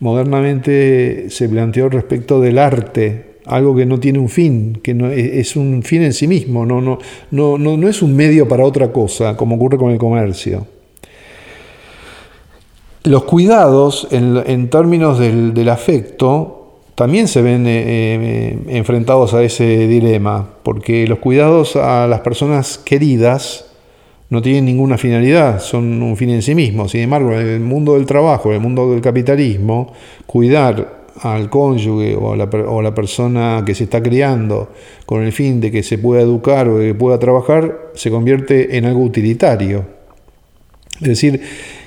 modernamente 0.00 1.30
se 1.30 1.48
planteó 1.48 1.88
respecto 1.88 2.40
del 2.40 2.58
arte, 2.58 3.36
algo 3.46 3.76
que 3.76 3.86
no 3.86 4.00
tiene 4.00 4.18
un 4.18 4.28
fin, 4.28 4.80
que 4.82 4.92
no, 4.92 5.08
es 5.10 5.56
un 5.56 5.82
fin 5.82 6.02
en 6.02 6.12
sí 6.12 6.26
mismo, 6.26 6.66
no, 6.66 6.80
no, 6.80 6.98
no, 7.30 7.58
no, 7.58 7.88
es 7.88 8.02
un 8.02 8.14
medio 8.14 8.48
para 8.48 8.64
otra 8.64 8.92
cosa, 8.92 9.36
como 9.36 9.56
ocurre 9.56 9.78
con 9.78 9.92
el 9.92 9.98
comercio. 9.98 10.66
Los 13.04 13.22
cuidados 13.22 14.08
en, 14.10 14.68
términos 14.68 15.20
del, 15.20 15.68
afecto 15.68 16.80
también 16.96 17.28
se 17.28 17.40
ven 17.40 17.66
eh, 17.68 17.84
eh, 17.86 18.58
enfrentados 18.68 19.32
a 19.32 19.44
ese 19.44 19.86
dilema, 19.86 20.48
porque 20.64 21.06
los 21.06 21.20
cuidados 21.20 21.76
a 21.76 22.08
las 22.08 22.20
personas 22.20 22.78
queridas 22.78 23.65
no 24.28 24.42
tienen 24.42 24.64
ninguna 24.64 24.98
finalidad, 24.98 25.60
son 25.60 26.02
un 26.02 26.16
fin 26.16 26.30
en 26.30 26.42
sí 26.42 26.54
mismo. 26.54 26.88
Sin 26.88 27.02
embargo, 27.02 27.32
en 27.32 27.46
el 27.46 27.60
mundo 27.60 27.94
del 27.94 28.06
trabajo, 28.06 28.48
en 28.48 28.56
el 28.56 28.60
mundo 28.60 28.90
del 28.90 29.00
capitalismo, 29.00 29.92
cuidar 30.26 31.04
al 31.20 31.48
cónyuge 31.48 32.14
o 32.14 32.32
a, 32.32 32.82
la, 32.82 32.94
persona 32.94 33.62
que 33.64 33.74
se 33.74 33.84
está 33.84 34.02
criando 34.02 34.72
con 35.06 35.22
el 35.22 35.32
fin 35.32 35.60
de 35.60 35.70
que 35.70 35.82
se 35.82 35.98
pueda 35.98 36.22
educar 36.22 36.68
o 36.68 36.78
que 36.78 36.94
pueda 36.94 37.18
trabajar, 37.18 37.90
se 37.94 38.10
convierte 38.10 38.76
en 38.76 38.84
algo 38.84 39.02
utilitario. 39.02 39.84
Es 41.00 41.08
decir, 41.08 41.40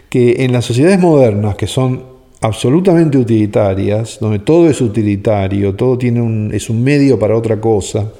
que 0.09 0.43
en 0.43 0.51
las 0.51 0.65
sociedades 0.65 0.99
modernas, 0.99 1.55
que 1.55 1.67
son 1.67 2.03
absolutamente 2.41 3.17
utilitarias, 3.17 4.17
donde 4.19 4.39
todo 4.39 4.69
es 4.69 4.81
utilitario, 4.81 5.75
todo 5.75 5.97
tiene 5.97 6.21
un, 6.21 6.51
es 6.53 6.69
un 6.69 6.83
medio 6.83 7.19
para 7.19 7.35
otra 7.35 7.59
cosa, 7.59 8.11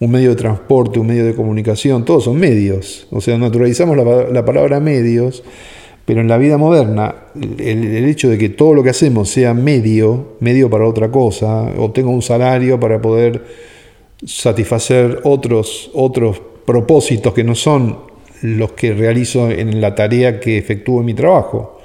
un 0.00 0.10
medio 0.10 0.30
de 0.30 0.36
transporte, 0.36 0.98
un 0.98 1.06
medio 1.06 1.26
de 1.26 1.34
comunicación, 1.34 2.04
todos 2.04 2.24
son 2.24 2.38
medios. 2.38 3.06
O 3.10 3.20
sea, 3.20 3.36
naturalizamos 3.36 3.96
la, 3.96 4.44
palabra 4.44 4.80
medios, 4.80 5.44
pero 6.06 6.22
en 6.22 6.28
la 6.28 6.38
vida 6.38 6.56
moderna 6.56 7.14
el, 7.34 8.04
hecho 8.06 8.30
de 8.30 8.38
que 8.38 8.48
todo 8.48 8.74
lo 8.74 8.82
que 8.82 8.90
hacemos 8.90 9.28
sea 9.28 9.52
medio, 9.52 10.36
medio 10.40 10.70
para 10.70 10.88
otra 10.88 11.10
cosa, 11.10 11.70
o 11.76 11.92
un 11.94 12.22
salario 12.22 12.80
para 12.80 13.00
poder 13.00 13.44
satisfacer 14.24 15.20
otros, 15.24 15.90
otros 15.92 16.40
propósitos 16.64 17.34
que 17.34 17.44
no 17.44 17.54
son 17.54 17.98
los 18.40 18.72
que 18.72 18.94
realizo 18.94 19.50
en 19.50 19.82
la 19.82 19.94
tarea 19.94 20.40
que 20.40 20.56
efectúo 20.56 21.00
en 21.00 21.06
mi 21.06 21.14
trabajo. 21.14 21.78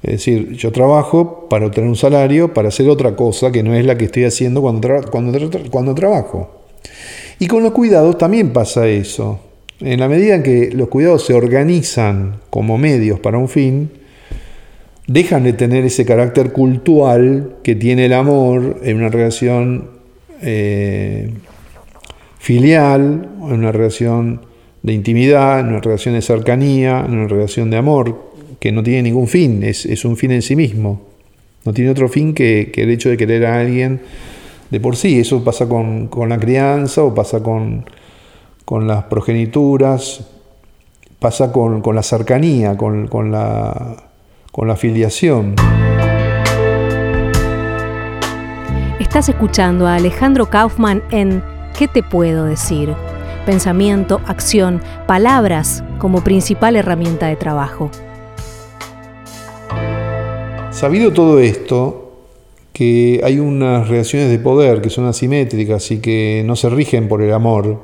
Es 0.00 0.12
decir, 0.12 0.52
yo 0.52 0.70
trabajo 0.70 1.48
para 1.50 1.66
obtener 1.66 1.90
un 1.90 1.96
salario, 1.96 2.54
para 2.54 2.68
hacer 2.68 2.88
otra 2.88 3.16
cosa 3.16 3.50
que 3.50 3.64
no 3.64 3.74
es 3.74 3.84
la 3.84 3.98
que 3.98 4.04
estoy 4.04 4.24
haciendo 4.24 4.62
cuando, 4.62 4.88
cuando, 5.10 5.50
cuando 5.70 5.94
trabajo. 5.96 6.58
Y 7.38 7.46
con 7.46 7.62
los 7.62 7.72
cuidados 7.72 8.18
también 8.18 8.52
pasa 8.52 8.88
eso. 8.88 9.40
En 9.80 10.00
la 10.00 10.08
medida 10.08 10.34
en 10.34 10.42
que 10.42 10.70
los 10.72 10.88
cuidados 10.88 11.24
se 11.24 11.34
organizan 11.34 12.40
como 12.50 12.78
medios 12.78 13.20
para 13.20 13.38
un 13.38 13.48
fin, 13.48 13.90
dejan 15.06 15.44
de 15.44 15.52
tener 15.52 15.84
ese 15.84 16.04
carácter 16.04 16.52
cultural 16.52 17.56
que 17.62 17.74
tiene 17.74 18.06
el 18.06 18.12
amor 18.12 18.80
en 18.82 18.96
una 18.96 19.08
relación 19.08 19.90
eh, 20.42 21.30
filial, 22.38 23.28
en 23.40 23.52
una 23.52 23.72
relación 23.72 24.42
de 24.82 24.92
intimidad, 24.92 25.60
en 25.60 25.68
una 25.68 25.80
relación 25.80 26.14
de 26.14 26.22
cercanía, 26.22 27.04
en 27.06 27.12
una 27.12 27.28
relación 27.28 27.70
de 27.70 27.76
amor, 27.76 28.32
que 28.60 28.72
no 28.72 28.82
tiene 28.82 29.02
ningún 29.02 29.28
fin, 29.28 29.62
es, 29.62 30.04
un 30.04 30.16
fin 30.16 30.32
en 30.32 30.42
sí 30.42 30.56
mismo. 30.56 31.06
No 31.64 31.72
tiene 31.72 31.90
otro 31.90 32.08
fin 32.08 32.34
que, 32.34 32.72
el 32.74 32.90
hecho 32.90 33.08
de 33.08 33.16
querer 33.16 33.46
a 33.46 33.60
alguien 33.60 34.00
de 34.70 34.80
por 34.80 34.96
sí. 34.96 35.20
Eso 35.20 35.42
pasa 35.44 35.68
con, 35.68 36.10
la 36.28 36.38
crianza 36.38 37.02
o 37.02 37.14
pasa 37.14 37.42
con, 37.42 37.84
con 38.64 38.86
las 38.86 39.04
progenituras, 39.04 40.26
pasa 41.18 41.52
con, 41.52 41.82
la 41.94 42.02
cercanía, 42.02 42.76
con, 42.76 43.08
la, 43.30 43.96
con 44.52 44.68
la 44.68 44.76
filiación. 44.76 45.54
Estás 48.98 49.28
escuchando 49.28 49.86
a 49.86 49.94
Alejandro 49.94 50.50
Kaufman 50.50 51.02
en 51.10 51.42
¿Qué 51.78 51.86
te 51.86 52.02
puedo 52.02 52.46
decir? 52.46 52.92
Pensamiento, 53.46 54.20
acción, 54.26 54.82
palabras 55.06 55.84
como 55.98 56.24
principal 56.24 56.74
herramienta 56.74 57.28
de 57.28 57.36
trabajo. 57.36 57.88
Sabido 60.72 61.12
todo 61.12 61.38
esto, 61.38 62.07
que 62.78 63.20
hay 63.24 63.40
unas 63.40 63.88
relaciones 63.88 64.30
de 64.30 64.38
poder 64.38 64.80
que 64.80 64.88
son 64.88 65.06
asimétricas 65.06 65.90
y 65.90 65.98
que 65.98 66.44
no 66.46 66.54
se 66.54 66.70
rigen 66.70 67.08
por 67.08 67.22
el 67.22 67.32
amor, 67.32 67.80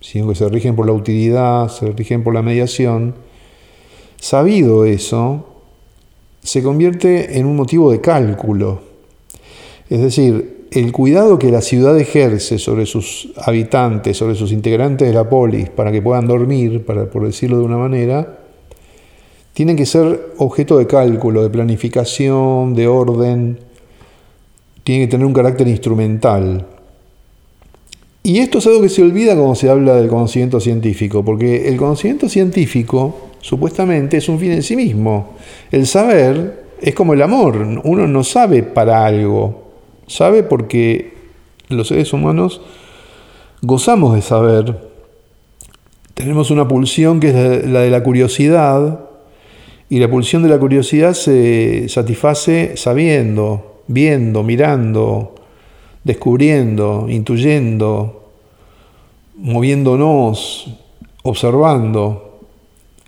sino 0.00 0.28
que 0.28 0.34
se 0.34 0.48
rigen 0.48 0.74
por 0.74 0.84
la 0.84 0.92
utilidad, 0.92 1.68
se 1.68 1.92
rigen 1.92 2.24
por 2.24 2.34
la 2.34 2.42
mediación, 2.42 3.14
sabido 4.16 4.84
eso, 4.84 5.46
se 6.42 6.60
convierte 6.60 7.38
en 7.38 7.46
un 7.46 7.54
motivo 7.54 7.92
de 7.92 8.00
cálculo. 8.00 8.80
Es 9.88 10.00
decir, 10.00 10.66
el 10.72 10.90
cuidado 10.90 11.38
que 11.38 11.52
la 11.52 11.60
ciudad 11.60 11.96
ejerce 11.96 12.58
sobre 12.58 12.84
sus 12.84 13.32
habitantes, 13.36 14.16
sobre 14.16 14.34
sus 14.34 14.50
integrantes 14.50 15.06
de 15.06 15.14
la 15.14 15.28
polis, 15.28 15.68
para 15.68 15.92
que 15.92 16.02
puedan 16.02 16.26
dormir, 16.26 16.84
para, 16.84 17.08
por 17.08 17.24
decirlo 17.24 17.58
de 17.58 17.64
una 17.64 17.76
manera, 17.76 18.40
tienen 19.52 19.76
que 19.76 19.86
ser 19.86 20.32
objeto 20.38 20.78
de 20.78 20.88
cálculo, 20.88 21.44
de 21.44 21.50
planificación, 21.50 22.74
de 22.74 22.88
orden, 22.88 23.65
tienen 24.86 25.08
que 25.08 25.10
tener 25.10 25.26
un 25.26 25.32
carácter 25.32 25.66
instrumental. 25.66 26.64
Y 28.22 28.38
esto 28.38 28.58
es 28.58 28.68
algo 28.68 28.82
que 28.82 28.88
se 28.88 29.02
olvida 29.02 29.34
cuando 29.34 29.56
se 29.56 29.68
habla 29.68 29.96
del 29.96 30.06
conocimiento 30.06 30.60
científico, 30.60 31.24
porque 31.24 31.68
el 31.68 31.76
conocimiento 31.76 32.28
científico 32.28 33.30
supuestamente 33.40 34.18
es 34.18 34.28
un 34.28 34.38
fin 34.38 34.52
en 34.52 34.62
sí 34.62 34.76
mismo. 34.76 35.30
El 35.72 35.88
saber 35.88 36.66
es 36.80 36.94
como 36.94 37.14
el 37.14 37.22
amor, 37.22 37.80
uno 37.82 38.06
no 38.06 38.22
sabe 38.22 38.62
para 38.62 39.04
algo, 39.04 39.72
sabe 40.06 40.44
porque 40.44 41.14
los 41.68 41.88
seres 41.88 42.12
humanos 42.12 42.60
gozamos 43.62 44.14
de 44.14 44.22
saber, 44.22 44.88
tenemos 46.14 46.52
una 46.52 46.68
pulsión 46.68 47.18
que 47.18 47.30
es 47.30 47.66
la 47.66 47.80
de 47.80 47.90
la 47.90 48.04
curiosidad, 48.04 49.00
y 49.88 49.98
la 49.98 50.08
pulsión 50.08 50.44
de 50.44 50.48
la 50.48 50.58
curiosidad 50.58 51.14
se 51.14 51.88
satisface 51.88 52.76
sabiendo, 52.76 53.75
viendo, 53.88 54.42
mirando, 54.42 55.34
descubriendo, 56.04 57.06
intuyendo, 57.08 58.30
moviéndonos, 59.36 60.78
observando. 61.22 62.40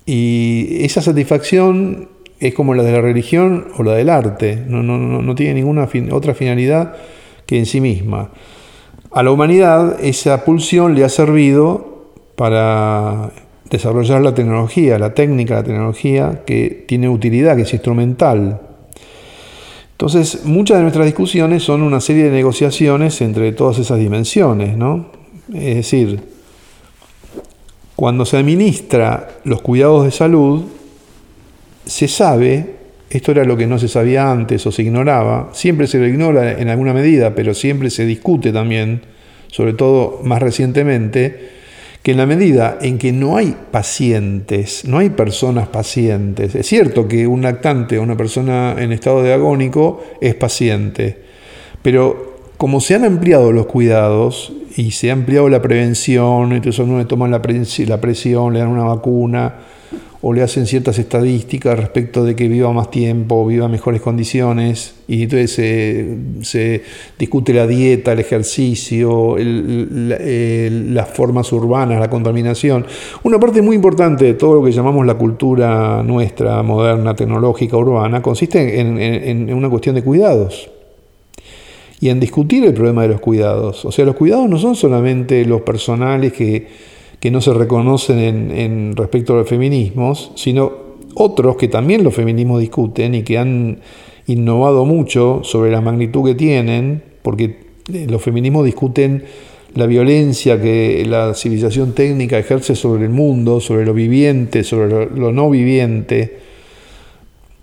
Y 0.07 0.85
esa 0.85 1.03
satisfacción 1.03 2.09
es 2.41 2.55
como 2.55 2.75
la 2.75 2.83
de 2.83 2.93
la 2.93 3.01
religión 3.01 3.69
o 3.77 3.83
la 3.83 3.95
del 3.95 4.09
arte, 4.09 4.63
no, 4.67 4.83
no, 4.83 4.99
no 4.99 5.35
tiene 5.35 5.55
ninguna 5.55 5.89
otra 6.13 6.35
finalidad 6.35 6.95
que 7.47 7.59
en 7.59 7.67
sí 7.67 7.81
misma. 7.81 8.31
A 9.11 9.23
la 9.23 9.31
humanidad 9.31 9.97
esa 10.03 10.45
pulsión 10.45 10.95
le 10.95 11.05
ha 11.05 11.09
servido 11.09 12.13
para 12.37 13.33
desarrollar 13.71 14.23
la 14.23 14.35
tecnología, 14.35 14.99
la 14.99 15.15
técnica, 15.15 15.55
la 15.57 15.65
tecnología 15.65 16.43
que 16.47 16.85
tiene 16.87 17.09
utilidad, 17.09 17.57
que 17.57 17.63
es 17.63 17.73
instrumental. 17.73 18.61
Entonces, 19.99 20.45
muchas 20.45 20.77
de 20.77 20.83
nuestras 20.83 21.07
discusiones 21.07 21.65
son 21.65 21.83
una 21.83 22.01
serie 22.01 22.23
de 22.27 22.31
negociaciones 22.31 23.21
entre 23.21 23.51
todas 23.51 23.81
esas 23.81 23.99
dimensiones, 23.99 24.77
¿no? 24.77 25.07
Es 25.53 25.75
decir, 25.75 26.21
cuando 27.97 28.25
se 28.25 28.37
administra 28.37 29.29
los 29.43 29.61
cuidados 29.61 30.05
de 30.05 30.13
salud, 30.13 30.67
se 31.85 32.07
sabe, 32.07 32.77
esto 33.11 33.33
era 33.33 33.43
lo 33.43 33.57
que 33.57 33.67
no 33.67 33.77
se 33.81 33.89
sabía 33.89 34.31
antes 34.31 34.65
o 34.69 34.71
se 34.71 34.83
ignoraba, 34.83 35.49
siempre 35.53 35.89
se 35.89 35.99
lo 35.99 36.07
ignora 36.07 36.53
en 36.53 36.69
alguna 36.69 36.95
medida, 36.95 37.35
pero 37.35 37.53
siempre 37.53 37.91
se 37.91 38.07
discute 38.07 38.53
también, 38.53 39.03
sobre 39.49 39.73
todo 39.73 40.21
más 40.23 40.41
recientemente, 40.41 41.58
que 42.09 42.13
en 42.13 42.17
la 42.17 42.25
medida 42.25 42.79
en 42.81 42.97
que 42.97 43.13
no 43.13 43.37
hay 43.37 43.55
pacientes, 43.71 44.87
no 44.87 44.97
hay 44.97 45.11
personas 45.11 45.69
pacientes, 45.69 46.55
es 46.55 46.67
cierto 46.67 47.07
que 47.07 47.27
un 47.27 47.43
lactante 47.43 47.99
o 47.99 48.03
una 48.03 48.17
persona 48.17 48.77
en 48.79 48.93
estado 48.93 49.23
de 49.23 49.35
agónico 49.35 50.03
es 50.19 50.35
paciente, 50.35 51.19
pero 51.83 52.39
como 52.57 52.81
se 52.81 52.95
han 52.95 53.05
ampliado 53.05 53.53
los 53.53 53.67
cuidados 53.67 54.55
y 54.75 54.93
se 54.93 55.11
ha 55.11 55.13
ampliado 55.13 55.51
la 55.51 55.61
prevención, 55.61 56.55
entonces 56.55 56.79
uno 56.79 56.97
le 56.97 57.05
toman 57.05 57.31
la 57.31 57.43
presión, 57.43 58.55
le 58.55 58.61
dan 58.61 58.69
una 58.69 58.85
vacuna, 58.85 59.57
o 60.21 60.33
le 60.33 60.43
hacen 60.43 60.67
ciertas 60.67 60.99
estadísticas 60.99 61.79
respecto 61.79 62.25
de 62.25 62.35
que 62.35 62.49
viva 62.49 62.73
más 62.73 62.91
tiempo, 62.91 63.47
viva 63.47 63.69
mejores 63.69 64.01
condiciones, 64.01 64.97
y 65.07 65.23
entonces 65.23 66.19
se, 66.43 66.83
discute 67.19 67.53
la 67.53 67.67
dieta, 67.67 68.13
el 68.13 68.19
ejercicio, 68.19 69.37
las 69.39 71.09
formas 71.11 71.53
urbanas, 71.53 72.01
la 72.01 72.11
contaminación. 72.11 72.85
Una 73.23 73.39
parte 73.39 73.63
muy 73.63 73.77
importante 73.77 74.25
de 74.25 74.35
todo 74.35 74.57
lo 74.57 74.65
que 74.65 74.73
llamamos 74.73 75.07
la 75.07 75.15
cultura 75.15 76.03
nuestra, 76.03 76.63
moderna, 76.63 77.15
tecnológica, 77.15 77.77
urbana, 77.77 78.21
consiste 78.21 78.81
en 78.81 79.53
una 79.55 79.71
cuestión 79.71 79.95
de 79.95 80.03
cuidados 80.03 80.71
y 82.01 82.09
en 82.11 82.21
discutir 82.21 82.65
el 82.65 82.75
problema 82.75 83.03
de 83.03 83.09
los 83.09 83.21
cuidados. 83.21 83.85
O 83.85 83.93
sea, 83.93 84.05
los 84.05 84.15
cuidados 84.15 84.49
no 84.49 84.59
son 84.59 84.77
solamente 84.77 85.45
los 85.45 85.63
personales 85.63 86.33
que 86.33 86.67
que 87.21 87.31
no 87.31 87.41
se 87.41 87.53
reconocen 87.53 88.19
en, 88.19 88.97
respecto 88.97 89.35
a 89.35 89.39
los 89.39 89.49
feminismos, 89.49 90.33
sino 90.37 90.89
otros 91.15 91.57
que 91.57 91.69
también 91.69 92.05
los 92.05 92.15
feminismos 92.15 92.61
discuten 92.61 93.15
y 93.15 93.23
que 93.23 93.39
han 93.39 93.81
innovado 94.27 94.85
mucho 94.85 95.41
sobre 95.43 95.71
la 95.71 95.81
magnitud 95.81 96.25
que 96.25 96.35
tienen, 96.35 97.03
porque 97.23 97.57
eh, 97.93 98.07
los 98.09 98.23
feminismos 98.23 98.65
discuten 98.65 99.25
la 99.75 99.87
violencia 99.87 100.61
que 100.61 101.05
la 101.07 101.35
civilización 101.35 101.93
técnica 101.93 102.39
ejerce 102.39 102.75
sobre 102.75 103.05
el 103.05 103.11
mundo, 103.11 103.61
sobre 103.61 103.85
lo 103.85 103.95
viviente, 103.95 104.65
sobre 104.65 105.07
lo, 105.07 105.33
no 105.33 105.51
viviente, 105.51 106.39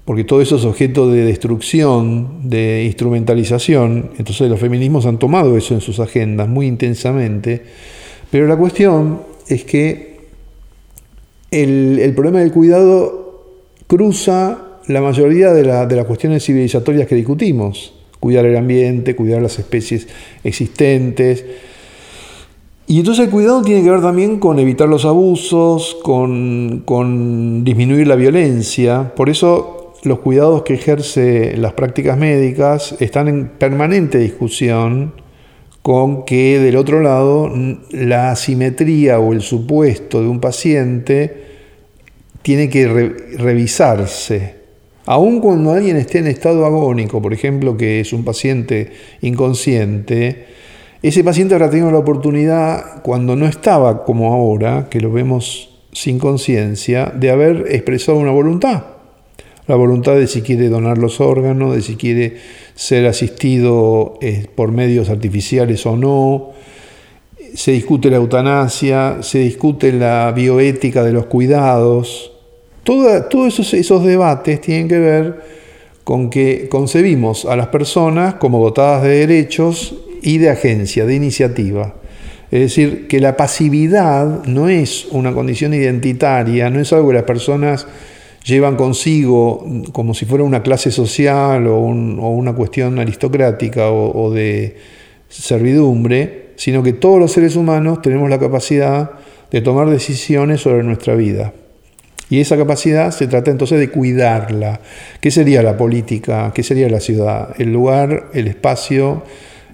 porque 0.03 0.23
todo 0.23 0.41
eso 0.41 0.57
es 0.57 0.65
objeto 0.65 1.09
de 1.09 1.23
destrucción, 1.25 2.49
de 2.49 2.83
instrumentalización, 2.85 4.11
entonces 4.17 4.49
los 4.49 4.59
feminismos 4.59 5.05
han 5.05 5.17
tomado 5.17 5.57
eso 5.57 5.73
en 5.73 5.81
sus 5.81 5.99
agendas 5.99 6.47
muy 6.47 6.67
intensamente, 6.67 7.63
pero 8.29 8.47
la 8.47 8.57
cuestión 8.57 9.34
es 9.47 9.63
que 9.63 10.15
el, 11.51 12.11
problema 12.15 12.39
del 12.39 12.51
cuidado 12.51 13.43
cruza 13.87 14.79
la 14.87 15.01
mayoría 15.01 15.53
de, 15.53 15.63
las 15.63 16.05
cuestiones 16.05 16.43
civilizatorias 16.43 17.07
que 17.07 17.15
discutimos. 17.15 17.93
Cuidar 18.19 18.45
el 18.45 18.57
ambiente, 18.57 19.15
cuidar 19.15 19.41
las 19.41 19.59
especies 19.59 20.07
existentes. 20.43 21.45
Y 22.87 22.99
entonces 22.99 23.25
el 23.25 23.31
cuidado 23.31 23.61
tiene 23.61 23.83
que 23.83 23.89
ver 23.89 24.01
también 24.01 24.39
con 24.39 24.59
evitar 24.59 24.87
los 24.89 25.05
abusos, 25.05 25.97
con, 26.03 26.83
con 26.85 27.63
disminuir 27.63 28.07
la 28.07 28.15
violencia. 28.15 29.13
Por 29.15 29.29
eso 29.29 29.93
los 30.03 30.19
cuidados 30.19 30.63
que 30.63 30.75
ejerce 30.75 31.57
las 31.57 31.73
prácticas 31.73 32.17
médicas 32.17 32.95
están 32.99 33.27
en 33.27 33.47
permanente 33.47 34.19
discusión 34.19 35.24
con 35.85 36.25
que 36.25 36.57
del 36.57 36.77
otro 36.77 36.99
lado 36.99 37.47
la 37.91 38.31
asimetría 38.31 39.19
o 39.19 39.33
el 39.33 39.41
supuesto 39.41 40.19
de 40.19 40.27
un 40.27 40.39
paciente 40.39 41.43
tiene 42.41 42.71
que 42.71 42.87
revisarse. 43.37 44.55
Aun 45.05 45.39
cuando 45.39 45.73
alguien 45.73 45.97
esté 45.97 46.17
en 46.17 46.25
estado 46.25 46.65
agónico, 46.65 47.21
por 47.21 47.33
ejemplo, 47.33 47.77
que 47.77 47.99
es 47.99 48.13
un 48.13 48.25
paciente 48.25 48.93
inconsciente, 49.21 50.47
ese 51.03 51.23
paciente 51.23 51.53
habrá 51.53 51.69
tenido 51.69 51.91
la 51.91 51.99
oportunidad, 51.99 53.03
cuando 53.03 53.35
no 53.35 53.45
estaba 53.45 54.05
como 54.05 54.33
ahora, 54.33 54.87
que 54.89 54.99
lo 54.99 55.11
vemos 55.11 55.69
sin 55.91 56.17
conciencia, 56.17 57.13
de 57.15 57.29
haber 57.29 57.67
expresado 57.69 58.17
una 58.17 58.31
voluntad. 58.31 58.94
La 59.67 59.75
voluntad 59.75 60.15
de 60.15 60.27
si 60.27 60.41
quiere 60.41 60.69
donar 60.69 60.99
los 60.99 61.19
órganos, 61.19 61.75
de 61.75 61.81
si 61.81 61.95
quiere 61.95 62.37
ser 62.75 63.07
asistido 63.07 64.17
eh, 64.21 64.45
por 64.53 64.71
medios 64.71 65.09
artificiales 65.09 65.85
o 65.87 65.97
no, 65.97 66.51
se 67.55 67.71
discute 67.71 68.11
la 68.11 68.17
eutanasia, 68.17 69.17
se 69.21 69.39
discute 69.39 69.91
la 69.91 70.31
bioética 70.35 71.03
de 71.03 71.13
los 71.13 71.25
cuidados. 71.25 72.31
todos 72.83 73.47
esos, 73.47 73.73
esos 73.73 74.03
debates 74.03 74.61
tienen 74.61 74.87
que 74.87 74.99
ver 74.99 75.41
con 76.03 76.29
que 76.29 76.69
concebimos 76.69 77.45
a 77.45 77.55
las 77.55 77.67
personas 77.67 78.35
como 78.35 78.63
dotadas 78.63 79.01
de 79.01 79.25
derechos 79.25 79.95
y 80.21 80.37
de 80.37 80.51
agencia, 80.51 81.05
de 81.05 81.15
iniciativa. 81.15 81.95
Es 82.51 82.59
decir, 82.59 83.07
que 83.07 83.19
la 83.19 83.35
pasividad 83.35 84.45
no 84.45 84.69
es 84.69 85.07
una 85.09 85.33
condición 85.33 85.73
identitaria, 85.73 86.69
no 86.69 86.79
es 86.79 86.93
algo 86.93 87.07
que 87.07 87.15
las 87.15 87.23
personas 87.23 87.87
llevan 88.45 88.75
consigo 88.75 89.65
como 89.91 90.13
si 90.13 90.25
fuera 90.25 90.43
una 90.43 90.61
clase 90.63 90.91
social 90.91 91.67
o, 91.67 91.79
una 91.79 92.53
cuestión 92.53 92.99
aristocrática 92.99 93.89
o, 93.91 94.31
de 94.31 94.77
servidumbre, 95.27 96.51
sino 96.55 96.83
que 96.83 96.93
todos 96.93 97.19
los 97.19 97.31
seres 97.31 97.55
humanos 97.55 98.01
tenemos 98.01 98.29
la 98.29 98.39
capacidad 98.39 99.11
de 99.51 99.61
tomar 99.61 99.89
decisiones 99.89 100.61
sobre 100.61 100.83
nuestra 100.83 101.15
vida. 101.15 101.53
Y 102.29 102.39
esa 102.39 102.57
capacidad 102.57 103.11
se 103.11 103.27
trata 103.27 103.51
entonces 103.51 103.79
de 103.79 103.89
cuidarla. 103.89 104.79
¿Qué 105.19 105.29
sería 105.29 105.61
la 105.61 105.77
política? 105.77 106.51
¿Qué 106.55 106.63
sería 106.63 106.89
la 106.89 106.99
ciudad? 106.99 107.49
El 107.59 107.71
lugar, 107.71 108.29
el 108.33 108.47
espacio, 108.47 109.23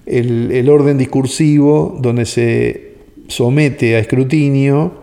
el, 0.06 0.68
orden 0.68 0.98
discursivo 0.98 1.96
donde 2.00 2.26
se 2.26 2.92
somete 3.28 3.96
a 3.96 4.00
escrutinio 4.00 5.01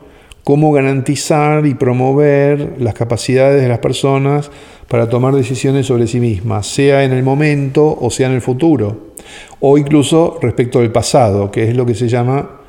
cómo 0.50 0.72
garantizar 0.72 1.68
y 1.68 1.76
promover 1.76 2.78
las 2.80 2.96
capacidades 2.96 3.62
de 3.62 3.70
las 3.70 3.78
personas 3.78 4.50
para 4.88 5.08
tomar 5.08 5.36
decisiones 5.36 5.86
sobre 5.86 6.08
sí 6.08 6.20
mismas, 6.20 6.66
sea 6.66 7.04
en 7.04 7.12
el 7.12 7.22
momento 7.22 7.96
o 8.02 8.10
sea 8.10 8.30
en 8.30 8.34
el 8.34 8.42
futuro, 8.42 9.12
o 9.60 9.78
incluso 9.78 10.40
respecto 10.42 10.80
del 10.80 10.92
pasado, 10.92 11.52
que 11.52 11.70
es 11.70 11.78
lo 11.78 11.86
que 11.86 11.94
se 11.94 12.08
llama 12.08 12.62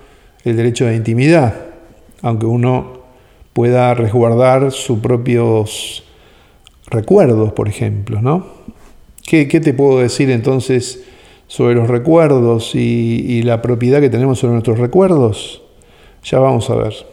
el 0.44 0.58
derecho 0.58 0.84
de 0.84 0.94
intimidad, 0.94 1.54
aunque 2.20 2.44
uno 2.44 3.00
pueda 3.54 3.94
resguardar 3.94 4.72
sus 4.72 4.98
propios 4.98 6.04
recuerdos, 6.88 7.54
por 7.54 7.66
ejemplo, 7.66 8.20
¿no? 8.20 8.44
¿Qué, 9.24 9.48
¿Qué, 9.48 9.58
te 9.58 9.72
puedo 9.72 10.00
decir 10.00 10.30
entonces 10.30 11.02
sobre 11.46 11.76
los 11.76 11.88
recuerdos 11.88 12.74
y 12.74 13.40
la 13.42 13.62
propiedad 13.62 14.02
que 14.02 14.10
tenemos 14.10 14.38
sobre 14.38 14.52
nuestros 14.52 14.78
recuerdos? 14.78 15.62
Ya 16.22 16.40
vamos 16.40 16.68
a 16.68 16.74
ver. 16.74 17.09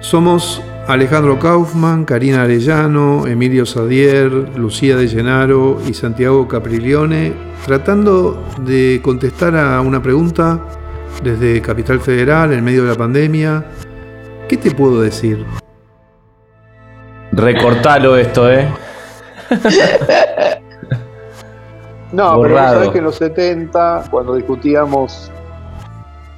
Somos 0.00 0.62
Alejandro 0.86 1.38
Kaufman, 1.38 2.04
Karina 2.04 2.42
Arellano, 2.42 3.26
Emilio 3.26 3.66
Sadier, 3.66 4.30
Lucía 4.56 4.96
de 4.96 5.08
Llenaro 5.08 5.78
y 5.86 5.94
Santiago 5.94 6.46
Capriglione, 6.46 7.32
tratando 7.64 8.44
de 8.60 9.00
contestar 9.02 9.56
a 9.56 9.80
una 9.80 10.02
pregunta 10.02 10.60
desde 11.22 11.60
Capital 11.62 12.00
Federal 12.00 12.52
en 12.52 12.62
medio 12.62 12.84
de 12.84 12.90
la 12.90 12.94
pandemia. 12.94 13.64
¿Qué 14.48 14.56
te 14.56 14.70
puedo 14.70 15.00
decir? 15.00 15.44
Recortalo 17.32 18.16
esto, 18.16 18.52
¿eh? 18.52 18.68
no, 22.12 22.40
pero 22.42 22.56
sabes 22.56 22.88
que 22.90 22.98
en 22.98 23.04
los 23.04 23.16
70, 23.16 24.04
cuando 24.10 24.36
discutíamos 24.36 25.32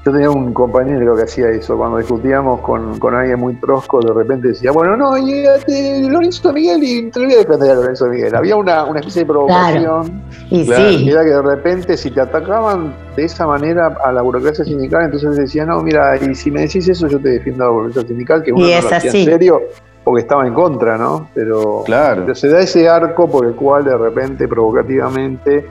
yo 0.09 0.13
tenía 0.13 0.31
un 0.31 0.55
compañero 0.55 1.15
que 1.17 1.23
hacía 1.25 1.51
eso, 1.51 1.77
cuando 1.77 1.99
discutíamos 1.99 2.61
con, 2.61 2.99
con 2.99 3.15
alguien 3.15 3.39
muy 3.39 3.55
trosco, 3.57 4.01
de 4.01 4.15
repente 4.15 4.49
decía, 4.49 4.73
bueno, 4.73 4.97
no, 4.97 5.19
llegate 5.19 6.01
Lorenzo 6.09 6.51
Miguel 6.53 6.83
y 6.83 7.11
te 7.11 7.21
voy 7.21 7.35
a 7.35 7.39
defender 7.39 7.71
a 7.73 7.75
Lorenzo 7.75 8.07
Miguel. 8.07 8.35
Había 8.35 8.57
una, 8.57 8.85
una 8.85 9.01
especie 9.01 9.23
de 9.23 9.27
provocación. 9.27 10.23
Y 10.51 10.65
sí. 10.65 11.11
Era 11.11 11.25
que 11.25 11.31
de 11.31 11.43
repente 11.43 11.97
si 11.99 12.11
te 12.11 12.23
atacaban 12.23 12.95
de 13.17 13.25
esa 13.25 13.47
manera 13.47 13.99
a 14.03 14.11
la 14.11 14.23
burocracia 14.23 14.65
sindical, 14.65 15.05
entonces 15.05 15.37
decía, 15.37 15.67
no, 15.67 15.83
mira, 15.83 16.17
y 16.17 16.35
si 16.35 16.51
me 16.51 16.63
decís 16.63 16.89
eso, 16.89 17.07
yo 17.07 17.21
te 17.21 17.29
defiendo 17.29 17.65
a 17.65 17.67
la 17.67 17.73
burocracia 17.73 18.09
sindical, 18.09 18.43
que 18.43 18.53
uno 18.53 18.65
no 18.65 18.71
lo 18.71 18.97
hacía 18.97 19.11
en 19.11 19.25
serio 19.27 19.61
porque 20.05 20.23
estaba 20.23 20.47
en 20.47 20.55
contra, 20.55 20.97
¿no? 20.97 21.29
Pero, 21.35 21.83
claro. 21.85 22.35
se 22.35 22.49
da 22.49 22.61
ese 22.61 22.89
arco 22.89 23.29
por 23.29 23.45
el 23.45 23.55
cual 23.55 23.85
de 23.85 23.95
repente, 23.95 24.49
provocativamente, 24.49 25.67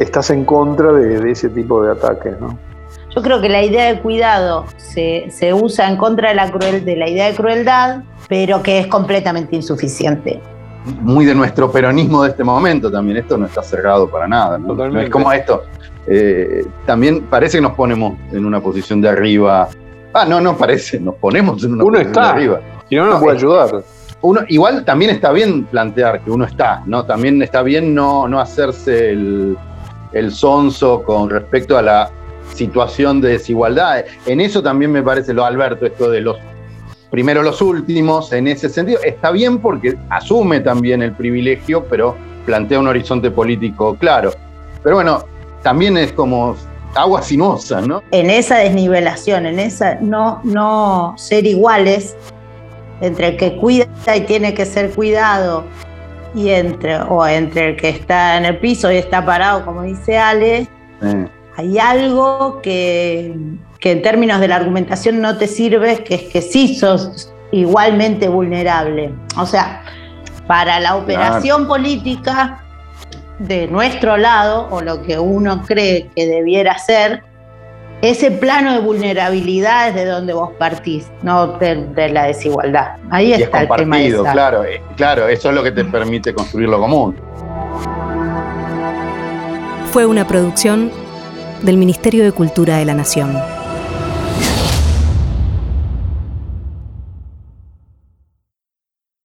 estás 0.00 0.30
en 0.30 0.44
contra 0.44 0.92
de, 0.92 1.20
de 1.20 1.30
ese 1.30 1.48
tipo 1.50 1.80
de 1.80 1.92
ataques, 1.92 2.40
¿no? 2.40 2.65
Yo 3.16 3.22
creo 3.22 3.40
que 3.40 3.48
la 3.48 3.64
idea 3.64 3.86
de 3.86 4.00
cuidado 4.00 4.66
se, 4.76 5.30
usa 5.54 5.88
en 5.88 5.96
contra 5.96 6.28
de 6.28 6.34
la, 6.34 6.52
cruel, 6.52 6.84
de 6.84 6.96
la 6.96 7.08
idea 7.08 7.28
de 7.28 7.34
crueldad, 7.34 8.02
pero 8.28 8.62
que 8.62 8.80
es 8.80 8.88
completamente 8.88 9.56
insuficiente. 9.56 10.38
Muy 11.00 11.24
de 11.24 11.34
nuestro 11.34 11.72
peronismo 11.72 12.24
de 12.24 12.30
este 12.30 12.44
momento 12.44 12.90
también, 12.90 13.16
esto 13.16 13.38
no 13.38 13.46
está 13.46 13.62
cerrado 13.62 14.06
para 14.10 14.28
nada. 14.28 14.58
¿no? 14.58 15.00
es 15.00 15.08
como 15.08 15.32
esto. 15.32 15.62
Eh, 16.06 16.66
también 16.84 17.22
parece 17.22 17.56
que 17.56 17.62
nos 17.62 17.72
ponemos 17.72 18.18
en 18.32 18.44
una 18.44 18.60
posición 18.60 19.00
de 19.00 19.08
arriba. 19.08 19.70
Ah, 20.12 20.26
no, 20.28 20.38
no 20.38 20.54
parece, 20.54 21.00
nos 21.00 21.14
ponemos 21.14 21.64
en 21.64 21.72
una 21.72 21.84
posición 21.84 22.12
de 22.12 22.20
arriba. 22.20 22.60
Si 22.86 22.96
no, 22.96 23.06
no, 23.06 23.18
puede 23.18 23.38
ayudar. 23.38 23.82
Uno, 24.20 24.42
igual 24.48 24.84
también 24.84 25.10
está 25.10 25.32
bien 25.32 25.64
plantear 25.64 26.20
que 26.20 26.30
uno 26.30 26.44
está, 26.44 26.82
¿no? 26.84 27.06
También 27.06 27.40
está 27.40 27.62
bien 27.62 27.94
no, 27.94 28.28
no 28.28 28.40
hacerse 28.40 29.12
el, 29.12 29.56
el 30.12 30.30
sonso 30.32 31.02
con 31.02 31.30
respecto 31.30 31.78
a 31.78 31.82
la 31.82 32.10
situación 32.56 33.20
de 33.20 33.30
desigualdad. 33.30 34.04
En 34.26 34.40
eso 34.40 34.62
también 34.62 34.90
me 34.90 35.02
parece 35.02 35.32
lo 35.32 35.44
Alberto, 35.44 35.86
esto 35.86 36.10
de 36.10 36.20
los 36.20 36.36
primero 37.10 37.42
los 37.42 37.62
últimos, 37.62 38.32
en 38.32 38.48
ese 38.48 38.68
sentido, 38.68 39.00
está 39.04 39.30
bien 39.30 39.58
porque 39.58 39.96
asume 40.10 40.60
también 40.60 41.02
el 41.02 41.12
privilegio, 41.12 41.84
pero 41.84 42.16
plantea 42.44 42.80
un 42.80 42.88
horizonte 42.88 43.30
político 43.30 43.96
claro. 43.96 44.32
Pero 44.82 44.96
bueno, 44.96 45.24
también 45.62 45.96
es 45.96 46.12
como 46.12 46.56
agua 46.94 47.22
sinuosa, 47.22 47.80
¿no? 47.80 48.02
En 48.10 48.30
esa 48.30 48.56
desnivelación, 48.56 49.46
en 49.46 49.58
esa 49.58 49.96
no, 50.00 50.40
no 50.44 51.14
ser 51.16 51.46
iguales 51.46 52.16
entre 53.00 53.28
el 53.28 53.36
que 53.36 53.56
cuida 53.56 53.86
y 54.14 54.20
tiene 54.22 54.54
que 54.54 54.64
ser 54.64 54.90
cuidado 54.90 55.64
y 56.34 56.50
entre, 56.50 56.98
o 56.98 57.26
entre 57.26 57.70
el 57.70 57.76
que 57.76 57.88
está 57.90 58.36
en 58.36 58.44
el 58.44 58.58
piso 58.58 58.90
y 58.90 58.96
está 58.96 59.24
parado, 59.24 59.64
como 59.64 59.82
dice 59.82 60.18
Ale, 60.18 60.68
hay 61.56 61.78
algo 61.78 62.60
que, 62.62 63.34
en 63.80 64.02
términos 64.02 64.40
de 64.40 64.48
la 64.48 64.56
argumentación 64.56 65.20
no 65.20 65.38
te 65.38 65.46
sirve, 65.46 66.04
que 66.04 66.16
es 66.16 66.22
que 66.24 66.42
sí 66.42 66.74
sos 66.74 67.32
igualmente 67.50 68.28
vulnerable. 68.28 69.14
O 69.38 69.46
sea, 69.46 69.82
para 70.46 70.80
la 70.80 70.96
operación 70.96 71.66
política 71.66 72.62
de 73.38 73.68
nuestro 73.68 74.16
lado, 74.16 74.68
o 74.70 74.82
lo 74.82 75.02
que 75.02 75.18
uno 75.18 75.62
cree 75.62 76.10
que 76.14 76.26
debiera 76.26 76.76
ser, 76.78 77.22
ese 78.02 78.30
plano 78.30 78.74
de 78.74 78.80
vulnerabilidad 78.80 79.88
es 79.88 79.94
de 79.94 80.04
donde 80.04 80.34
vos 80.34 80.50
partís, 80.58 81.10
no 81.22 81.58
de, 81.58 82.10
la 82.12 82.24
desigualdad. 82.24 82.96
Ahí 83.10 83.32
está 83.32 83.62
el 83.62 83.68
tema. 83.68 83.96
Claro, 84.32 84.64
eh, 84.64 84.82
claro, 84.96 85.26
eso 85.28 85.48
es 85.48 85.54
lo 85.54 85.62
que 85.62 85.72
te 85.72 85.84
permite 85.84 86.34
construir 86.34 86.68
lo 86.68 86.78
común. 86.78 87.16
Fue 89.90 90.04
una 90.04 90.26
producción 90.26 90.90
del 91.62 91.76
Ministerio 91.76 92.24
de 92.24 92.32
Cultura 92.32 92.76
de 92.76 92.84
la 92.84 92.94
Nación. 92.94 93.55